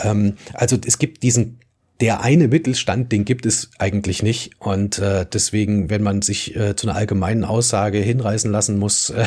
Ähm, 0.00 0.34
also 0.54 0.76
es 0.84 0.98
gibt 0.98 1.22
diesen 1.22 1.58
der 2.00 2.22
eine 2.22 2.48
Mittelstand, 2.48 3.12
den 3.12 3.24
gibt 3.24 3.44
es 3.44 3.70
eigentlich 3.78 4.22
nicht. 4.22 4.52
Und 4.58 4.98
äh, 4.98 5.26
deswegen, 5.30 5.90
wenn 5.90 6.02
man 6.02 6.22
sich 6.22 6.56
äh, 6.56 6.74
zu 6.74 6.88
einer 6.88 6.96
allgemeinen 6.96 7.44
Aussage 7.44 7.98
hinreißen 7.98 8.50
lassen 8.50 8.78
muss, 8.78 9.10
äh, 9.10 9.26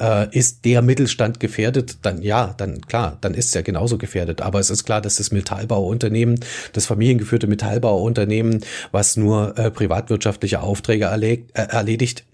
äh, 0.00 0.28
ist 0.36 0.64
der 0.64 0.82
Mittelstand 0.82 1.38
gefährdet, 1.38 1.98
dann 2.02 2.22
ja, 2.22 2.54
dann 2.56 2.80
klar, 2.82 3.18
dann 3.20 3.34
ist 3.34 3.46
es 3.46 3.54
ja 3.54 3.62
genauso 3.62 3.98
gefährdet. 3.98 4.40
Aber 4.40 4.58
es 4.58 4.70
ist 4.70 4.84
klar, 4.84 5.00
dass 5.00 5.16
das 5.16 5.30
Metallbauunternehmen, 5.30 6.40
das 6.72 6.86
familiengeführte 6.86 7.46
Metallbauunternehmen, 7.46 8.64
was 8.90 9.16
nur 9.16 9.56
äh, 9.56 9.70
privatwirtschaftliche 9.70 10.60
Aufträge 10.60 11.04
erlegt, 11.04 11.56
äh, 11.56 11.68
erledigt, 11.68 12.24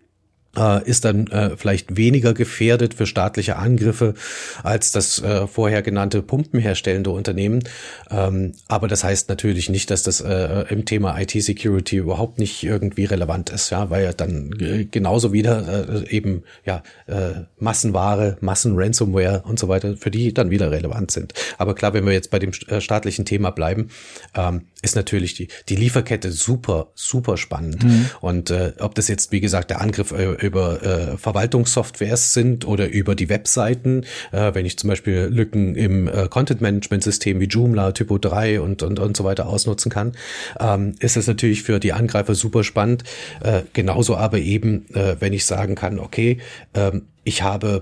äh, 0.57 0.89
ist 0.89 1.05
dann 1.05 1.27
äh, 1.29 1.57
vielleicht 1.57 1.97
weniger 1.97 2.35
gefährdet 2.35 2.95
für 2.95 3.07
staatliche 3.07 3.57
Angriffe 3.57 4.15
als 4.63 4.93
das 4.93 5.23
äh, 5.23 5.47
vorher 5.47 5.83
genannte 5.83 6.23
pumpenherstellende 6.23 7.11
Unternehmen. 7.11 7.63
Ähm, 8.11 8.53
aber 8.69 8.89
das 8.89 9.05
heißt 9.05 9.29
natürlich 9.29 9.69
nicht, 9.69 9.91
dass 9.91 10.03
das 10.03 10.21
äh, 10.21 10.65
im 10.69 10.85
Thema 10.85 11.19
IT-Security 11.21 11.97
überhaupt 11.97 12.39
nicht 12.39 12.63
irgendwie 12.63 13.05
relevant 13.05 13.51
ist, 13.51 13.71
ja, 13.71 13.91
weil 13.91 14.05
ja 14.05 14.13
dann 14.13 14.51
genauso 14.91 15.33
wieder 15.33 16.05
äh, 16.05 16.09
eben 16.11 16.45
ja 16.65 16.83
äh, 17.07 17.43
Massenware, 17.59 18.37
Massen-Ransomware 18.41 19.43
und 19.47 19.59
so 19.59 19.69
weiter 19.69 19.97
für 19.97 20.11
die 20.11 20.33
dann 20.33 20.51
wieder 20.51 20.71
relevant 20.71 21.11
sind. 21.11 21.35
Aber 21.59 21.75
klar, 21.75 21.95
wenn 21.95 22.07
wir 22.07 22.13
jetzt 22.13 22.31
bei 22.31 22.39
dem 22.39 22.53
äh, 22.69 22.81
staatlichen 22.81 23.25
Thema 23.25 23.51
bleiben, 23.51 23.89
ähm, 24.35 24.63
ist 24.83 24.97
natürlich 24.97 25.35
die 25.35 25.49
die 25.69 25.77
Lieferkette 25.77 26.31
super 26.31 26.89
super 26.95 27.37
spannend 27.37 27.85
mhm. 27.85 28.11
und 28.21 28.51
äh, 28.51 28.73
ob 28.79 28.95
das 28.95 29.09
jetzt 29.09 29.33
wie 29.33 29.41
gesagt 29.41 29.71
der 29.71 29.81
Angriff 29.81 30.13
äh, 30.13 30.35
über 30.45 30.83
äh, 30.83 31.17
Verwaltungssoftwares 31.17 32.33
sind 32.33 32.67
oder 32.67 32.89
über 32.89 33.15
die 33.15 33.29
Webseiten. 33.29 34.05
Äh, 34.33 34.55
wenn 34.55 34.67
ich 34.67 34.79
zum 34.79 34.89
Beispiel 34.89 35.29
Lücken 35.31 35.75
im 35.75 36.09
äh, 36.09 36.29
Content-Management-System 36.29 37.41
wie 37.41 37.47
Joomla, 37.47 37.93
Typo 37.93 38.19
3 38.19 38.61
und, 38.61 38.83
und, 38.83 38.99
und 38.99 39.17
so 39.17 39.25
weiter 39.25 39.49
ausnutzen 39.49 39.91
kann, 39.91 40.13
ähm, 40.61 40.95
ist 41.01 41.17
es 41.17 41.27
natürlich 41.27 41.63
für 41.63 41.81
die 41.81 41.93
Angreifer 41.93 42.35
super 42.35 42.65
spannend. 42.65 43.05
Äh, 43.43 43.63
genauso 43.73 44.17
aber 44.17 44.39
eben, 44.39 44.87
äh, 44.95 45.17
wenn 45.21 45.33
ich 45.33 45.45
sagen 45.45 45.75
kann, 45.75 45.99
okay, 45.99 46.39
äh, 46.75 46.93
ich 47.25 47.43
habe 47.43 47.81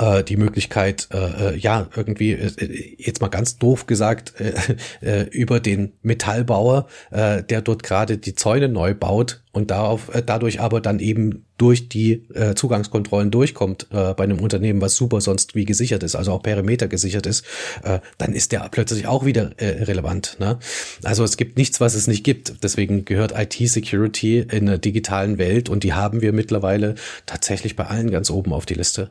äh, 0.00 0.24
die 0.24 0.36
Möglichkeit, 0.36 1.08
äh, 1.12 1.50
äh, 1.50 1.56
ja, 1.56 1.88
irgendwie, 1.94 2.32
äh, 2.32 2.96
jetzt 2.98 3.20
mal 3.20 3.28
ganz 3.28 3.58
doof 3.58 3.86
gesagt, 3.86 4.34
äh, 4.40 4.54
äh, 5.02 5.28
über 5.28 5.60
den 5.60 5.92
Metallbauer, 6.02 6.86
äh, 7.10 7.42
der 7.42 7.60
dort 7.60 7.82
gerade 7.82 8.18
die 8.18 8.34
Zäune 8.34 8.68
neu 8.68 8.94
baut 8.94 9.42
und 9.52 9.70
darauf, 9.70 10.14
äh, 10.14 10.22
dadurch 10.24 10.60
aber 10.60 10.80
dann 10.80 11.00
eben 11.00 11.44
durch 11.58 11.90
die 11.90 12.28
äh, 12.34 12.54
Zugangskontrollen 12.54 13.30
durchkommt 13.30 13.88
äh, 13.90 14.14
bei 14.14 14.24
einem 14.24 14.40
Unternehmen, 14.40 14.80
was 14.80 14.94
super 14.94 15.20
sonst 15.20 15.54
wie 15.54 15.66
gesichert 15.66 16.02
ist, 16.02 16.16
also 16.16 16.32
auch 16.32 16.42
Perimeter 16.42 16.88
gesichert 16.88 17.26
ist, 17.26 17.44
äh, 17.82 18.00
dann 18.16 18.32
ist 18.32 18.52
der 18.52 18.66
plötzlich 18.70 19.06
auch 19.06 19.26
wieder 19.26 19.50
äh, 19.58 19.84
relevant. 19.84 20.36
Ne? 20.40 20.58
Also 21.04 21.24
es 21.24 21.36
gibt 21.36 21.58
nichts, 21.58 21.80
was 21.80 21.94
es 21.94 22.06
nicht 22.06 22.24
gibt. 22.24 22.62
Deswegen 22.62 23.04
gehört 23.04 23.34
IT-Security 23.36 24.46
in 24.50 24.66
der 24.66 24.78
digitalen 24.78 25.36
Welt 25.36 25.68
und 25.68 25.84
die 25.84 25.92
haben 25.92 26.22
wir 26.22 26.32
mittlerweile 26.32 26.94
tatsächlich 27.26 27.76
bei 27.76 27.84
allen 27.84 28.10
ganz 28.10 28.30
oben 28.30 28.54
auf 28.54 28.64
die 28.64 28.74
Liste. 28.74 29.10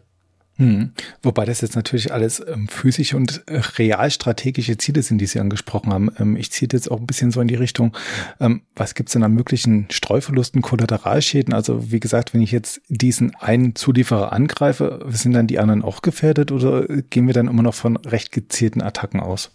Hm. 0.59 0.91
Wobei 1.23 1.45
das 1.45 1.61
jetzt 1.61 1.77
natürlich 1.77 2.11
alles 2.11 2.43
ähm, 2.45 2.67
physische 2.67 3.15
und 3.15 3.43
äh, 3.47 3.61
realstrategische 3.77 4.75
Ziele 4.77 5.01
sind, 5.01 5.19
die 5.19 5.25
Sie 5.25 5.39
angesprochen 5.39 5.93
haben. 5.93 6.11
Ähm, 6.19 6.35
ich 6.35 6.51
ziehe 6.51 6.67
jetzt 6.69 6.91
auch 6.91 6.99
ein 6.99 7.07
bisschen 7.07 7.31
so 7.31 7.39
in 7.39 7.47
die 7.47 7.55
Richtung, 7.55 7.95
ähm, 8.41 8.61
was 8.75 8.93
gibt's 8.93 9.13
denn 9.13 9.23
an 9.23 9.33
möglichen 9.33 9.87
Streuverlusten, 9.89 10.61
Kollateralschäden? 10.61 11.53
Also 11.53 11.93
wie 11.93 12.01
gesagt, 12.01 12.33
wenn 12.33 12.41
ich 12.41 12.51
jetzt 12.51 12.81
diesen 12.89 13.33
einen 13.35 13.73
Zulieferer 13.73 14.33
angreife, 14.33 15.05
sind 15.07 15.31
dann 15.31 15.47
die 15.47 15.59
anderen 15.59 15.81
auch 15.81 16.01
gefährdet 16.01 16.51
oder 16.51 16.85
gehen 16.87 17.27
wir 17.27 17.33
dann 17.33 17.47
immer 17.47 17.63
noch 17.63 17.75
von 17.75 17.95
recht 17.95 18.33
gezielten 18.33 18.81
Attacken 18.81 19.21
aus? 19.21 19.51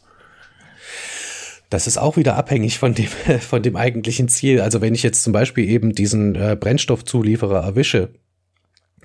Das 1.68 1.86
ist 1.86 1.98
auch 1.98 2.16
wieder 2.16 2.36
abhängig 2.36 2.78
von 2.78 2.94
dem, 2.94 3.08
von 3.40 3.62
dem 3.62 3.76
eigentlichen 3.76 4.28
Ziel. 4.28 4.62
Also 4.62 4.80
wenn 4.80 4.94
ich 4.94 5.02
jetzt 5.02 5.22
zum 5.22 5.34
Beispiel 5.34 5.68
eben 5.68 5.94
diesen 5.94 6.34
äh, 6.34 6.56
Brennstoffzulieferer 6.58 7.62
erwische, 7.62 8.08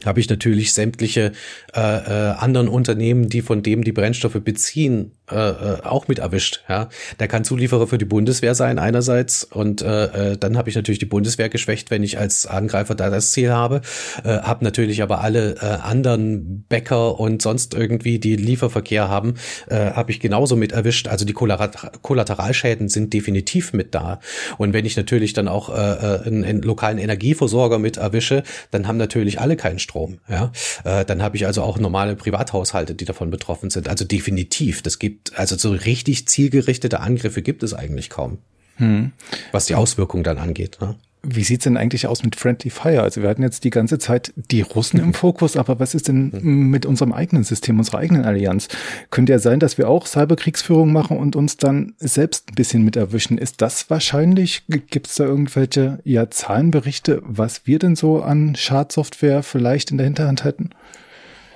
habe 0.05 0.19
ich 0.19 0.29
natürlich 0.29 0.73
sämtliche 0.73 1.33
äh, 1.73 1.79
äh, 1.79 2.31
anderen 2.37 2.67
Unternehmen, 2.67 3.29
die 3.29 3.41
von 3.41 3.63
dem 3.63 3.83
die 3.83 3.91
Brennstoffe 3.91 4.41
beziehen, 4.43 5.11
äh, 5.31 5.35
äh, 5.35 5.81
auch 5.83 6.07
mit 6.07 6.19
erwischt. 6.19 6.63
Ja, 6.69 6.89
der 7.19 7.27
kann 7.27 7.43
Zulieferer 7.43 7.87
für 7.87 7.97
die 7.97 8.05
Bundeswehr 8.05 8.55
sein 8.55 8.79
einerseits 8.79 9.43
und 9.43 9.81
äh, 9.81 10.31
äh, 10.31 10.37
dann 10.37 10.57
habe 10.57 10.69
ich 10.69 10.75
natürlich 10.75 10.99
die 10.99 11.05
Bundeswehr 11.05 11.49
geschwächt, 11.49 11.91
wenn 11.91 12.03
ich 12.03 12.17
als 12.17 12.45
Angreifer 12.45 12.95
da 12.95 13.09
das 13.09 13.31
Ziel 13.31 13.51
habe. 13.51 13.81
Äh, 14.23 14.39
habe 14.39 14.63
natürlich 14.63 15.01
aber 15.01 15.21
alle 15.21 15.55
äh, 15.55 15.65
anderen 15.65 16.65
Bäcker 16.69 17.19
und 17.19 17.41
sonst 17.41 17.73
irgendwie 17.73 18.19
die 18.19 18.35
Lieferverkehr 18.35 19.09
haben, 19.09 19.35
äh, 19.67 19.91
habe 19.91 20.11
ich 20.11 20.19
genauso 20.19 20.55
mit 20.55 20.71
erwischt. 20.71 21.07
Also 21.07 21.25
die 21.25 21.33
Kollateralschäden 21.33 22.89
sind 22.89 23.13
definitiv 23.13 23.73
mit 23.73 23.95
da. 23.95 24.19
Und 24.57 24.73
wenn 24.73 24.85
ich 24.85 24.95
natürlich 24.95 25.33
dann 25.33 25.47
auch 25.47 25.69
äh, 25.69 25.73
äh, 25.73 26.27
einen, 26.27 26.43
einen 26.43 26.61
lokalen 26.61 26.97
Energieversorger 26.97 27.79
mit 27.79 27.97
erwische, 27.97 28.43
dann 28.71 28.87
haben 28.87 28.97
natürlich 28.97 29.39
alle 29.39 29.55
keinen 29.55 29.79
Strom. 29.79 30.19
Ja, 30.29 30.51
äh, 30.83 31.05
dann 31.05 31.21
habe 31.21 31.35
ich 31.35 31.45
also 31.45 31.61
auch 31.63 31.79
normale 31.79 32.15
Privathaushalte, 32.15 32.95
die 32.95 33.05
davon 33.05 33.29
betroffen 33.29 33.69
sind. 33.69 33.89
Also 33.89 34.05
definitiv. 34.05 34.81
Das 34.81 34.99
gibt 34.99 35.18
also 35.35 35.57
so 35.57 35.71
richtig 35.71 36.27
zielgerichtete 36.27 36.99
Angriffe 36.99 37.41
gibt 37.41 37.63
es 37.63 37.73
eigentlich 37.73 38.09
kaum. 38.09 38.39
Hm. 38.77 39.11
Was 39.51 39.65
die 39.65 39.75
Auswirkungen 39.75 40.23
dann 40.23 40.37
angeht. 40.37 40.77
Ne? 40.81 40.95
Wie 41.21 41.43
sieht's 41.43 41.65
denn 41.65 41.75
eigentlich 41.75 42.07
aus 42.07 42.23
mit 42.23 42.37
Friendly 42.37 42.69
Fire? 42.69 43.03
Also 43.03 43.21
wir 43.21 43.29
hatten 43.29 43.43
jetzt 43.43 43.65
die 43.65 43.71
ganze 43.71 43.99
Zeit 43.99 44.31
die 44.37 44.61
Russen 44.61 45.01
im 45.01 45.13
Fokus, 45.15 45.57
aber 45.57 45.77
was 45.77 45.93
ist 45.93 46.07
denn 46.07 46.31
mit 46.41 46.85
unserem 46.85 47.11
eigenen 47.11 47.43
System, 47.43 47.77
unserer 47.77 47.97
eigenen 47.97 48.23
Allianz? 48.23 48.69
Könnte 49.11 49.33
ja 49.33 49.39
sein, 49.39 49.59
dass 49.59 49.77
wir 49.77 49.89
auch 49.89 50.07
Cyberkriegsführung 50.07 50.93
machen 50.93 51.17
und 51.17 51.35
uns 51.35 51.57
dann 51.57 51.93
selbst 51.97 52.51
ein 52.51 52.55
bisschen 52.55 52.85
mit 52.85 52.95
erwischen. 52.95 53.37
Ist 53.37 53.61
das 53.61 53.89
wahrscheinlich? 53.89 54.63
Gibt's 54.67 55.15
da 55.15 55.25
irgendwelche 55.25 55.99
ja, 56.05 56.29
Zahlenberichte, 56.29 57.21
was 57.25 57.67
wir 57.67 57.79
denn 57.79 57.97
so 57.97 58.21
an 58.21 58.55
Schadsoftware 58.55 59.43
vielleicht 59.43 59.91
in 59.91 59.97
der 59.97 60.05
Hinterhand 60.05 60.45
hätten? 60.45 60.69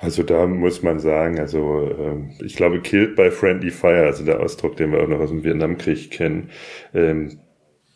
Also 0.04 0.22
da 0.22 0.46
muss 0.46 0.82
man 0.82 1.00
sagen, 1.00 1.40
also 1.40 1.90
ähm, 1.98 2.30
ich 2.44 2.56
glaube, 2.56 2.80
killed 2.80 3.16
by 3.16 3.30
friendly 3.30 3.70
fire, 3.70 4.04
also 4.04 4.24
der 4.24 4.40
Ausdruck, 4.40 4.76
den 4.76 4.92
wir 4.92 5.02
auch 5.02 5.08
noch 5.08 5.20
aus 5.20 5.30
dem 5.30 5.44
Vietnamkrieg 5.44 6.10
kennen, 6.10 6.50
ähm, 6.92 7.38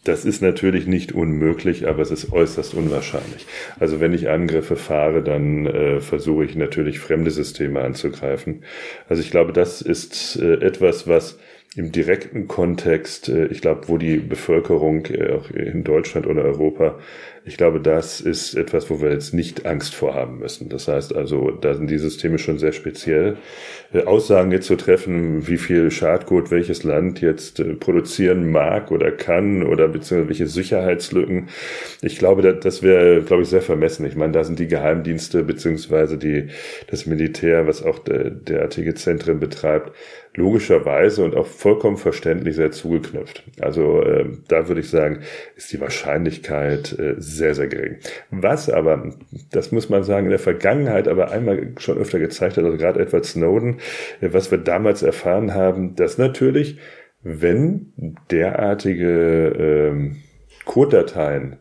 das 0.04 0.24
ist 0.24 0.40
natürlich 0.40 0.86
nicht 0.86 1.12
unmöglich, 1.12 1.86
aber 1.86 2.00
es 2.00 2.10
ist 2.10 2.32
äußerst 2.32 2.72
unwahrscheinlich. 2.72 3.46
Also 3.78 4.00
wenn 4.00 4.14
ich 4.14 4.30
Angriffe 4.30 4.76
fahre, 4.76 5.22
dann 5.22 5.66
äh, 5.66 6.00
versuche 6.00 6.44
ich 6.44 6.56
natürlich 6.56 6.98
fremde 6.98 7.30
Systeme 7.30 7.82
anzugreifen. 7.82 8.64
Also 9.08 9.20
ich 9.22 9.30
glaube, 9.30 9.52
das 9.52 9.82
ist 9.82 10.36
äh, 10.36 10.54
etwas, 10.54 11.08
was 11.08 11.38
im 11.76 11.92
direkten 11.92 12.48
Kontext, 12.48 13.28
äh, 13.28 13.46
ich 13.46 13.60
glaube, 13.60 13.88
wo 13.88 13.98
die 13.98 14.16
Bevölkerung 14.16 15.06
äh, 15.06 15.32
auch 15.32 15.50
in 15.50 15.84
Deutschland 15.84 16.26
oder 16.26 16.42
Europa 16.42 16.98
ich 17.48 17.56
glaube, 17.56 17.80
das 17.80 18.20
ist 18.20 18.54
etwas, 18.54 18.90
wo 18.90 19.00
wir 19.00 19.10
jetzt 19.10 19.32
nicht 19.32 19.64
Angst 19.64 19.94
vorhaben 19.94 20.38
müssen. 20.38 20.68
Das 20.68 20.86
heißt 20.86 21.16
also, 21.16 21.50
da 21.50 21.72
sind 21.74 21.88
die 21.88 21.96
Systeme 21.96 22.38
schon 22.38 22.58
sehr 22.58 22.72
speziell. 22.72 23.38
Äh, 23.92 24.02
Aussagen 24.02 24.52
jetzt 24.52 24.66
zu 24.66 24.76
treffen, 24.76 25.48
wie 25.48 25.56
viel 25.56 25.90
Schadcode 25.90 26.50
welches 26.50 26.84
Land 26.84 27.22
jetzt 27.22 27.62
produzieren 27.80 28.50
mag 28.50 28.90
oder 28.90 29.10
kann 29.10 29.62
oder 29.62 29.88
beziehungsweise 29.88 30.28
welche 30.28 30.46
Sicherheitslücken. 30.46 31.48
Ich 32.02 32.18
glaube, 32.18 32.54
das 32.54 32.82
wäre, 32.82 33.22
glaube 33.22 33.42
ich, 33.44 33.48
sehr 33.48 33.62
vermessen. 33.62 34.04
Ich 34.04 34.14
meine, 34.14 34.32
da 34.32 34.44
sind 34.44 34.58
die 34.58 34.68
Geheimdienste 34.68 35.42
beziehungsweise 35.42 36.18
die, 36.18 36.48
das 36.88 37.06
Militär, 37.06 37.66
was 37.66 37.82
auch 37.82 37.98
der, 37.98 38.28
derartige 38.30 38.94
Zentren 38.94 39.40
betreibt, 39.40 39.92
logischerweise 40.38 41.24
und 41.24 41.36
auch 41.36 41.46
vollkommen 41.46 41.96
verständlich 41.96 42.56
sehr 42.56 42.70
zugeknüpft. 42.70 43.42
Also 43.60 44.02
äh, 44.02 44.26
da 44.46 44.68
würde 44.68 44.80
ich 44.80 44.88
sagen, 44.88 45.20
ist 45.56 45.72
die 45.72 45.80
Wahrscheinlichkeit 45.80 46.98
äh, 46.98 47.14
sehr, 47.18 47.54
sehr 47.54 47.66
gering. 47.66 47.98
Was 48.30 48.70
aber, 48.70 49.12
das 49.50 49.72
muss 49.72 49.88
man 49.88 50.04
sagen, 50.04 50.26
in 50.26 50.30
der 50.30 50.38
Vergangenheit 50.38 51.08
aber 51.08 51.30
einmal 51.30 51.72
schon 51.78 51.98
öfter 51.98 52.18
gezeigt 52.18 52.56
hat, 52.56 52.64
also 52.64 52.78
gerade 52.78 53.00
Edward 53.00 53.24
Snowden, 53.24 53.78
äh, 54.20 54.28
was 54.32 54.50
wir 54.50 54.58
damals 54.58 55.02
erfahren 55.02 55.54
haben, 55.54 55.96
dass 55.96 56.16
natürlich, 56.18 56.78
wenn 57.22 57.92
derartige 58.30 59.90
ähm, 59.90 60.16
Codedateien 60.64 61.56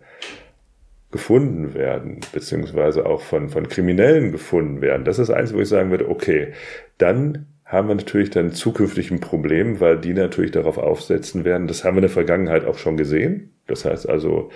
gefunden 1.10 1.74
werden, 1.74 2.20
beziehungsweise 2.32 3.06
auch 3.06 3.22
von, 3.22 3.50
von 3.50 3.68
Kriminellen 3.68 4.32
gefunden 4.32 4.82
werden, 4.82 5.04
das 5.04 5.18
ist 5.18 5.32
eins, 5.32 5.54
wo 5.54 5.60
ich 5.60 5.70
sagen 5.70 5.90
würde, 5.90 6.10
okay, 6.10 6.54
dann 7.00 7.48
haben 7.68 7.90
wir 7.90 7.96
natürlich 7.96 8.30
dann 8.30 8.54
zukünftig 8.54 9.12
ein 9.12 9.20
Problem, 9.20 9.82
weil 9.82 9.98
die 10.00 10.14
natürlich 10.14 10.52
darauf 10.52 10.78
aufsetzen 10.78 11.44
werden. 11.44 11.68
Das 11.68 11.84
haben 11.84 11.96
wir 11.96 12.00
in 12.00 12.04
der 12.04 12.10
Vergangenheit 12.10 12.66
auch 12.66 12.78
schon 12.78 12.96
gesehen. 12.96 13.52
Das 13.68 13.84
heißt 13.84 14.08
also 14.08 14.50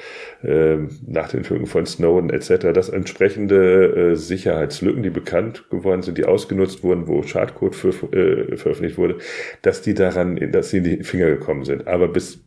äh, 0.43 0.77
nach 1.05 1.27
den 1.27 1.43
Führungen 1.43 1.67
von 1.67 1.85
Snowden 1.85 2.29
etc., 2.29 2.71
dass 2.73 2.87
entsprechende 2.87 4.11
äh, 4.11 4.15
Sicherheitslücken, 4.15 5.03
die 5.03 5.09
bekannt 5.09 5.69
geworden 5.69 6.03
sind, 6.03 6.17
die 6.17 6.23
ausgenutzt 6.23 6.83
wurden, 6.83 7.09
wo 7.09 7.21
Schadcode 7.21 7.75
für, 7.75 7.89
äh, 7.89 8.55
veröffentlicht 8.55 8.97
wurde, 8.97 9.17
dass 9.61 9.81
die 9.81 9.93
daran, 9.93 10.39
dass 10.53 10.69
sie 10.69 10.77
in 10.77 10.83
die 10.85 11.03
Finger 11.03 11.27
gekommen 11.27 11.65
sind. 11.65 11.87
Aber 11.87 12.07
bis 12.07 12.39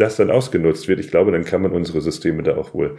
das 0.00 0.16
dann 0.16 0.30
ausgenutzt 0.30 0.88
wird, 0.88 1.00
ich 1.00 1.10
glaube, 1.10 1.32
dann 1.32 1.44
kann 1.44 1.62
man 1.62 1.72
unsere 1.72 2.00
Systeme 2.00 2.42
da 2.42 2.56
auch 2.56 2.74
wohl 2.74 2.96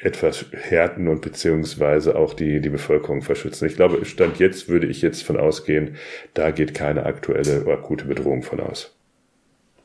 etwas 0.00 0.46
härten 0.52 1.08
und 1.08 1.20
beziehungsweise 1.20 2.16
auch 2.16 2.34
die, 2.34 2.60
die 2.60 2.70
Bevölkerung 2.70 3.22
verschützen. 3.22 3.66
Ich 3.66 3.76
glaube, 3.76 4.04
Stand 4.04 4.38
jetzt 4.38 4.68
würde 4.68 4.86
ich 4.86 5.02
jetzt 5.02 5.22
von 5.22 5.36
ausgehen, 5.36 5.96
da 6.34 6.50
geht 6.50 6.74
keine 6.74 7.04
aktuelle 7.04 7.62
oder 7.62 7.74
akute 7.74 8.06
Bedrohung 8.06 8.42
von 8.42 8.60
aus. 8.60 8.96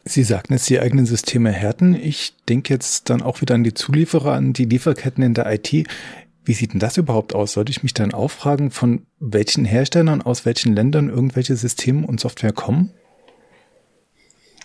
Sie 0.04 0.24
sagten 0.24 0.54
jetzt 0.54 0.70
die 0.70 0.80
eigenen 0.80 1.06
Systeme 1.06 1.52
härten. 1.52 1.94
Ich 1.94 2.34
denke 2.50 2.74
jetzt 2.74 3.10
dann 3.10 3.22
auch 3.22 3.42
wieder 3.42 3.54
an 3.54 3.64
die 3.64 3.74
Zulieferer, 3.74 4.32
an 4.32 4.54
die 4.54 4.66
Lieferketten 4.66 5.24
in 5.24 5.34
der 5.36 5.52
IT. 5.54 5.88
Wie 6.44 6.54
sieht 6.54 6.74
denn 6.74 6.80
das 6.80 6.98
überhaupt 6.98 7.36
aus? 7.36 7.54
Sollte 7.54 7.70
ich 7.70 7.84
mich 7.84 7.94
dann 7.94 8.14
auch 8.14 8.32
fragen, 8.32 8.72
von 8.72 9.06
welchen 9.20 9.64
Herstellern 9.64 10.24
aus 10.24 10.46
welchen 10.46 10.74
Ländern 10.74 11.10
irgendwelche 11.10 11.56
Systeme 11.56 12.08
und 12.08 12.20
Software 12.20 12.54
kommen? 12.54 12.92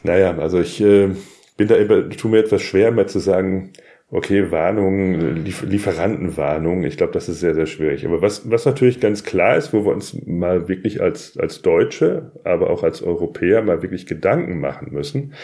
Naja, 0.03 0.39
also 0.39 0.61
ich 0.61 0.81
äh, 0.81 1.11
bin 1.57 1.69
da 1.69 1.77
immer, 1.77 2.09
tue 2.11 2.31
mir 2.31 2.39
etwas 2.39 2.63
schwer, 2.63 2.91
mal 2.91 3.09
zu 3.09 3.19
sagen, 3.19 3.73
okay, 4.09 4.53
Warnung, 4.53 5.45
Lieferantenwarnung, 5.45 6.85
ich 6.85 6.97
glaube, 6.97 7.13
das 7.13 7.29
ist 7.29 7.41
sehr, 7.41 7.55
sehr 7.55 7.67
schwierig. 7.67 8.07
Aber 8.07 8.23
was, 8.23 8.49
was 8.49 8.65
natürlich 8.65 9.01
ganz 9.01 9.25
klar 9.25 9.57
ist, 9.57 9.73
wo 9.73 9.85
wir 9.85 9.93
uns 9.93 10.17
mal 10.27 10.69
wirklich 10.69 11.03
als, 11.03 11.37
als 11.37 11.61
Deutsche, 11.61 12.31
aber 12.45 12.71
auch 12.71 12.85
als 12.85 13.03
Europäer 13.03 13.63
mal 13.63 13.83
wirklich 13.83 14.07
Gedanken 14.07 14.61
machen 14.61 14.93
müssen, 14.93 15.35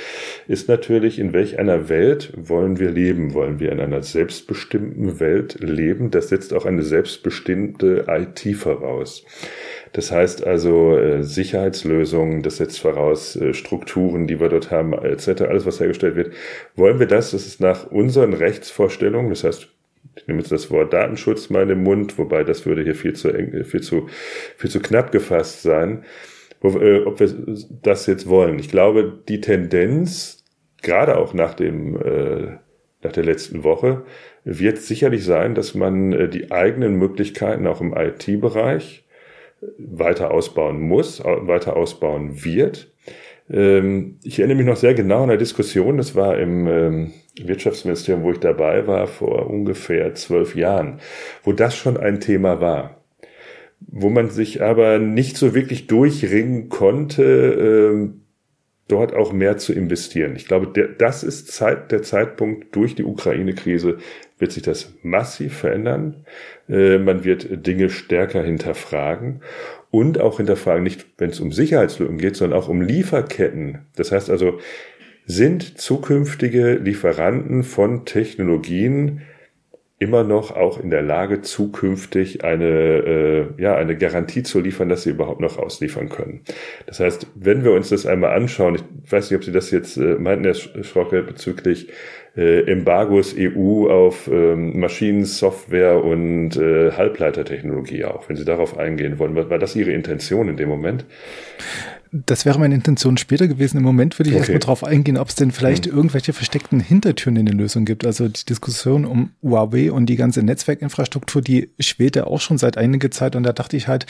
ist 0.46 0.68
natürlich, 0.68 1.18
in 1.18 1.32
welch 1.32 1.58
einer 1.58 1.88
Welt 1.88 2.32
wollen 2.36 2.78
wir 2.78 2.90
leben? 2.90 3.34
Wollen 3.34 3.58
wir 3.58 3.72
in 3.72 3.80
einer 3.80 4.02
selbstbestimmten 4.02 5.18
Welt 5.18 5.58
leben? 5.60 6.12
Das 6.12 6.28
setzt 6.28 6.54
auch 6.54 6.64
eine 6.64 6.84
selbstbestimmte 6.84 8.06
IT 8.08 8.56
voraus. 8.56 9.24
Das 9.92 10.10
heißt 10.10 10.46
also 10.46 10.96
äh, 10.96 11.22
Sicherheitslösungen, 11.22 12.42
das 12.42 12.56
setzt 12.56 12.80
voraus 12.80 13.36
äh, 13.36 13.52
Strukturen, 13.52 14.26
die 14.26 14.40
wir 14.40 14.48
dort 14.48 14.70
haben, 14.70 14.94
etc. 14.94 15.42
Alles, 15.42 15.66
was 15.66 15.80
hergestellt 15.80 16.16
wird. 16.16 16.32
Wollen 16.74 16.98
wir 16.98 17.06
das? 17.06 17.32
Das 17.32 17.46
ist 17.46 17.60
nach 17.60 17.90
unseren 17.90 18.32
Rechtsvorstellungen, 18.32 19.30
das 19.30 19.44
heißt, 19.44 19.68
ich 20.14 20.26
nehme 20.26 20.40
jetzt 20.40 20.52
das 20.52 20.70
Wort 20.70 20.92
Datenschutz 20.92 21.50
mal 21.50 21.62
in 21.62 21.68
den 21.68 21.82
Mund, 21.82 22.18
wobei 22.18 22.44
das 22.44 22.66
würde 22.66 22.82
hier 22.82 22.94
viel 22.94 23.14
zu 23.14 23.30
eng, 23.30 23.64
viel 23.64 23.80
zu, 23.82 24.08
viel 24.56 24.70
zu 24.70 24.80
knapp 24.80 25.12
gefasst 25.12 25.62
sein, 25.62 26.04
äh, 26.62 27.00
ob 27.00 27.20
wir 27.20 27.34
das 27.82 28.06
jetzt 28.06 28.28
wollen. 28.28 28.58
Ich 28.58 28.68
glaube, 28.68 29.20
die 29.28 29.40
Tendenz, 29.40 30.44
gerade 30.82 31.16
auch 31.16 31.34
nach 31.34 31.54
dem, 31.54 31.96
äh, 31.96 32.58
nach 33.02 33.12
der 33.12 33.24
letzten 33.24 33.64
Woche, 33.64 34.04
wird 34.44 34.78
sicherlich 34.78 35.24
sein, 35.24 35.54
dass 35.54 35.74
man 35.74 36.12
äh, 36.12 36.28
die 36.28 36.50
eigenen 36.50 36.96
Möglichkeiten 36.96 37.66
auch 37.66 37.80
im 37.80 37.94
IT-Bereich 37.96 39.01
weiter 39.78 40.30
ausbauen 40.30 40.80
muss, 40.80 41.22
weiter 41.24 41.76
ausbauen 41.76 42.44
wird. 42.44 42.92
Ähm, 43.50 44.18
ich 44.22 44.38
erinnere 44.38 44.56
mich 44.56 44.66
noch 44.66 44.76
sehr 44.76 44.94
genau 44.94 45.22
an 45.22 45.28
der 45.28 45.38
Diskussion, 45.38 45.96
das 45.96 46.14
war 46.14 46.38
im 46.38 46.66
ähm, 46.66 47.12
Wirtschaftsministerium, 47.40 48.24
wo 48.24 48.32
ich 48.32 48.38
dabei 48.38 48.86
war, 48.86 49.06
vor 49.06 49.48
ungefähr 49.48 50.14
zwölf 50.14 50.54
Jahren, 50.54 51.00
wo 51.42 51.52
das 51.52 51.76
schon 51.76 51.96
ein 51.96 52.20
Thema 52.20 52.60
war 52.60 53.02
wo 53.88 54.10
man 54.10 54.30
sich 54.30 54.62
aber 54.62 54.98
nicht 54.98 55.36
so 55.36 55.54
wirklich 55.54 55.86
durchringen 55.86 56.68
konnte, 56.68 57.22
ähm, 57.24 58.21
dort 58.88 59.14
auch 59.14 59.32
mehr 59.32 59.56
zu 59.58 59.72
investieren. 59.72 60.36
Ich 60.36 60.46
glaube, 60.46 60.66
der, 60.66 60.88
das 60.88 61.22
ist 61.22 61.52
Zeit, 61.52 61.92
der 61.92 62.02
Zeitpunkt 62.02 62.74
durch 62.74 62.94
die 62.94 63.04
Ukraine-Krise, 63.04 63.98
wird 64.38 64.52
sich 64.52 64.62
das 64.62 64.92
massiv 65.02 65.56
verändern. 65.56 66.26
Äh, 66.68 66.98
man 66.98 67.24
wird 67.24 67.66
Dinge 67.66 67.90
stärker 67.90 68.42
hinterfragen 68.42 69.40
und 69.90 70.20
auch 70.20 70.38
hinterfragen, 70.38 70.82
nicht 70.82 71.06
wenn 71.18 71.30
es 71.30 71.40
um 71.40 71.52
Sicherheitslücken 71.52 72.18
geht, 72.18 72.36
sondern 72.36 72.58
auch 72.58 72.68
um 72.68 72.82
Lieferketten. 72.82 73.78
Das 73.96 74.10
heißt 74.10 74.30
also, 74.30 74.58
sind 75.26 75.78
zukünftige 75.78 76.74
Lieferanten 76.74 77.62
von 77.62 78.04
Technologien 78.04 79.22
immer 80.02 80.24
noch 80.24 80.50
auch 80.50 80.82
in 80.82 80.90
der 80.90 81.02
Lage, 81.02 81.42
zukünftig 81.42 82.42
eine, 82.44 82.66
äh, 82.66 83.46
ja, 83.62 83.76
eine 83.76 83.96
Garantie 83.96 84.42
zu 84.42 84.58
liefern, 84.58 84.88
dass 84.88 85.04
sie 85.04 85.10
überhaupt 85.10 85.40
noch 85.40 85.58
ausliefern 85.58 86.08
können. 86.08 86.40
Das 86.86 86.98
heißt, 86.98 87.28
wenn 87.36 87.62
wir 87.62 87.70
uns 87.70 87.90
das 87.90 88.04
einmal 88.04 88.34
anschauen, 88.36 88.74
ich 88.74 89.12
weiß 89.12 89.30
nicht, 89.30 89.38
ob 89.38 89.44
Sie 89.44 89.52
das 89.52 89.70
jetzt 89.70 89.96
äh, 89.96 90.16
meinten, 90.16 90.44
Herr 90.44 90.54
Schrocke, 90.54 91.22
bezüglich 91.22 91.88
äh, 92.36 92.62
Embargos 92.70 93.36
EU 93.38 93.88
auf 93.88 94.28
ähm, 94.28 94.80
Maschinen, 94.80 95.24
Software 95.24 96.02
und 96.02 96.56
äh, 96.56 96.90
Halbleitertechnologie 96.90 98.04
auch, 98.04 98.28
wenn 98.28 98.36
Sie 98.36 98.44
darauf 98.44 98.78
eingehen 98.78 99.18
wollen. 99.18 99.36
War, 99.36 99.50
war 99.50 99.58
das 99.58 99.76
Ihre 99.76 99.92
Intention 99.92 100.48
in 100.48 100.56
dem 100.56 100.68
Moment? 100.68 101.04
Das 102.14 102.44
wäre 102.44 102.58
meine 102.58 102.74
Intention 102.74 103.16
später 103.16 103.48
gewesen. 103.48 103.78
Im 103.78 103.84
Moment 103.84 104.18
würde 104.18 104.28
ich 104.28 104.34
okay. 104.34 104.40
erstmal 104.40 104.58
darauf 104.58 104.84
eingehen, 104.84 105.16
ob 105.16 105.30
es 105.30 105.34
denn 105.34 105.50
vielleicht 105.50 105.86
mhm. 105.86 105.96
irgendwelche 105.96 106.34
versteckten 106.34 106.78
Hintertüren 106.78 107.36
in 107.36 107.46
den 107.46 107.56
Lösungen 107.56 107.86
gibt. 107.86 108.04
Also 108.04 108.28
die 108.28 108.44
Diskussion 108.44 109.06
um 109.06 109.30
Huawei 109.42 109.90
und 109.90 110.06
die 110.06 110.16
ganze 110.16 110.42
Netzwerkinfrastruktur, 110.42 111.40
die 111.40 111.70
schwelte 111.80 112.26
auch 112.26 112.42
schon 112.42 112.58
seit 112.58 112.76
einiger 112.76 113.10
Zeit. 113.10 113.34
Und 113.34 113.44
da 113.44 113.54
dachte 113.54 113.78
ich 113.78 113.88
halt, 113.88 114.04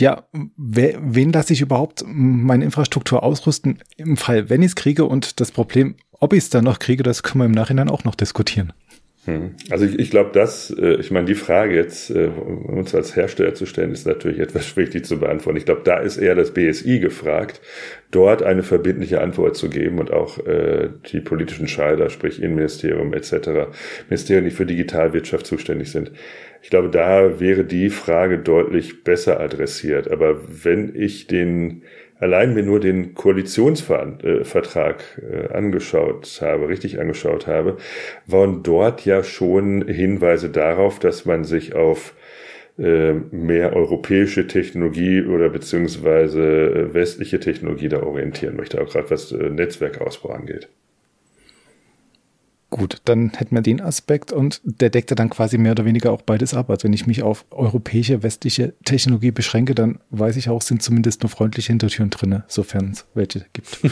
ja, 0.00 0.24
wen 0.56 1.32
lasse 1.32 1.52
ich 1.52 1.60
überhaupt 1.60 2.04
meine 2.06 2.64
Infrastruktur 2.64 3.22
ausrüsten 3.22 3.80
im 3.96 4.16
Fall, 4.16 4.48
wenn 4.48 4.62
ich 4.62 4.68
es 4.68 4.76
kriege 4.76 5.04
und 5.04 5.40
das 5.40 5.50
Problem, 5.50 5.96
ob 6.20 6.32
ich 6.32 6.44
es 6.44 6.50
dann 6.50 6.64
noch 6.64 6.78
kriege, 6.78 7.02
das 7.02 7.22
können 7.22 7.42
wir 7.42 7.46
im 7.46 7.52
Nachhinein 7.52 7.90
auch 7.90 8.04
noch 8.04 8.14
diskutieren. 8.14 8.72
Hm. 9.28 9.56
Also 9.68 9.84
ich, 9.84 9.98
ich 9.98 10.10
glaube, 10.10 10.30
dass, 10.32 10.70
äh, 10.70 10.94
ich 10.94 11.10
meine, 11.10 11.26
die 11.26 11.34
Frage 11.34 11.74
jetzt, 11.74 12.08
äh, 12.08 12.28
uns 12.28 12.94
als 12.94 13.14
Hersteller 13.14 13.52
zu 13.52 13.66
stellen, 13.66 13.92
ist 13.92 14.06
natürlich 14.06 14.38
etwas 14.38 14.74
wichtig 14.78 15.04
zu 15.04 15.20
beantworten. 15.20 15.58
Ich 15.58 15.66
glaube, 15.66 15.82
da 15.84 15.98
ist 15.98 16.16
eher 16.16 16.34
das 16.34 16.54
BSI 16.54 16.98
gefragt, 16.98 17.60
dort 18.10 18.42
eine 18.42 18.62
verbindliche 18.62 19.20
Antwort 19.20 19.54
zu 19.54 19.68
geben 19.68 19.98
und 19.98 20.14
auch 20.14 20.38
äh, 20.46 20.88
die 21.12 21.20
politischen 21.20 21.68
Scheider, 21.68 22.08
sprich 22.08 22.42
Innenministerium 22.42 23.12
etc., 23.12 23.68
Ministerien, 24.08 24.44
die 24.44 24.50
für 24.50 24.64
Digitalwirtschaft 24.64 25.46
zuständig 25.46 25.90
sind. 25.90 26.10
Ich 26.62 26.70
glaube, 26.70 26.88
da 26.88 27.38
wäre 27.38 27.64
die 27.64 27.90
Frage 27.90 28.38
deutlich 28.38 29.04
besser 29.04 29.40
adressiert. 29.40 30.10
Aber 30.10 30.40
wenn 30.64 30.94
ich 30.96 31.26
den 31.26 31.82
allein 32.18 32.54
mir 32.54 32.62
nur 32.62 32.80
den 32.80 33.14
Koalitionsvertrag 33.14 35.22
äh, 35.22 35.52
angeschaut 35.52 36.38
habe, 36.42 36.68
richtig 36.68 37.00
angeschaut 37.00 37.46
habe, 37.46 37.76
waren 38.26 38.62
dort 38.62 39.04
ja 39.04 39.22
schon 39.22 39.86
Hinweise 39.86 40.50
darauf, 40.50 40.98
dass 40.98 41.24
man 41.24 41.44
sich 41.44 41.74
auf 41.74 42.14
äh, 42.78 43.12
mehr 43.12 43.74
europäische 43.74 44.46
Technologie 44.46 45.22
oder 45.22 45.48
beziehungsweise 45.48 46.42
äh, 46.42 46.94
westliche 46.94 47.40
Technologie 47.40 47.88
da 47.88 48.02
orientieren 48.02 48.56
möchte, 48.56 48.80
auch 48.80 48.88
gerade 48.88 49.10
was 49.10 49.32
Netzwerkausbau 49.32 50.30
angeht. 50.30 50.68
Gut, 52.70 53.00
dann 53.06 53.32
hätten 53.34 53.54
wir 53.54 53.62
den 53.62 53.80
Aspekt 53.80 54.30
und 54.30 54.60
der 54.62 54.90
deckte 54.90 55.14
dann 55.14 55.30
quasi 55.30 55.56
mehr 55.56 55.72
oder 55.72 55.86
weniger 55.86 56.12
auch 56.12 56.20
beides 56.20 56.52
ab. 56.52 56.68
Also 56.68 56.84
wenn 56.84 56.92
ich 56.92 57.06
mich 57.06 57.22
auf 57.22 57.46
europäische, 57.50 58.22
westliche 58.22 58.74
Technologie 58.84 59.30
beschränke, 59.30 59.74
dann 59.74 60.00
weiß 60.10 60.36
ich 60.36 60.50
auch, 60.50 60.60
sind 60.60 60.82
zumindest 60.82 61.22
nur 61.22 61.30
freundliche 61.30 61.72
Hintertüren 61.72 62.10
drinne, 62.10 62.44
sofern 62.46 62.90
es 62.92 63.06
welche 63.14 63.46
gibt. 63.54 63.80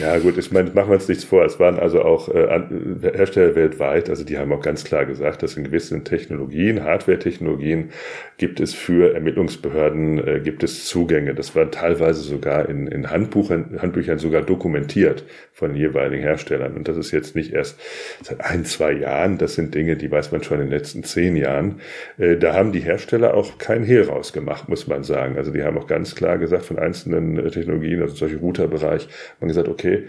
Ja, 0.00 0.18
gut, 0.18 0.38
ich 0.38 0.50
meine, 0.50 0.70
machen 0.70 0.88
wir 0.88 0.94
uns 0.94 1.08
nichts 1.08 1.24
vor. 1.24 1.44
Es 1.44 1.60
waren 1.60 1.78
also 1.78 2.02
auch 2.02 2.30
äh, 2.30 2.62
Hersteller 3.02 3.54
weltweit, 3.54 4.08
also 4.08 4.24
die 4.24 4.38
haben 4.38 4.50
auch 4.50 4.62
ganz 4.62 4.84
klar 4.84 5.04
gesagt, 5.04 5.42
dass 5.42 5.58
in 5.58 5.64
gewissen 5.64 6.04
Technologien, 6.04 6.84
Hardware-Technologien, 6.84 7.90
gibt 8.38 8.60
es 8.60 8.72
für 8.72 9.12
Ermittlungsbehörden, 9.12 10.26
äh, 10.26 10.40
gibt 10.40 10.62
es 10.62 10.86
Zugänge. 10.86 11.34
Das 11.34 11.54
war 11.54 11.70
teilweise 11.70 12.22
sogar 12.22 12.66
in, 12.70 12.86
in 12.86 13.10
Handbuchern, 13.10 13.78
Handbüchern 13.82 14.18
sogar 14.18 14.40
dokumentiert 14.40 15.24
von 15.52 15.76
jeweiligen 15.76 16.22
Herstellern. 16.22 16.76
Und 16.76 16.88
das 16.88 16.96
ist 16.96 17.10
jetzt 17.10 17.36
nicht 17.36 17.49
erst 17.52 17.78
seit 18.22 18.40
ein, 18.40 18.64
zwei 18.64 18.92
Jahren. 18.92 19.38
Das 19.38 19.54
sind 19.54 19.74
Dinge, 19.74 19.96
die 19.96 20.10
weiß 20.10 20.32
man 20.32 20.42
schon 20.42 20.60
in 20.60 20.66
den 20.66 20.78
letzten 20.78 21.04
zehn 21.04 21.36
Jahren. 21.36 21.80
Äh, 22.18 22.36
da 22.36 22.54
haben 22.54 22.72
die 22.72 22.80
Hersteller 22.80 23.34
auch 23.34 23.58
kein 23.58 23.84
Hehl 23.84 24.02
rausgemacht, 24.02 24.68
muss 24.68 24.86
man 24.86 25.04
sagen. 25.04 25.36
Also 25.36 25.50
die 25.50 25.62
haben 25.62 25.78
auch 25.78 25.86
ganz 25.86 26.14
klar 26.14 26.38
gesagt, 26.38 26.64
von 26.64 26.78
einzelnen 26.78 27.38
äh, 27.38 27.50
Technologien, 27.50 28.02
also 28.02 28.14
solche 28.14 28.36
Routerbereich, 28.36 29.08
man 29.40 29.48
gesagt, 29.48 29.68
okay, 29.68 30.04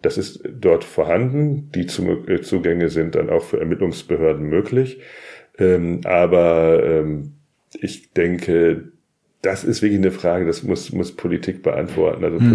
das 0.00 0.16
ist 0.16 0.42
dort 0.48 0.84
vorhanden, 0.84 1.70
die 1.74 1.86
äh, 1.86 2.40
Zugänge 2.40 2.88
sind 2.88 3.14
dann 3.14 3.30
auch 3.30 3.44
für 3.44 3.58
Ermittlungsbehörden 3.58 4.48
möglich. 4.48 5.00
Ähm, 5.58 6.02
aber 6.04 6.82
ähm, 6.84 7.34
ich 7.80 8.12
denke, 8.12 8.92
das 9.42 9.64
ist 9.64 9.82
wirklich 9.82 9.98
eine 9.98 10.10
Frage, 10.10 10.46
das 10.46 10.62
muss, 10.62 10.92
muss 10.92 11.14
Politik 11.14 11.62
beantworten. 11.62 12.24
Also 12.24 12.40
mhm. 12.40 12.48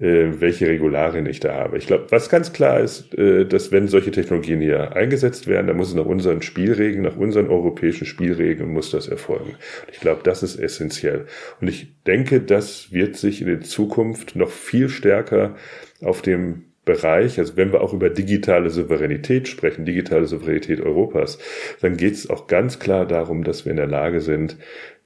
Äh, 0.00 0.40
welche 0.40 0.68
Regularien 0.68 1.26
ich 1.26 1.40
da 1.40 1.54
habe. 1.54 1.76
Ich 1.76 1.88
glaube, 1.88 2.06
was 2.10 2.28
ganz 2.28 2.52
klar 2.52 2.78
ist, 2.78 3.18
äh, 3.18 3.44
dass 3.46 3.72
wenn 3.72 3.88
solche 3.88 4.12
Technologien 4.12 4.60
hier 4.60 4.94
eingesetzt 4.94 5.48
werden, 5.48 5.66
dann 5.66 5.76
muss 5.76 5.88
es 5.88 5.94
nach 5.94 6.06
unseren 6.06 6.40
Spielregeln, 6.40 7.02
nach 7.02 7.16
unseren 7.16 7.48
europäischen 7.48 8.06
Spielregeln 8.06 8.72
muss 8.72 8.92
das 8.92 9.08
erfolgen. 9.08 9.56
Ich 9.90 9.98
glaube, 9.98 10.20
das 10.22 10.44
ist 10.44 10.56
essentiell. 10.56 11.26
Und 11.60 11.66
ich 11.66 12.00
denke, 12.04 12.40
das 12.40 12.92
wird 12.92 13.16
sich 13.16 13.40
in 13.40 13.48
der 13.48 13.60
Zukunft 13.62 14.36
noch 14.36 14.50
viel 14.50 14.88
stärker 14.88 15.56
auf 16.00 16.22
dem 16.22 16.66
Bereich, 16.84 17.38
also 17.38 17.56
wenn 17.56 17.70
wir 17.70 17.82
auch 17.82 17.92
über 17.92 18.08
digitale 18.08 18.70
Souveränität 18.70 19.46
sprechen, 19.46 19.84
digitale 19.84 20.26
Souveränität 20.26 20.80
Europas, 20.80 21.38
dann 21.82 21.98
geht 21.98 22.14
es 22.14 22.30
auch 22.30 22.46
ganz 22.46 22.78
klar 22.78 23.04
darum, 23.04 23.44
dass 23.44 23.66
wir 23.66 23.72
in 23.72 23.76
der 23.76 23.86
Lage 23.86 24.22
sind, 24.22 24.56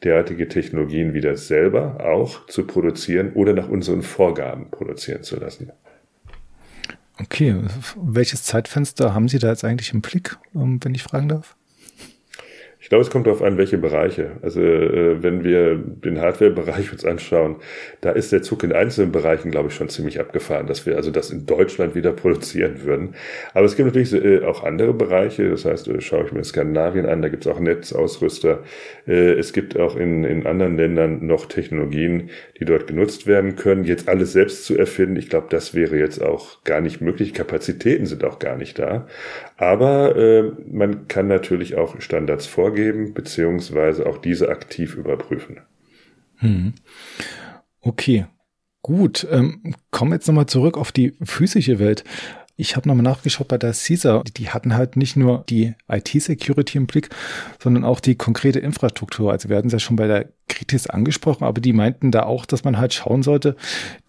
derartige 0.04 0.48
Technologien 0.48 1.14
wieder 1.14 1.36
selber 1.36 2.04
auch 2.04 2.46
zu 2.46 2.66
produzieren 2.66 3.32
oder 3.34 3.52
nach 3.52 3.68
unseren 3.68 4.02
Vorgaben 4.02 4.70
produzieren 4.70 5.22
zu 5.22 5.38
lassen. 5.38 5.72
Okay, 7.20 7.56
welches 7.96 8.42
Zeitfenster 8.42 9.14
haben 9.14 9.28
Sie 9.28 9.38
da 9.38 9.50
jetzt 9.50 9.64
eigentlich 9.64 9.92
im 9.92 10.00
Blick, 10.00 10.36
ähm, 10.54 10.80
wenn 10.82 10.94
ich 10.94 11.02
fragen 11.02 11.28
darf? 11.28 11.56
Ich 12.92 12.94
glaube, 12.94 13.06
es 13.06 13.10
kommt 13.10 13.26
darauf 13.26 13.40
an, 13.40 13.56
welche 13.56 13.78
Bereiche. 13.78 14.32
Also 14.42 14.60
äh, 14.60 15.22
wenn 15.22 15.44
wir 15.44 15.76
den 15.76 16.20
Hardware-Bereich 16.20 16.92
uns 16.92 17.06
anschauen, 17.06 17.56
da 18.02 18.10
ist 18.10 18.32
der 18.32 18.42
Zug 18.42 18.64
in 18.64 18.72
einzelnen 18.74 19.12
Bereichen, 19.12 19.50
glaube 19.50 19.70
ich, 19.70 19.74
schon 19.74 19.88
ziemlich 19.88 20.20
abgefahren, 20.20 20.66
dass 20.66 20.84
wir 20.84 20.96
also 20.96 21.10
das 21.10 21.30
in 21.30 21.46
Deutschland 21.46 21.94
wieder 21.94 22.12
produzieren 22.12 22.84
würden. 22.84 23.14
Aber 23.54 23.64
es 23.64 23.76
gibt 23.76 23.86
natürlich 23.86 24.12
äh, 24.12 24.44
auch 24.44 24.62
andere 24.62 24.92
Bereiche. 24.92 25.48
Das 25.48 25.64
heißt, 25.64 25.88
äh, 25.88 26.02
schaue 26.02 26.26
ich 26.26 26.32
mir 26.32 26.44
Skandinavien 26.44 27.06
an, 27.06 27.22
da 27.22 27.30
gibt 27.30 27.46
es 27.46 27.50
auch 27.50 27.60
Netzausrüster. 27.60 28.62
Äh, 29.08 29.38
es 29.38 29.54
gibt 29.54 29.78
auch 29.78 29.96
in, 29.96 30.24
in 30.24 30.46
anderen 30.46 30.76
Ländern 30.76 31.24
noch 31.26 31.46
Technologien, 31.46 32.28
die 32.60 32.66
dort 32.66 32.88
genutzt 32.88 33.26
werden 33.26 33.56
können. 33.56 33.84
Jetzt 33.84 34.06
alles 34.06 34.34
selbst 34.34 34.66
zu 34.66 34.76
erfinden, 34.76 35.16
ich 35.16 35.30
glaube, 35.30 35.46
das 35.48 35.72
wäre 35.72 35.96
jetzt 35.96 36.22
auch 36.22 36.62
gar 36.64 36.82
nicht 36.82 37.00
möglich. 37.00 37.32
Kapazitäten 37.32 38.04
sind 38.04 38.22
auch 38.22 38.38
gar 38.38 38.58
nicht 38.58 38.78
da. 38.78 39.06
Aber 39.56 40.14
äh, 40.14 40.52
man 40.70 41.08
kann 41.08 41.28
natürlich 41.28 41.76
auch 41.76 41.98
Standards 41.98 42.44
vorgeben, 42.44 42.81
beziehungsweise 42.90 44.06
auch 44.06 44.18
diese 44.18 44.48
aktiv 44.48 44.96
überprüfen. 44.96 45.60
Hm. 46.36 46.74
Okay, 47.80 48.26
gut. 48.82 49.26
Ähm, 49.30 49.74
kommen 49.90 50.12
jetzt 50.12 50.26
nochmal 50.26 50.46
zurück 50.46 50.76
auf 50.76 50.92
die 50.92 51.14
physische 51.22 51.78
Welt. 51.78 52.04
Ich 52.56 52.76
habe 52.76 52.88
nochmal 52.88 53.04
nachgeschaut 53.04 53.48
bei 53.48 53.58
der 53.58 53.72
CISA. 53.72 54.22
Die 54.36 54.50
hatten 54.50 54.74
halt 54.74 54.96
nicht 54.96 55.16
nur 55.16 55.44
die 55.48 55.74
IT-Security 55.88 56.78
im 56.78 56.86
Blick, 56.86 57.08
sondern 57.58 57.84
auch 57.84 58.00
die 58.00 58.14
konkrete 58.14 58.60
Infrastruktur. 58.60 59.32
Also 59.32 59.48
wir 59.48 59.56
hatten 59.56 59.68
es 59.68 59.72
ja 59.72 59.78
schon 59.78 59.96
bei 59.96 60.06
der 60.06 60.28
Kritis 60.62 60.86
angesprochen, 60.86 61.44
aber 61.44 61.60
die 61.60 61.72
meinten 61.72 62.10
da 62.10 62.22
auch, 62.22 62.46
dass 62.46 62.64
man 62.64 62.78
halt 62.78 62.94
schauen 62.94 63.22
sollte, 63.22 63.56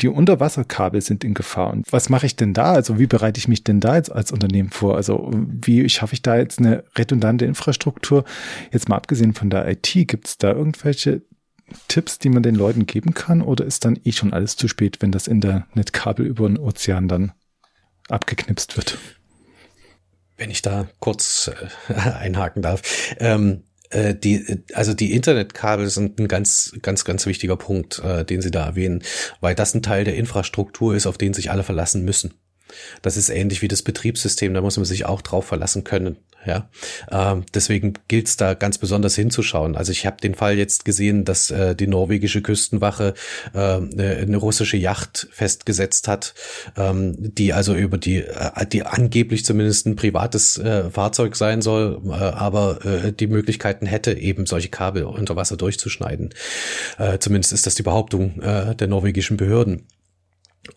die 0.02 0.08
Unterwasserkabel 0.08 1.02
sind 1.02 1.24
in 1.24 1.34
Gefahr. 1.34 1.72
Und 1.72 1.92
was 1.92 2.10
mache 2.10 2.26
ich 2.26 2.36
denn 2.36 2.54
da? 2.54 2.74
Also 2.74 3.00
wie 3.00 3.08
bereite 3.08 3.40
ich 3.40 3.48
mich 3.48 3.64
denn 3.64 3.80
da 3.80 3.96
jetzt 3.96 4.12
als 4.12 4.32
Unternehmen 4.32 4.70
vor? 4.70 4.96
Also 4.96 5.32
wie 5.34 5.88
schaffe 5.90 6.14
ich 6.14 6.22
da 6.22 6.38
jetzt 6.38 6.60
eine 6.60 6.84
redundante 6.98 7.46
Infrastruktur? 7.46 8.24
Jetzt 8.72 8.88
mal 8.88 8.98
abgesehen 8.98 9.34
von 9.34 9.50
der 9.50 9.68
IT, 9.68 9.92
gibt 10.08 10.28
es 10.28 10.38
da 10.38 10.52
irgendwelche 10.52 11.24
Tipps, 11.88 12.20
die 12.20 12.30
man 12.30 12.44
den 12.44 12.56
Leuten 12.56 12.86
geben 12.86 13.14
kann? 13.14 13.42
Oder 13.42 13.66
ist 13.66 13.86
dann 13.86 14.00
eh 14.04 14.12
schon 14.12 14.34
alles 14.34 14.56
zu 14.56 14.68
spät, 14.68 15.02
wenn 15.02 15.12
das 15.12 15.28
Internetkabel 15.28 16.26
über 16.26 16.48
den 16.48 16.60
Ozean 16.60 17.08
dann 17.08 17.32
abgeknipst 18.10 18.78
wird. 18.78 18.98
Wenn 20.38 20.52
ich 20.52 20.62
da 20.62 20.88
kurz 21.00 21.50
äh, 21.90 21.94
einhaken 21.94 22.62
darf. 22.62 22.82
Ähm, 23.20 23.64
äh, 23.94 24.16
die, 24.16 24.64
also 24.74 24.94
die 24.94 25.14
Internetkabel 25.14 25.90
sind 25.90 26.20
ein 26.20 26.28
ganz, 26.28 26.74
ganz, 26.82 27.06
ganz 27.06 27.26
wichtiger 27.26 27.58
Punkt, 27.58 28.00
äh, 28.00 28.26
den 28.26 28.42
Sie 28.42 28.52
da 28.52 28.66
erwähnen, 28.66 29.04
weil 29.40 29.56
das 29.56 29.74
ein 29.74 29.82
Teil 29.82 30.04
der 30.04 30.16
Infrastruktur 30.16 30.96
ist, 30.96 31.08
auf 31.08 31.18
den 31.18 31.34
sich 31.34 31.52
alle 31.52 31.64
verlassen 31.64 32.04
müssen. 32.04 32.34
Das 33.02 33.18
ist 33.18 33.30
ähnlich 33.30 33.62
wie 33.62 33.68
das 33.68 33.82
Betriebssystem, 33.82 34.54
da 34.54 34.62
muss 34.62 34.78
man 34.78 34.86
sich 34.86 35.06
auch 35.06 35.22
drauf 35.22 35.46
verlassen 35.46 35.84
können. 35.84 36.18
Ja, 36.46 36.70
ähm, 37.10 37.46
deswegen 37.54 37.94
gilt 38.10 38.28
es 38.28 38.36
da 38.36 38.54
ganz 38.54 38.78
besonders 38.78 39.16
hinzuschauen. 39.16 39.78
Also 39.78 39.94
ich 39.94 40.06
habe 40.06 40.18
den 40.22 40.36
Fall 40.36 40.58
jetzt 40.58 40.84
gesehen, 40.84 41.24
dass 41.24 41.52
äh, 41.52 41.74
die 41.74 41.88
norwegische 41.88 42.42
Küstenwache 42.42 43.14
äh, 43.54 43.58
eine, 43.58 44.18
eine 44.22 44.38
russische 44.38 44.76
Yacht 44.76 45.28
festgesetzt 45.32 46.08
hat, 46.10 46.34
ähm, 46.76 47.16
die 47.18 47.54
also 47.54 47.74
über 47.74 47.98
die, 47.98 48.18
äh, 48.18 48.66
die 48.68 48.84
angeblich 48.84 49.46
zumindest 49.46 49.88
ein 49.88 49.96
privates 49.96 50.58
äh, 50.58 50.90
Fahrzeug 50.90 51.38
sein 51.38 51.62
soll, 51.62 52.02
äh, 52.08 52.12
aber 52.12 52.86
äh, 52.86 53.14
die 53.14 53.28
Möglichkeiten 53.28 53.86
hätte, 53.86 54.14
eben 54.14 54.46
solche 54.46 54.70
Kabel 54.70 55.04
unter 55.04 55.38
Wasser 55.38 55.56
durchzuschneiden. 55.56 56.34
Äh, 56.98 57.20
zumindest 57.20 57.54
ist 57.54 57.66
das 57.66 57.76
die 57.76 57.84
Behauptung 57.84 58.42
äh, 58.42 58.76
der 58.76 58.88
norwegischen 58.88 59.38
Behörden. 59.38 59.88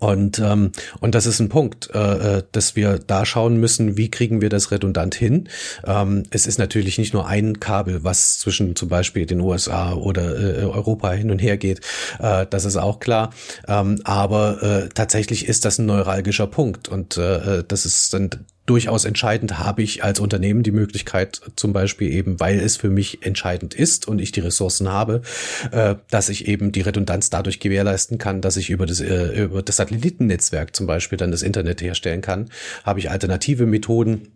Und, 0.00 0.40
ähm, 0.40 0.72
und 1.00 1.14
das 1.14 1.26
ist 1.26 1.38
ein 1.38 1.48
Punkt, 1.48 1.90
äh, 1.94 2.38
äh, 2.38 2.42
dass 2.50 2.74
wir 2.74 2.98
da 2.98 3.24
schauen 3.24 3.58
müssen, 3.58 3.96
wie 3.96 4.10
kriegen 4.10 4.40
wir 4.40 4.48
das 4.48 4.72
redundant 4.72 5.14
hin. 5.14 5.48
Ähm, 5.84 6.24
es 6.30 6.46
ist 6.46 6.58
natürlich 6.58 6.98
nicht 6.98 7.14
nur 7.14 7.28
ein 7.28 7.60
Kabel, 7.60 8.02
was 8.02 8.38
zwischen 8.38 8.74
zum 8.74 8.88
Beispiel 8.88 9.26
den 9.26 9.40
USA 9.40 9.94
oder 9.94 10.38
äh, 10.38 10.64
Europa 10.64 11.12
hin 11.12 11.30
und 11.30 11.38
her 11.38 11.56
geht. 11.56 11.80
Äh, 12.18 12.46
das 12.50 12.64
ist 12.64 12.76
auch 12.76 12.98
klar. 12.98 13.32
Ähm, 13.68 14.00
aber 14.02 14.62
äh, 14.62 14.88
tatsächlich 14.88 15.46
ist 15.46 15.64
das 15.64 15.78
ein 15.78 15.86
neuralgischer 15.86 16.48
Punkt. 16.48 16.88
Und 16.88 17.16
äh, 17.16 17.58
äh 17.58 17.64
das 17.66 17.86
ist 17.86 18.12
dann 18.12 18.30
durchaus 18.66 19.04
entscheidend, 19.04 19.58
habe 19.58 19.82
ich 19.82 20.04
als 20.04 20.20
Unternehmen 20.20 20.62
die 20.62 20.72
Möglichkeit, 20.72 21.40
zum 21.56 21.72
Beispiel 21.72 22.12
eben, 22.12 22.38
weil 22.40 22.60
es 22.60 22.76
für 22.76 22.90
mich 22.90 23.24
entscheidend 23.24 23.74
ist 23.74 24.08
und 24.08 24.20
ich 24.20 24.32
die 24.32 24.40
Ressourcen 24.40 24.90
habe, 24.90 25.22
äh, 25.70 25.94
dass 26.10 26.28
ich 26.28 26.48
eben 26.48 26.72
die 26.72 26.80
Redundanz 26.80 27.30
dadurch 27.30 27.60
gewährleisten 27.60 28.18
kann, 28.18 28.40
dass 28.40 28.56
ich 28.56 28.70
über 28.70 28.86
das, 28.86 29.00
äh, 29.00 29.44
über 29.44 29.62
das 29.62 29.76
Satellitennetzwerk 29.76 30.74
zum 30.74 30.86
Beispiel 30.86 31.16
dann 31.16 31.30
das 31.30 31.42
Internet 31.42 31.80
herstellen 31.80 32.20
kann. 32.20 32.50
Habe 32.84 32.98
ich 32.98 33.10
alternative 33.10 33.66
Methoden, 33.66 34.28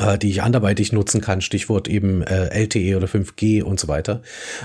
äh, 0.00 0.18
die 0.18 0.30
ich 0.30 0.42
anderweitig 0.42 0.92
nutzen 0.92 1.20
kann, 1.20 1.40
Stichwort 1.40 1.88
eben 1.88 2.22
äh, 2.22 2.46
LTE 2.46 2.96
oder 2.96 3.06
5G 3.06 3.62
und 3.62 3.78
so 3.78 3.88
weiter. 3.88 4.22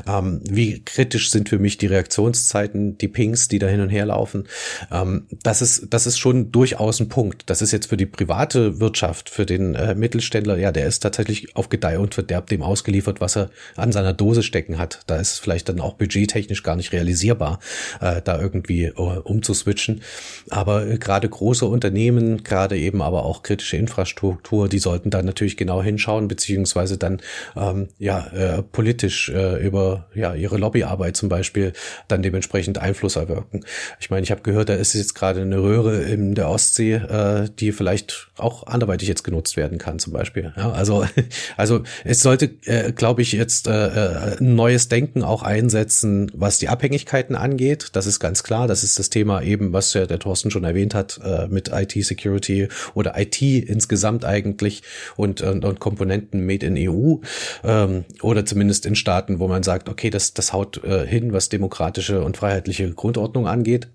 Ähm, 0.07 0.41
wie 0.43 0.81
kritisch 0.83 1.29
sind 1.29 1.49
für 1.49 1.59
mich 1.59 1.77
die 1.77 1.87
Reaktionszeiten, 1.87 2.97
die 2.97 3.07
Pings, 3.07 3.47
die 3.47 3.59
da 3.59 3.67
hin 3.67 3.81
und 3.81 3.89
her 3.89 4.05
laufen? 4.05 4.47
Ähm, 4.91 5.27
das 5.43 5.61
ist 5.61 5.87
das 5.89 6.07
ist 6.07 6.17
schon 6.17 6.51
durchaus 6.51 6.99
ein 6.99 7.09
Punkt. 7.09 7.49
Das 7.49 7.61
ist 7.61 7.71
jetzt 7.71 7.87
für 7.87 7.97
die 7.97 8.05
private 8.05 8.79
Wirtschaft, 8.79 9.29
für 9.29 9.45
den 9.45 9.75
äh, 9.75 9.95
Mittelständler, 9.95 10.57
ja, 10.57 10.71
der 10.71 10.87
ist 10.87 10.99
tatsächlich 11.01 11.55
auf 11.55 11.69
Gedeih 11.69 11.99
und 11.99 12.13
Verderb 12.13 12.47
dem 12.47 12.61
ausgeliefert, 12.61 13.21
was 13.21 13.35
er 13.35 13.49
an 13.75 13.91
seiner 13.91 14.13
Dose 14.13 14.43
stecken 14.43 14.77
hat. 14.77 15.01
Da 15.07 15.17
ist 15.17 15.33
es 15.33 15.39
vielleicht 15.39 15.69
dann 15.69 15.79
auch 15.79 15.93
budgettechnisch 15.93 16.63
gar 16.63 16.75
nicht 16.75 16.93
realisierbar, 16.93 17.59
äh, 17.99 18.21
da 18.21 18.39
irgendwie 18.39 18.91
uh, 18.91 19.21
umzuswitchen. 19.23 20.01
Aber 20.49 20.87
äh, 20.87 20.97
gerade 20.97 21.27
große 21.27 21.65
Unternehmen, 21.65 22.43
gerade 22.43 22.77
eben 22.77 23.01
aber 23.01 23.25
auch 23.25 23.43
kritische 23.43 23.77
Infrastruktur, 23.77 24.69
die 24.69 24.79
sollten 24.79 25.09
dann 25.09 25.24
natürlich 25.25 25.57
genau 25.57 25.81
hinschauen, 25.81 26.27
beziehungsweise 26.27 26.97
dann 26.97 27.21
ähm, 27.55 27.89
ja 27.97 28.27
äh, 28.27 28.61
politisch 28.61 29.29
äh, 29.29 29.65
über 29.65 30.07
ja 30.13 30.33
ihre 30.33 30.57
Lobbyarbeit 30.57 31.17
zum 31.17 31.29
Beispiel 31.29 31.73
dann 32.07 32.23
dementsprechend 32.23 32.77
Einfluss 32.77 33.15
erwirken. 33.15 33.65
Ich 33.99 34.09
meine, 34.09 34.23
ich 34.23 34.31
habe 34.31 34.41
gehört, 34.41 34.69
da 34.69 34.75
ist 34.75 34.93
jetzt 34.93 35.15
gerade 35.15 35.41
eine 35.41 35.61
Röhre 35.61 36.03
in 36.03 36.35
der 36.35 36.49
Ostsee, 36.49 36.93
äh, 36.93 37.49
die 37.59 37.71
vielleicht 37.71 38.29
auch 38.37 38.67
anderweitig 38.67 39.07
jetzt 39.07 39.23
genutzt 39.23 39.57
werden 39.57 39.77
kann, 39.77 39.99
zum 39.99 40.13
Beispiel. 40.13 40.53
Ja, 40.55 40.71
also 40.71 41.05
also 41.57 41.83
es 42.03 42.21
sollte, 42.21 42.51
äh, 42.65 42.91
glaube 42.91 43.21
ich, 43.21 43.31
jetzt 43.31 43.67
äh, 43.67 43.87
äh, 43.87 44.37
ein 44.39 44.55
neues 44.55 44.87
Denken 44.89 45.23
auch 45.23 45.43
einsetzen, 45.43 46.31
was 46.33 46.59
die 46.59 46.69
Abhängigkeiten 46.69 47.35
angeht. 47.35 47.89
Das 47.93 48.05
ist 48.05 48.19
ganz 48.19 48.43
klar. 48.43 48.67
Das 48.67 48.83
ist 48.83 48.99
das 48.99 49.09
Thema 49.09 49.41
eben, 49.41 49.73
was 49.73 49.93
ja 49.93 50.05
der 50.05 50.19
Thorsten 50.19 50.51
schon 50.51 50.63
erwähnt 50.63 50.93
hat, 50.93 51.19
äh, 51.23 51.47
mit 51.47 51.69
IT-Security 51.69 52.67
oder 52.93 53.17
IT 53.17 53.41
insgesamt 53.41 54.25
eigentlich 54.25 54.83
und, 55.15 55.41
und, 55.41 55.65
und 55.65 55.79
Komponenten 55.79 56.45
made 56.45 56.65
in 56.65 56.77
EU 56.77 57.17
ähm, 57.63 58.05
oder 58.21 58.45
zumindest 58.45 58.85
in 58.85 58.95
Staaten, 58.95 59.39
wo 59.39 59.47
man 59.47 59.63
sagt, 59.63 59.89
okay, 59.89 60.09
das, 60.09 60.33
das 60.33 60.53
haut 60.53 60.83
äh, 60.83 61.05
hin, 61.05 61.33
was 61.33 61.49
demokratische 61.49 62.23
und 62.23 62.37
freiheitliche 62.37 62.91
Grundordnung 62.91 63.47
angeht. 63.47 63.89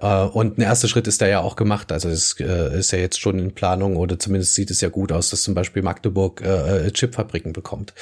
Äh, 0.00 0.24
und 0.24 0.58
ein 0.58 0.62
erster 0.62 0.88
Schritt 0.88 1.06
ist 1.06 1.20
da 1.20 1.26
ja 1.26 1.40
auch 1.40 1.56
gemacht. 1.56 1.92
Also 1.92 2.08
es 2.08 2.38
äh, 2.40 2.78
ist 2.78 2.92
ja 2.92 2.98
jetzt 2.98 3.20
schon 3.20 3.38
in 3.38 3.52
Planung 3.52 3.96
oder 3.96 4.18
zumindest 4.18 4.54
sieht 4.54 4.70
es 4.70 4.80
ja 4.80 4.88
gut 4.88 5.12
aus, 5.12 5.30
dass 5.30 5.42
zum 5.42 5.54
Beispiel 5.54 5.82
Magdeburg 5.82 6.42
äh, 6.42 6.90
Chipfabriken 6.90 7.52
bekommt 7.52 7.94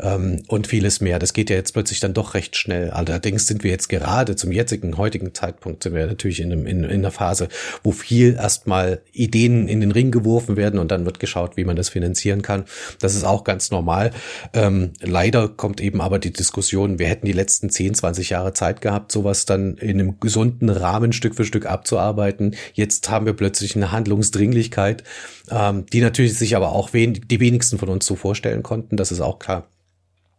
ähm, 0.00 0.42
und 0.48 0.66
vieles 0.66 1.00
mehr. 1.00 1.18
Das 1.18 1.32
geht 1.32 1.50
ja 1.50 1.56
jetzt 1.56 1.72
plötzlich 1.72 2.00
dann 2.00 2.14
doch 2.14 2.34
recht 2.34 2.56
schnell. 2.56 2.90
Allerdings 2.90 3.46
sind 3.46 3.64
wir 3.64 3.70
jetzt 3.70 3.88
gerade 3.88 4.36
zum 4.36 4.52
jetzigen, 4.52 4.96
heutigen 4.96 5.34
Zeitpunkt 5.34 5.82
sind 5.82 5.94
wir 5.94 6.06
natürlich 6.06 6.40
in, 6.40 6.52
einem, 6.52 6.66
in, 6.66 6.84
in 6.84 6.90
einer 6.90 7.10
Phase, 7.10 7.48
wo 7.82 7.92
viel 7.92 8.34
erstmal 8.34 9.02
Ideen 9.12 9.68
in 9.68 9.80
den 9.80 9.92
Ring 9.92 10.10
geworfen 10.10 10.56
werden 10.56 10.78
und 10.78 10.90
dann 10.90 11.04
wird 11.04 11.20
geschaut, 11.20 11.56
wie 11.56 11.64
man 11.64 11.76
das 11.76 11.88
finanzieren 12.04 12.42
kann. 12.42 12.64
Das 13.00 13.14
ist 13.14 13.24
auch 13.24 13.44
ganz 13.44 13.70
normal. 13.70 14.10
Ähm, 14.52 14.92
leider 15.00 15.48
kommt 15.48 15.80
eben 15.80 16.00
aber 16.00 16.18
die 16.18 16.32
Diskussion, 16.32 16.98
wir 16.98 17.06
hätten 17.06 17.26
die 17.26 17.32
letzten 17.32 17.70
10, 17.70 17.94
20 17.94 18.30
Jahre 18.30 18.52
Zeit 18.52 18.80
gehabt, 18.80 19.10
sowas 19.10 19.46
dann 19.46 19.76
in 19.78 20.00
einem 20.00 20.20
gesunden 20.20 20.68
Rahmen 20.68 21.12
Stück 21.12 21.34
für 21.34 21.44
Stück 21.44 21.66
abzuarbeiten. 21.66 22.54
Jetzt 22.74 23.08
haben 23.10 23.26
wir 23.26 23.32
plötzlich 23.32 23.74
eine 23.76 23.92
Handlungsdringlichkeit, 23.92 25.02
ähm, 25.50 25.86
die 25.86 26.00
natürlich 26.00 26.38
sich 26.38 26.56
aber 26.56 26.72
auch 26.72 26.92
wen 26.92 27.14
die 27.14 27.40
wenigsten 27.40 27.78
von 27.78 27.88
uns 27.88 28.06
so 28.06 28.16
vorstellen 28.16 28.62
konnten. 28.62 28.96
Das 28.96 29.10
ist 29.10 29.20
auch 29.20 29.38
klar. 29.38 29.73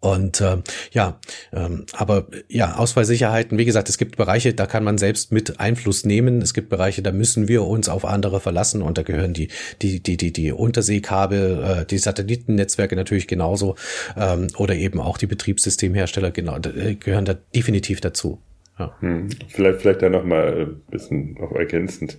Und 0.06 0.39
äh, 0.39 0.58
ja, 0.91 1.20
ähm, 1.51 1.88
aber 1.93 2.28
ja, 2.47 2.76
Ausfallsicherheiten, 2.76 3.58
wie 3.58 3.66
gesagt, 3.66 3.89
es 3.89 3.97
gibt 3.97 4.18
Bereiche, 4.18 4.53
da 4.53 4.68
kann 4.68 4.84
man 4.84 4.99
selbst 4.99 5.32
mit 5.32 5.60
Einfluss 5.60 6.06
nehmen. 6.06 6.43
Es 6.43 6.53
gibt 6.53 6.70
Bereiche, 6.70 7.01
da 7.01 7.12
müssen 7.12 7.47
wir 7.47 7.64
uns 7.64 7.89
auf 7.89 8.06
andere 8.06 8.39
verlassen 8.39 8.84
und 8.84 8.99
da 8.99 9.01
gehören 9.01 9.34
die, 9.34 9.47
die, 9.82 10.03
die, 10.03 10.16
die, 10.16 10.32
die 10.32 10.51
Unterseekabel, 10.51 11.64
äh, 11.64 11.86
die 11.88 11.97
Satellitennetzwerke 11.97 12.95
natürlich 12.95 13.28
genauso 13.28 13.78
ähm, 14.16 14.45
oder 14.58 14.76
eben 14.76 15.01
auch 15.01 15.18
die 15.18 15.26
Betriebssystemhersteller 15.26 16.30
genau, 16.30 16.58
äh, 16.58 16.93
gehören 16.93 17.26
da 17.26 17.34
definitiv 17.56 17.99
dazu. 17.99 18.39
Ja. 18.78 18.95
Hm. 18.99 19.30
Vielleicht, 19.47 19.82
vielleicht 19.82 20.01
da 20.01 20.09
nochmal 20.09 20.67
ein 20.67 20.82
bisschen 20.91 21.36
noch 21.39 21.53
ergänzend. 21.53 22.17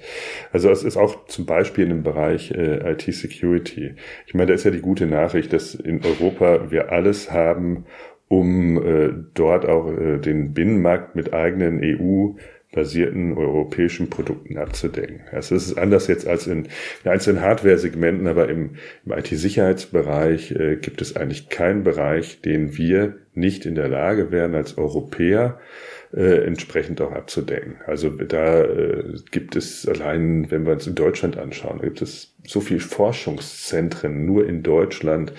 Also 0.52 0.70
es 0.70 0.84
ist 0.84 0.96
auch 0.96 1.26
zum 1.26 1.44
Beispiel 1.44 1.84
in 1.84 1.90
dem 1.90 2.02
Bereich 2.02 2.50
äh, 2.50 2.92
IT-Security. 2.92 3.94
Ich 4.26 4.34
meine, 4.34 4.48
da 4.48 4.54
ist 4.54 4.64
ja 4.64 4.70
die 4.70 4.80
gute 4.80 5.06
Nachricht, 5.06 5.52
dass 5.52 5.74
in 5.74 6.02
Europa 6.02 6.70
wir 6.70 6.92
alles 6.92 7.30
haben, 7.30 7.84
um 8.28 8.82
äh, 8.84 9.12
dort 9.34 9.66
auch 9.66 9.92
äh, 9.92 10.18
den 10.18 10.54
Binnenmarkt 10.54 11.14
mit 11.14 11.34
eigenen 11.34 11.80
EU 11.82 12.36
basierten 12.72 13.32
europäischen 13.32 14.10
Produkten 14.10 14.58
abzudecken. 14.58 15.22
Also 15.32 15.54
es 15.54 15.68
ist 15.68 15.78
anders 15.78 16.08
jetzt 16.08 16.26
als 16.26 16.46
in, 16.46 16.68
in 17.04 17.10
einzelnen 17.10 17.40
Hardware-Segmenten, 17.40 18.26
aber 18.26 18.48
im, 18.48 18.76
im 19.04 19.12
IT-Sicherheitsbereich 19.12 20.52
äh, 20.52 20.76
gibt 20.76 21.00
es 21.00 21.16
eigentlich 21.16 21.48
keinen 21.48 21.84
Bereich, 21.84 22.40
den 22.42 22.76
wir 22.76 23.16
nicht 23.34 23.66
in 23.66 23.76
der 23.76 23.88
Lage 23.88 24.30
wären, 24.30 24.54
als 24.54 24.76
Europäer 24.78 25.58
äh, 26.16 26.46
entsprechend 26.46 27.00
auch 27.02 27.12
abzudecken. 27.12 27.76
Also 27.86 28.08
da 28.08 28.62
äh, 28.62 29.04
gibt 29.30 29.54
es 29.54 29.86
allein, 29.86 30.50
wenn 30.50 30.64
wir 30.64 30.72
uns 30.72 30.86
in 30.86 30.94
Deutschland 30.94 31.36
anschauen, 31.36 31.80
gibt 31.80 32.00
es 32.00 32.34
so 32.46 32.60
viel 32.60 32.80
Forschungszentren 32.80 34.24
nur 34.24 34.48
in 34.48 34.62
Deutschland, 34.62 35.32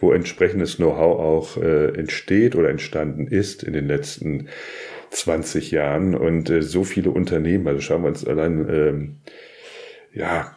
wo 0.00 0.12
entsprechendes 0.12 0.76
Know-how 0.76 1.20
auch 1.20 1.62
äh, 1.62 1.88
entsteht 1.98 2.56
oder 2.56 2.70
entstanden 2.70 3.26
ist 3.26 3.62
in 3.62 3.74
den 3.74 3.86
letzten 3.86 4.48
20 5.10 5.70
Jahren 5.70 6.14
und 6.14 6.48
äh, 6.48 6.62
so 6.62 6.82
viele 6.82 7.10
Unternehmen. 7.10 7.68
Also 7.68 7.82
schauen 7.82 8.02
wir 8.02 8.08
uns 8.08 8.26
allein 8.26 8.66
ähm, 8.70 9.16
ja 10.14 10.56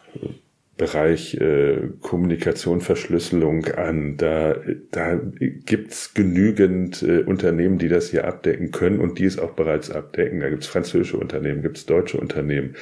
Bereich 0.76 1.40
äh, 1.40 1.88
Kommunikation, 2.02 2.82
Verschlüsselung 2.82 3.64
an. 3.76 4.18
Da, 4.18 4.56
da 4.90 5.18
gibt's 5.40 6.12
genügend 6.12 7.02
äh, 7.02 7.20
Unternehmen, 7.20 7.78
die 7.78 7.88
das 7.88 8.10
hier 8.10 8.26
abdecken 8.26 8.72
können 8.72 9.00
und 9.00 9.18
die 9.18 9.24
es 9.24 9.38
auch 9.38 9.52
bereits 9.52 9.90
abdecken. 9.90 10.40
Da 10.40 10.50
gibt's 10.50 10.66
französische 10.66 11.16
Unternehmen, 11.16 11.62
gibt's 11.62 11.86
deutsche 11.86 12.18
Unternehmen, 12.18 12.74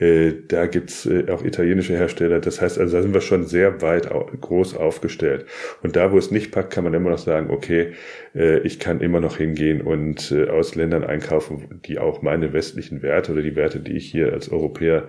äh, 0.00 0.32
da 0.48 0.66
gibt's 0.66 1.06
äh, 1.06 1.26
auch 1.30 1.44
italienische 1.44 1.96
Hersteller. 1.96 2.40
Das 2.40 2.60
heißt, 2.60 2.80
also 2.80 2.96
da 2.96 3.02
sind 3.02 3.14
wir 3.14 3.20
schon 3.20 3.44
sehr 3.44 3.80
weit 3.80 4.10
au 4.10 4.24
groß 4.24 4.76
aufgestellt. 4.76 5.46
Und 5.84 5.94
da, 5.94 6.10
wo 6.10 6.18
es 6.18 6.32
nicht 6.32 6.50
packt, 6.50 6.72
kann 6.72 6.82
man 6.82 6.94
immer 6.94 7.10
noch 7.10 7.18
sagen, 7.18 7.50
okay, 7.50 7.92
äh, 8.34 8.58
ich 8.60 8.80
kann 8.80 9.00
immer 9.00 9.20
noch 9.20 9.36
hingehen 9.36 9.82
und 9.82 10.32
äh, 10.32 10.48
aus 10.48 10.74
Ländern 10.74 11.04
einkaufen, 11.04 11.80
die 11.84 12.00
auch 12.00 12.22
meine 12.22 12.52
westlichen 12.52 13.02
Werte 13.02 13.30
oder 13.30 13.42
die 13.42 13.54
Werte, 13.54 13.78
die 13.78 13.92
ich 13.92 14.10
hier 14.10 14.32
als 14.32 14.50
Europäer 14.50 15.06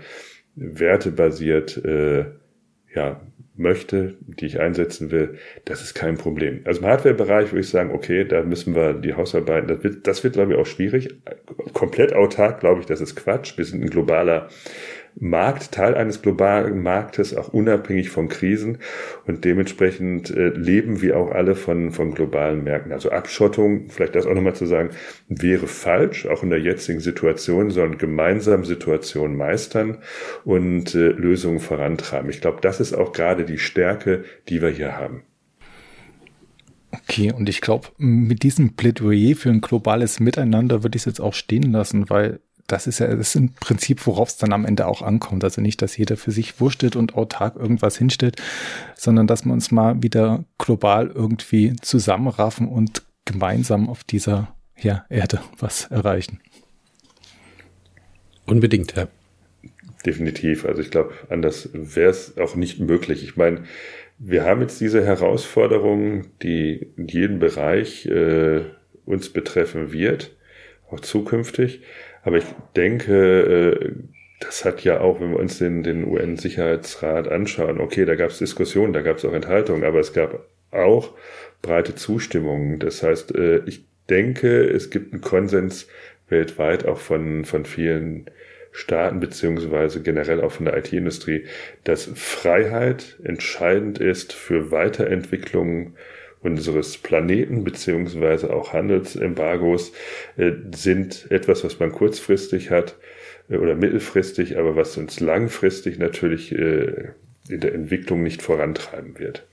wertebasiert 0.58 1.78
äh, 1.86 2.26
ja, 2.94 3.22
möchte, 3.56 4.16
die 4.22 4.46
ich 4.46 4.60
einsetzen 4.60 5.12
will, 5.12 5.38
das 5.66 5.82
ist 5.82 5.94
kein 5.94 6.18
Problem. 6.18 6.62
Also 6.66 6.82
im 6.82 6.88
Hardware-Bereich 6.88 7.52
würde 7.52 7.62
ich 7.62 7.70
sagen, 7.70 7.92
okay, 7.92 8.26
da 8.26 8.44
müssen 8.44 8.76
wir 8.76 8.94
die 8.94 9.14
Hausarbeiten, 9.14 9.68
das 9.68 9.84
wird, 9.84 10.08
das 10.08 10.24
wird 10.24 10.34
glaube 10.34 10.54
ich 10.54 10.60
auch 10.60 10.66
schwierig. 10.66 11.16
Komplett 11.74 12.14
autark, 12.14 12.60
glaube 12.60 12.82
ich, 12.82 12.86
das 12.86 13.02
ist 13.02 13.16
Quatsch. 13.16 13.58
Wir 13.58 13.66
sind 13.66 13.84
ein 13.84 13.90
globaler 13.90 14.50
Markt, 15.20 15.72
Teil 15.72 15.96
eines 15.96 16.22
globalen 16.22 16.82
Marktes, 16.82 17.36
auch 17.36 17.50
unabhängig 17.50 18.10
von 18.10 18.30
Krisen. 18.30 18.80
Und 19.26 19.46
dementsprechend 19.46 20.30
äh, 20.30 20.50
leben 20.50 21.02
wir 21.02 21.18
auch 21.18 21.32
alle 21.32 21.56
von, 21.56 21.92
von 21.92 22.14
globalen 22.14 22.64
Märkten. 22.64 22.92
Also 22.92 23.12
Abschottung, 23.12 23.90
vielleicht 23.90 24.16
das 24.16 24.26
auch 24.26 24.34
nochmal 24.34 24.56
zu 24.56 24.66
sagen, 24.66 24.90
wäre 25.28 25.68
falsch, 25.68 26.26
auch 26.28 26.44
in 26.44 26.50
der 26.50 26.60
jetzigen 26.60 27.00
Situation, 27.00 27.72
sondern 27.72 27.98
gemeinsam 27.98 28.64
Situationen 28.64 29.38
meistern 29.38 30.00
und 30.46 30.94
äh, 30.94 31.10
Lösungen 31.10 31.60
vorantreiben. 31.60 32.30
Ich 32.30 32.42
glaube, 32.42 32.60
das 32.62 32.80
ist 32.80 32.94
auch 32.94 33.12
gerade 33.12 33.46
die 33.46 33.58
Stärke, 33.58 34.24
die 34.50 34.62
wir 34.62 34.70
hier 34.70 34.98
haben. 34.98 35.24
Okay, 36.92 37.32
und 37.32 37.50
ich 37.50 37.62
glaube, 37.62 37.90
mit 37.98 38.44
diesem 38.44 38.76
Plädoyer 38.76 39.36
für 39.36 39.50
ein 39.50 39.62
globales 39.62 40.20
Miteinander 40.20 40.84
würde 40.84 40.96
ich 40.96 41.02
es 41.02 41.06
jetzt 41.06 41.22
auch 41.22 41.34
stehen 41.34 41.72
lassen, 41.72 42.10
weil 42.10 42.40
das 42.68 42.86
ist 42.86 43.00
ja 43.00 43.08
das 43.08 43.30
ist 43.30 43.36
im 43.36 43.54
Prinzip, 43.54 44.06
worauf 44.06 44.30
es 44.30 44.38
dann 44.38 44.54
am 44.54 44.66
Ende 44.66 44.88
auch 44.88 45.02
ankommt. 45.02 45.44
Also 45.44 45.62
nicht, 45.62 45.82
dass 45.82 45.98
jeder 45.98 46.18
für 46.18 46.32
sich 46.32 46.60
wurstet 46.60 46.96
und 46.96 47.16
autark 47.16 47.56
irgendwas 47.56 47.98
hinstellt, 47.98 48.42
sondern 48.96 49.26
dass 49.28 49.46
wir 49.46 49.54
uns 49.54 49.72
mal 49.72 50.04
wieder 50.04 50.44
global 50.58 51.08
irgendwie 51.08 51.76
zusammenraffen 51.82 52.68
und 52.68 53.04
gemeinsam 53.26 53.90
auf 53.90 54.04
dieser 54.04 54.54
ja, 54.78 55.06
Erde 55.10 55.42
was 55.60 55.86
erreichen. 55.86 56.40
Unbedingt, 58.46 58.96
ja. 58.96 59.08
definitiv. 60.06 60.66
Also 60.66 60.82
ich 60.82 60.92
glaube, 60.92 61.14
anders 61.30 61.70
wäre 61.74 62.10
es 62.10 62.38
auch 62.38 62.56
nicht 62.56 62.80
möglich. 62.80 63.24
Ich 63.24 63.36
meine, 63.36 63.64
wir 64.20 64.46
haben 64.46 64.62
jetzt 64.62 64.82
diese 64.82 65.06
Herausforderung, 65.06 66.26
die 66.42 66.92
in 66.96 67.08
jedem 67.08 67.40
Bereich 67.40 68.06
äh, 68.08 68.62
uns 69.06 69.30
betreffen 69.30 69.92
wird, 69.92 70.36
auch 70.90 71.00
zukünftig. 71.02 71.82
Aber 72.28 72.40
ich 72.40 72.46
denke, 72.76 73.80
äh, 73.80 73.92
das 74.42 74.66
hat 74.66 74.84
ja 74.84 75.00
auch, 75.00 75.22
wenn 75.22 75.32
wir 75.32 75.40
uns 75.40 75.60
den, 75.60 75.82
den 75.82 76.06
UN-Sicherheitsrat 76.06 77.30
anschauen, 77.30 77.80
okay, 77.80 78.04
da 78.04 78.16
gab 78.16 78.32
es 78.32 78.38
Diskussionen, 78.38 78.92
da 78.92 79.02
gab 79.02 79.16
es 79.16 79.24
auch 79.24 79.32
Enthaltungen, 79.32 79.86
aber 79.86 80.02
es 80.02 80.12
gab 80.12 80.46
auch 80.72 81.14
breite 81.62 81.96
Zustimmung. 81.96 82.80
Das 82.80 83.02
heißt, 83.02 83.34
äh, 83.34 83.60
ich 83.66 83.86
denke, 84.10 84.66
es 84.66 84.90
gibt 84.90 85.14
einen 85.14 85.22
Konsens 85.22 85.88
weltweit 86.28 86.86
auch 86.86 86.98
von, 86.98 87.46
von 87.46 87.64
vielen 87.64 88.30
Staaten 88.74 89.22
beziehungsweise 89.22 90.02
generell 90.02 90.42
auch 90.42 90.52
von 90.52 90.66
der 90.66 90.76
IT-Industrie, 90.76 91.46
dass 91.86 92.12
Freiheit 92.14 93.16
entscheidend 93.24 94.00
ist 94.00 94.34
für 94.34 94.70
Weiterentwicklung 94.70 95.94
unseres 96.42 96.98
Planeten 96.98 97.64
beziehungsweise 97.64 98.54
auch 98.54 98.74
Handelsembargos 98.74 99.92
äh, 100.38 100.52
sind 100.74 101.28
etwas, 101.32 101.64
was 101.64 101.80
man 101.80 101.92
kurzfristig 101.92 102.72
hat 102.72 102.96
äh, 103.50 103.58
oder 103.58 103.76
mittelfristig, 103.76 104.58
aber 104.58 104.76
was 104.76 104.98
uns 104.98 105.20
langfristig 105.20 105.98
natürlich 106.00 106.52
äh, 106.52 107.10
in 107.50 107.60
der 107.60 107.74
Entwicklung 107.74 108.24
nicht 108.24 108.42
vorantreiben 108.42 109.18
wird. 109.20 109.46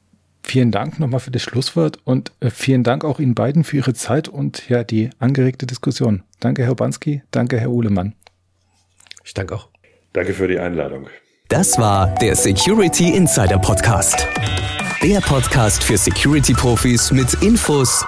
Vielen 0.43 0.71
Dank 0.71 1.01
nochmal 1.01 1.21
für 1.21 1.31
das 1.31 1.43
Schlusswort 1.43 1.99
und 2.05 2.33
vielen 2.51 2.83
Dank 2.83 3.03
auch 3.05 3.19
Ihnen 3.19 3.35
beiden 3.35 3.65
für 3.65 3.79
Ihre 3.79 3.95
Zeit 3.95 4.29
und 4.29 4.69
ja 4.69 4.85
die 4.85 5.09
angeregte 5.19 5.67
Diskussion. 5.67 6.23
Danke, 6.39 6.65
Herr 6.65 6.75
Banski. 6.75 7.23
Danke, 7.31 7.59
Herr 7.59 7.71
Uhlemann. 7.71 8.15
Ich 9.25 9.33
danke 9.33 9.55
auch. 9.55 9.69
Danke 10.13 10.35
für 10.35 10.47
die 10.47 10.59
Einladung. 10.59 11.09
Das 11.49 11.79
war 11.79 12.15
der 12.21 12.37
Security 12.37 13.15
Insider 13.15 13.59
Podcast. 13.59 14.29
Der 15.05 15.21
Podcast 15.21 15.85
für 15.85 15.99
Security-Profis 15.99 17.13
mit 17.13 17.35
Infos, 17.43 18.03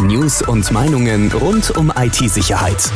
News 0.00 0.42
und 0.42 0.70
Meinungen 0.70 1.32
rund 1.32 1.70
um 1.70 1.90
IT-Sicherheit. 1.96 2.92